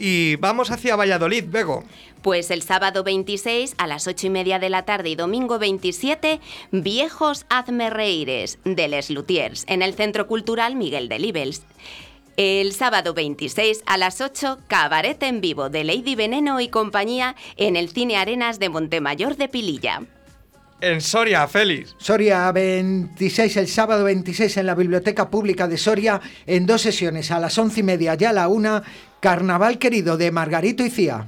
Y 0.03 0.35
vamos 0.37 0.71
hacia 0.71 0.95
Valladolid, 0.95 1.43
Bego. 1.47 1.83
Pues 2.23 2.49
el 2.49 2.63
sábado 2.63 3.03
26 3.03 3.75
a 3.77 3.85
las 3.85 4.07
8 4.07 4.27
y 4.27 4.29
media 4.31 4.57
de 4.57 4.71
la 4.71 4.83
tarde 4.83 5.09
y 5.09 5.15
domingo 5.15 5.59
27, 5.59 6.39
Viejos 6.71 7.45
Hazme 7.49 7.91
Reíres 7.91 8.57
de 8.63 8.87
Les 8.87 9.11
Luthiers 9.11 9.63
en 9.67 9.83
el 9.83 9.93
Centro 9.93 10.25
Cultural 10.25 10.75
Miguel 10.75 11.07
de 11.07 11.19
Libels. 11.19 11.61
El 12.35 12.73
sábado 12.73 13.13
26 13.13 13.83
a 13.85 13.97
las 13.99 14.21
8, 14.21 14.57
Cabaret 14.65 15.21
en 15.21 15.39
vivo 15.39 15.69
de 15.69 15.83
Lady 15.83 16.15
Veneno 16.15 16.59
y 16.59 16.69
compañía 16.69 17.35
en 17.57 17.75
el 17.75 17.89
Cine 17.89 18.17
Arenas 18.17 18.57
de 18.57 18.69
Montemayor 18.69 19.37
de 19.37 19.49
Pililla. 19.49 20.01
En 20.81 20.99
Soria, 20.99 21.47
Félix. 21.47 21.95
Soria 21.99 22.51
26, 22.51 23.55
el 23.57 23.67
sábado 23.67 24.03
26 24.03 24.57
en 24.57 24.65
la 24.65 24.73
Biblioteca 24.73 25.29
Pública 25.29 25.67
de 25.67 25.77
Soria, 25.77 26.19
en 26.47 26.65
dos 26.65 26.81
sesiones, 26.81 27.29
a 27.29 27.39
las 27.39 27.55
once 27.59 27.81
y 27.81 27.83
media 27.83 28.17
y 28.19 28.23
a 28.23 28.33
la 28.33 28.47
una, 28.47 28.81
Carnaval 29.19 29.77
Querido 29.77 30.17
de 30.17 30.31
Margarito 30.31 30.83
y 30.83 30.89
Cía. 30.89 31.27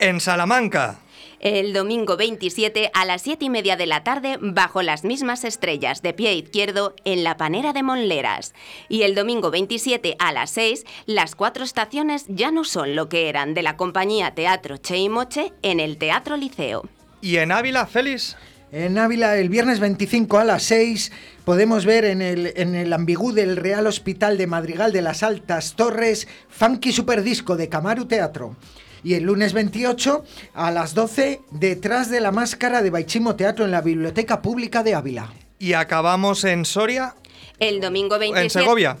En 0.00 0.18
Salamanca. 0.18 0.98
El 1.38 1.72
domingo 1.72 2.16
27 2.16 2.90
a 2.92 3.04
las 3.04 3.22
7 3.22 3.44
y 3.44 3.50
media 3.50 3.76
de 3.76 3.86
la 3.86 4.02
tarde, 4.02 4.36
bajo 4.40 4.82
las 4.82 5.04
mismas 5.04 5.44
estrellas 5.44 6.02
de 6.02 6.12
pie 6.12 6.34
izquierdo 6.34 6.96
en 7.04 7.22
la 7.22 7.36
Panera 7.36 7.72
de 7.72 7.84
Monleras. 7.84 8.52
Y 8.88 9.02
el 9.02 9.14
domingo 9.14 9.52
27 9.52 10.16
a 10.18 10.32
las 10.32 10.50
6, 10.50 10.84
las 11.06 11.36
cuatro 11.36 11.62
estaciones 11.62 12.24
ya 12.26 12.50
no 12.50 12.64
son 12.64 12.96
lo 12.96 13.08
que 13.08 13.28
eran 13.28 13.54
de 13.54 13.62
la 13.62 13.76
compañía 13.76 14.34
Teatro 14.34 14.76
Che 14.76 14.98
y 14.98 15.08
Moche 15.08 15.52
en 15.62 15.78
el 15.78 15.98
Teatro 15.98 16.36
Liceo. 16.36 16.82
¿Y 17.20 17.36
en 17.36 17.52
Ávila, 17.52 17.86
Félix? 17.86 18.36
En 18.72 18.96
Ávila, 18.96 19.36
el 19.36 19.50
viernes 19.50 19.80
25 19.80 20.38
a 20.38 20.44
las 20.44 20.62
6, 20.62 21.12
podemos 21.44 21.84
ver 21.84 22.06
en 22.06 22.22
el, 22.22 22.54
en 22.56 22.74
el 22.74 22.94
ambigú 22.94 23.32
del 23.32 23.58
Real 23.58 23.86
Hospital 23.86 24.38
de 24.38 24.46
Madrigal 24.46 24.92
de 24.92 25.02
las 25.02 25.22
Altas 25.22 25.74
Torres, 25.76 26.26
Funky 26.48 26.90
Superdisco 26.90 27.56
de 27.56 27.68
Camaru 27.68 28.06
Teatro. 28.06 28.56
Y 29.04 29.12
el 29.12 29.24
lunes 29.24 29.52
28 29.52 30.24
a 30.54 30.70
las 30.70 30.94
12, 30.94 31.42
detrás 31.50 32.08
de 32.08 32.20
la 32.20 32.32
máscara 32.32 32.80
de 32.80 32.88
Baichimo 32.88 33.36
Teatro 33.36 33.66
en 33.66 33.72
la 33.72 33.82
Biblioteca 33.82 34.40
Pública 34.40 34.82
de 34.82 34.94
Ávila. 34.94 35.34
Y 35.58 35.74
acabamos 35.74 36.42
en 36.44 36.64
Soria. 36.64 37.14
El 37.58 37.78
domingo 37.78 38.18
27... 38.18 38.42
En 38.42 38.50
Segovia. 38.50 38.96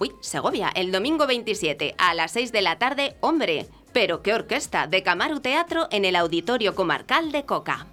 Uy, 0.00 0.10
Segovia. 0.20 0.72
El 0.74 0.90
domingo 0.90 1.28
27 1.28 1.94
a 1.96 2.14
las 2.14 2.32
6 2.32 2.50
de 2.50 2.62
la 2.62 2.76
tarde, 2.80 3.14
hombre, 3.20 3.68
pero 3.92 4.20
qué 4.20 4.34
orquesta 4.34 4.88
de 4.88 5.04
Camaru 5.04 5.38
Teatro 5.38 5.86
en 5.92 6.04
el 6.04 6.16
Auditorio 6.16 6.74
Comarcal 6.74 7.30
de 7.30 7.44
Coca. 7.44 7.86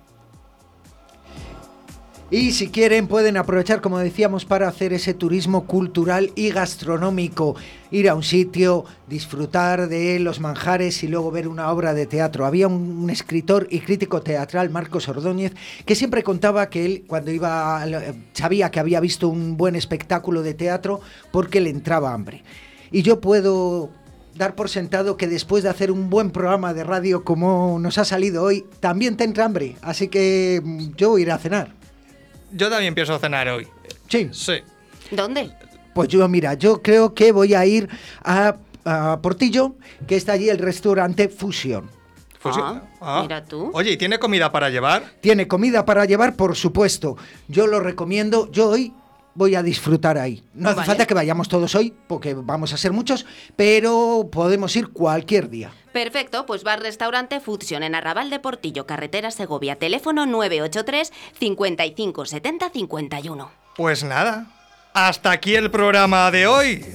Y 2.31 2.51
si 2.51 2.67
quieren 2.67 3.07
pueden 3.07 3.37
aprovechar, 3.37 3.81
como 3.81 3.97
decíamos, 3.97 4.45
para 4.45 4.67
hacer 4.67 4.93
ese 4.93 5.15
turismo 5.15 5.65
cultural 5.65 6.31
y 6.35 6.51
gastronómico. 6.51 7.55
Ir 7.89 8.07
a 8.07 8.13
un 8.13 8.21
sitio, 8.21 8.85
disfrutar 9.07 9.89
de 9.89 10.19
los 10.19 10.39
manjares 10.39 11.03
y 11.03 11.07
luego 11.07 11.31
ver 11.31 11.47
una 11.47 11.71
obra 11.71 11.95
de 11.95 12.05
teatro. 12.05 12.45
Había 12.45 12.67
un, 12.67 12.99
un 13.03 13.09
escritor 13.09 13.67
y 13.71 13.79
crítico 13.79 14.21
teatral, 14.21 14.69
Marcos 14.69 15.09
Ordóñez, 15.09 15.53
que 15.85 15.95
siempre 15.95 16.21
contaba 16.21 16.69
que 16.69 16.85
él 16.85 17.03
cuando 17.07 17.31
iba, 17.31 17.83
sabía 18.33 18.69
que 18.69 18.79
había 18.79 18.99
visto 18.99 19.27
un 19.27 19.57
buen 19.57 19.75
espectáculo 19.75 20.43
de 20.43 20.53
teatro 20.53 21.01
porque 21.31 21.61
le 21.61 21.71
entraba 21.71 22.13
hambre. 22.13 22.43
Y 22.91 23.01
yo 23.01 23.21
puedo 23.21 23.89
dar 24.35 24.53
por 24.53 24.69
sentado 24.69 25.17
que 25.17 25.27
después 25.27 25.63
de 25.63 25.69
hacer 25.69 25.91
un 25.91 26.11
buen 26.11 26.29
programa 26.29 26.75
de 26.75 26.83
radio 26.83 27.23
como 27.23 27.79
nos 27.79 27.97
ha 27.97 28.05
salido 28.05 28.43
hoy, 28.43 28.65
también 28.79 29.17
te 29.17 29.23
entra 29.23 29.45
hambre. 29.45 29.77
Así 29.81 30.09
que 30.09 30.61
mm, 30.63 30.95
yo 30.95 31.17
iré 31.17 31.31
a 31.31 31.39
cenar. 31.39 31.78
Yo 32.51 32.69
también 32.69 32.95
pienso 32.95 33.17
cenar 33.19 33.47
hoy. 33.49 33.67
Sí. 34.07 34.29
Sí. 34.31 34.53
¿Dónde? 35.11 35.51
Pues 35.93 36.07
yo, 36.09 36.27
mira, 36.27 36.53
yo 36.53 36.81
creo 36.81 37.13
que 37.13 37.31
voy 37.31 37.53
a 37.53 37.65
ir 37.65 37.89
a, 38.23 38.55
a 38.85 39.19
Portillo, 39.21 39.75
que 40.07 40.15
está 40.15 40.33
allí 40.33 40.49
el 40.49 40.57
restaurante 40.59 41.29
Fusión. 41.29 41.89
Fusión. 42.39 42.81
Ah, 43.01 43.19
mira 43.23 43.43
tú. 43.43 43.69
Oye, 43.73 43.91
¿y 43.91 43.97
tiene 43.97 44.17
comida 44.17 44.51
para 44.51 44.69
llevar? 44.69 45.03
Tiene 45.19 45.47
comida 45.47 45.83
para 45.83 46.05
llevar, 46.05 46.35
por 46.35 46.55
supuesto. 46.55 47.17
Yo 47.49 47.67
lo 47.67 47.81
recomiendo. 47.81 48.49
Yo 48.51 48.69
hoy 48.69 48.93
voy 49.39 49.55
a 49.55 49.63
disfrutar 49.63 50.17
ahí. 50.17 50.43
No 50.53 50.67
hace 50.67 50.75
Vale. 50.75 50.85
falta 50.87 51.07
que 51.07 51.13
vayamos 51.13 51.47
todos 51.47 51.73
hoy, 51.73 51.93
porque 52.07 52.33
vamos 52.33 52.73
a 52.73 52.77
ser 52.77 52.91
muchos, 52.91 53.25
pero 53.55 54.27
podemos 54.29 54.75
ir 54.75 54.89
cualquier 54.89 55.49
día. 55.49 55.71
Perfecto, 55.93 56.45
pues 56.45 56.63
bar 56.65 56.81
restaurante 56.81 57.39
Fusión 57.39 57.81
en 57.83 57.95
Arrabal 57.95 58.29
de 58.29 58.39
Portillo, 58.39 58.85
carretera 58.85 59.31
Segovia, 59.31 59.77
teléfono 59.77 60.25
983 60.25 61.13
55 61.39 62.25
70 62.25 62.69
51. 62.69 63.51
Pues 63.77 64.03
nada, 64.03 64.47
hasta 64.93 65.31
aquí 65.31 65.55
el 65.55 65.71
programa 65.71 66.29
de 66.31 66.45
hoy. 66.45 66.85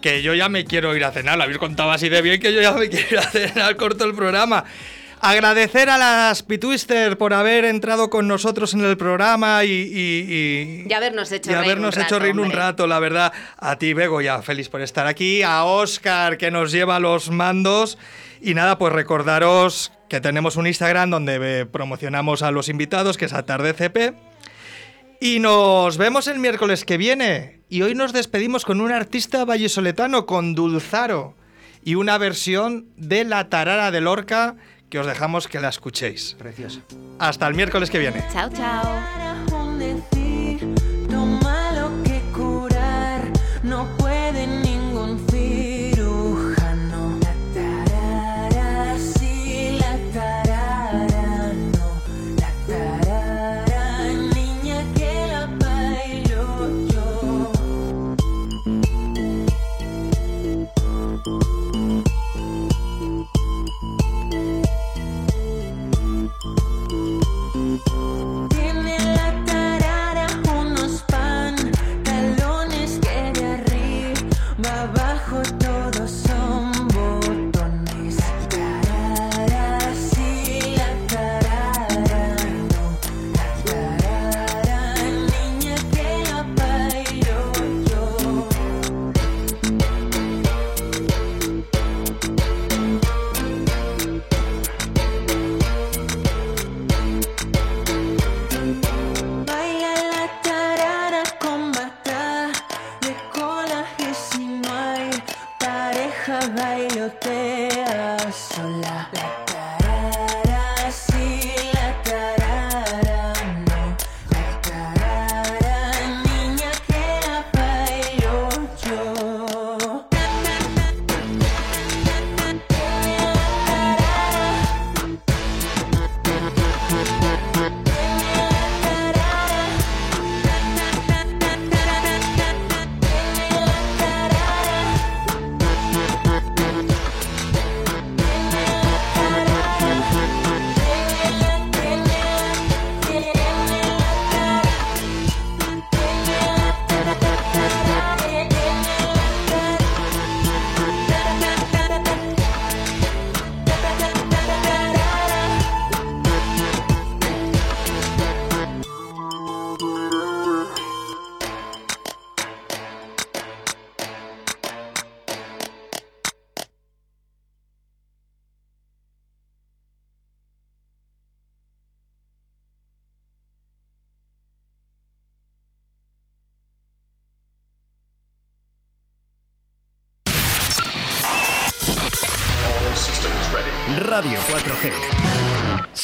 Que 0.00 0.20
yo 0.20 0.34
ya 0.34 0.48
me 0.48 0.64
quiero 0.64 0.96
ir 0.96 1.04
a 1.04 1.12
cenar, 1.12 1.36
lo 1.38 1.44
habéis 1.44 1.58
contado 1.58 1.92
así 1.92 2.08
de 2.08 2.20
bien 2.22 2.40
que 2.40 2.52
yo 2.52 2.60
ya 2.60 2.72
me 2.72 2.88
quiero 2.88 3.06
ir 3.12 3.18
a 3.18 3.22
cenar, 3.22 3.76
corto 3.76 4.04
el 4.04 4.14
programa. 4.14 4.64
Agradecer 5.24 5.88
a 5.88 5.98
las 5.98 6.42
Pitwister 6.42 7.16
por 7.16 7.32
haber 7.32 7.64
entrado 7.64 8.10
con 8.10 8.26
nosotros 8.26 8.74
en 8.74 8.80
el 8.84 8.96
programa 8.96 9.62
y, 9.64 9.70
y- 9.70 10.82
y- 10.84 10.86
Y 10.90 10.92
habernos 10.92 11.30
hecho 11.30 11.50
y 11.52 11.54
reír 11.54 11.64
habernos 11.64 11.94
un 11.96 12.02
hecho 12.02 12.14
rato, 12.16 12.24
reír 12.24 12.40
un 12.40 12.50
rato, 12.50 12.86
la 12.88 12.98
verdad. 12.98 13.32
A 13.56 13.78
ti, 13.78 13.92
Bego, 13.94 14.20
ya 14.20 14.42
feliz 14.42 14.68
por 14.68 14.80
estar 14.82 15.06
aquí. 15.06 15.44
A 15.44 15.62
Oscar, 15.62 16.38
que 16.38 16.50
nos 16.50 16.72
lleva 16.72 16.98
los 16.98 17.30
mandos. 17.30 17.98
Y 18.40 18.54
nada, 18.54 18.78
pues 18.78 18.92
recordaros 18.92 19.92
que 20.08 20.20
tenemos 20.20 20.56
un 20.56 20.66
Instagram 20.66 21.10
donde 21.10 21.38
eh, 21.60 21.66
promocionamos 21.66 22.42
a 22.42 22.50
los 22.50 22.68
invitados, 22.68 23.16
que 23.16 23.26
es 23.26 23.32
AtardeCP. 23.32 24.14
Y 25.20 25.38
nos 25.38 25.98
vemos 25.98 26.26
el 26.26 26.40
miércoles 26.40 26.84
que 26.84 26.96
viene. 26.96 27.60
Y 27.68 27.82
hoy 27.82 27.94
nos 27.94 28.12
despedimos 28.12 28.64
con 28.64 28.80
un 28.80 28.90
artista 28.90 29.44
vallesoletano, 29.44 30.26
con 30.26 30.56
Dulzaro. 30.56 31.36
Y 31.84 31.94
una 31.94 32.18
versión 32.18 32.86
de 32.96 33.22
La 33.22 33.48
Tarara 33.48 33.92
de 33.92 34.00
Lorca, 34.00 34.56
que 34.92 34.98
os 35.00 35.06
dejamos 35.06 35.48
que 35.48 35.58
la 35.58 35.70
escuchéis. 35.70 36.36
Preciosa. 36.38 36.80
Hasta 37.18 37.48
el 37.48 37.54
miércoles 37.54 37.88
que 37.88 37.98
viene. 37.98 38.22
Chao, 38.30 38.50
chao. 38.50 39.31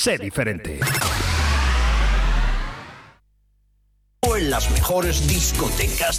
Sé 0.00 0.16
diferente. 0.16 0.78
O 4.20 4.36
en 4.36 4.48
las 4.48 4.70
mejores 4.70 5.26
discotecas 5.26 6.16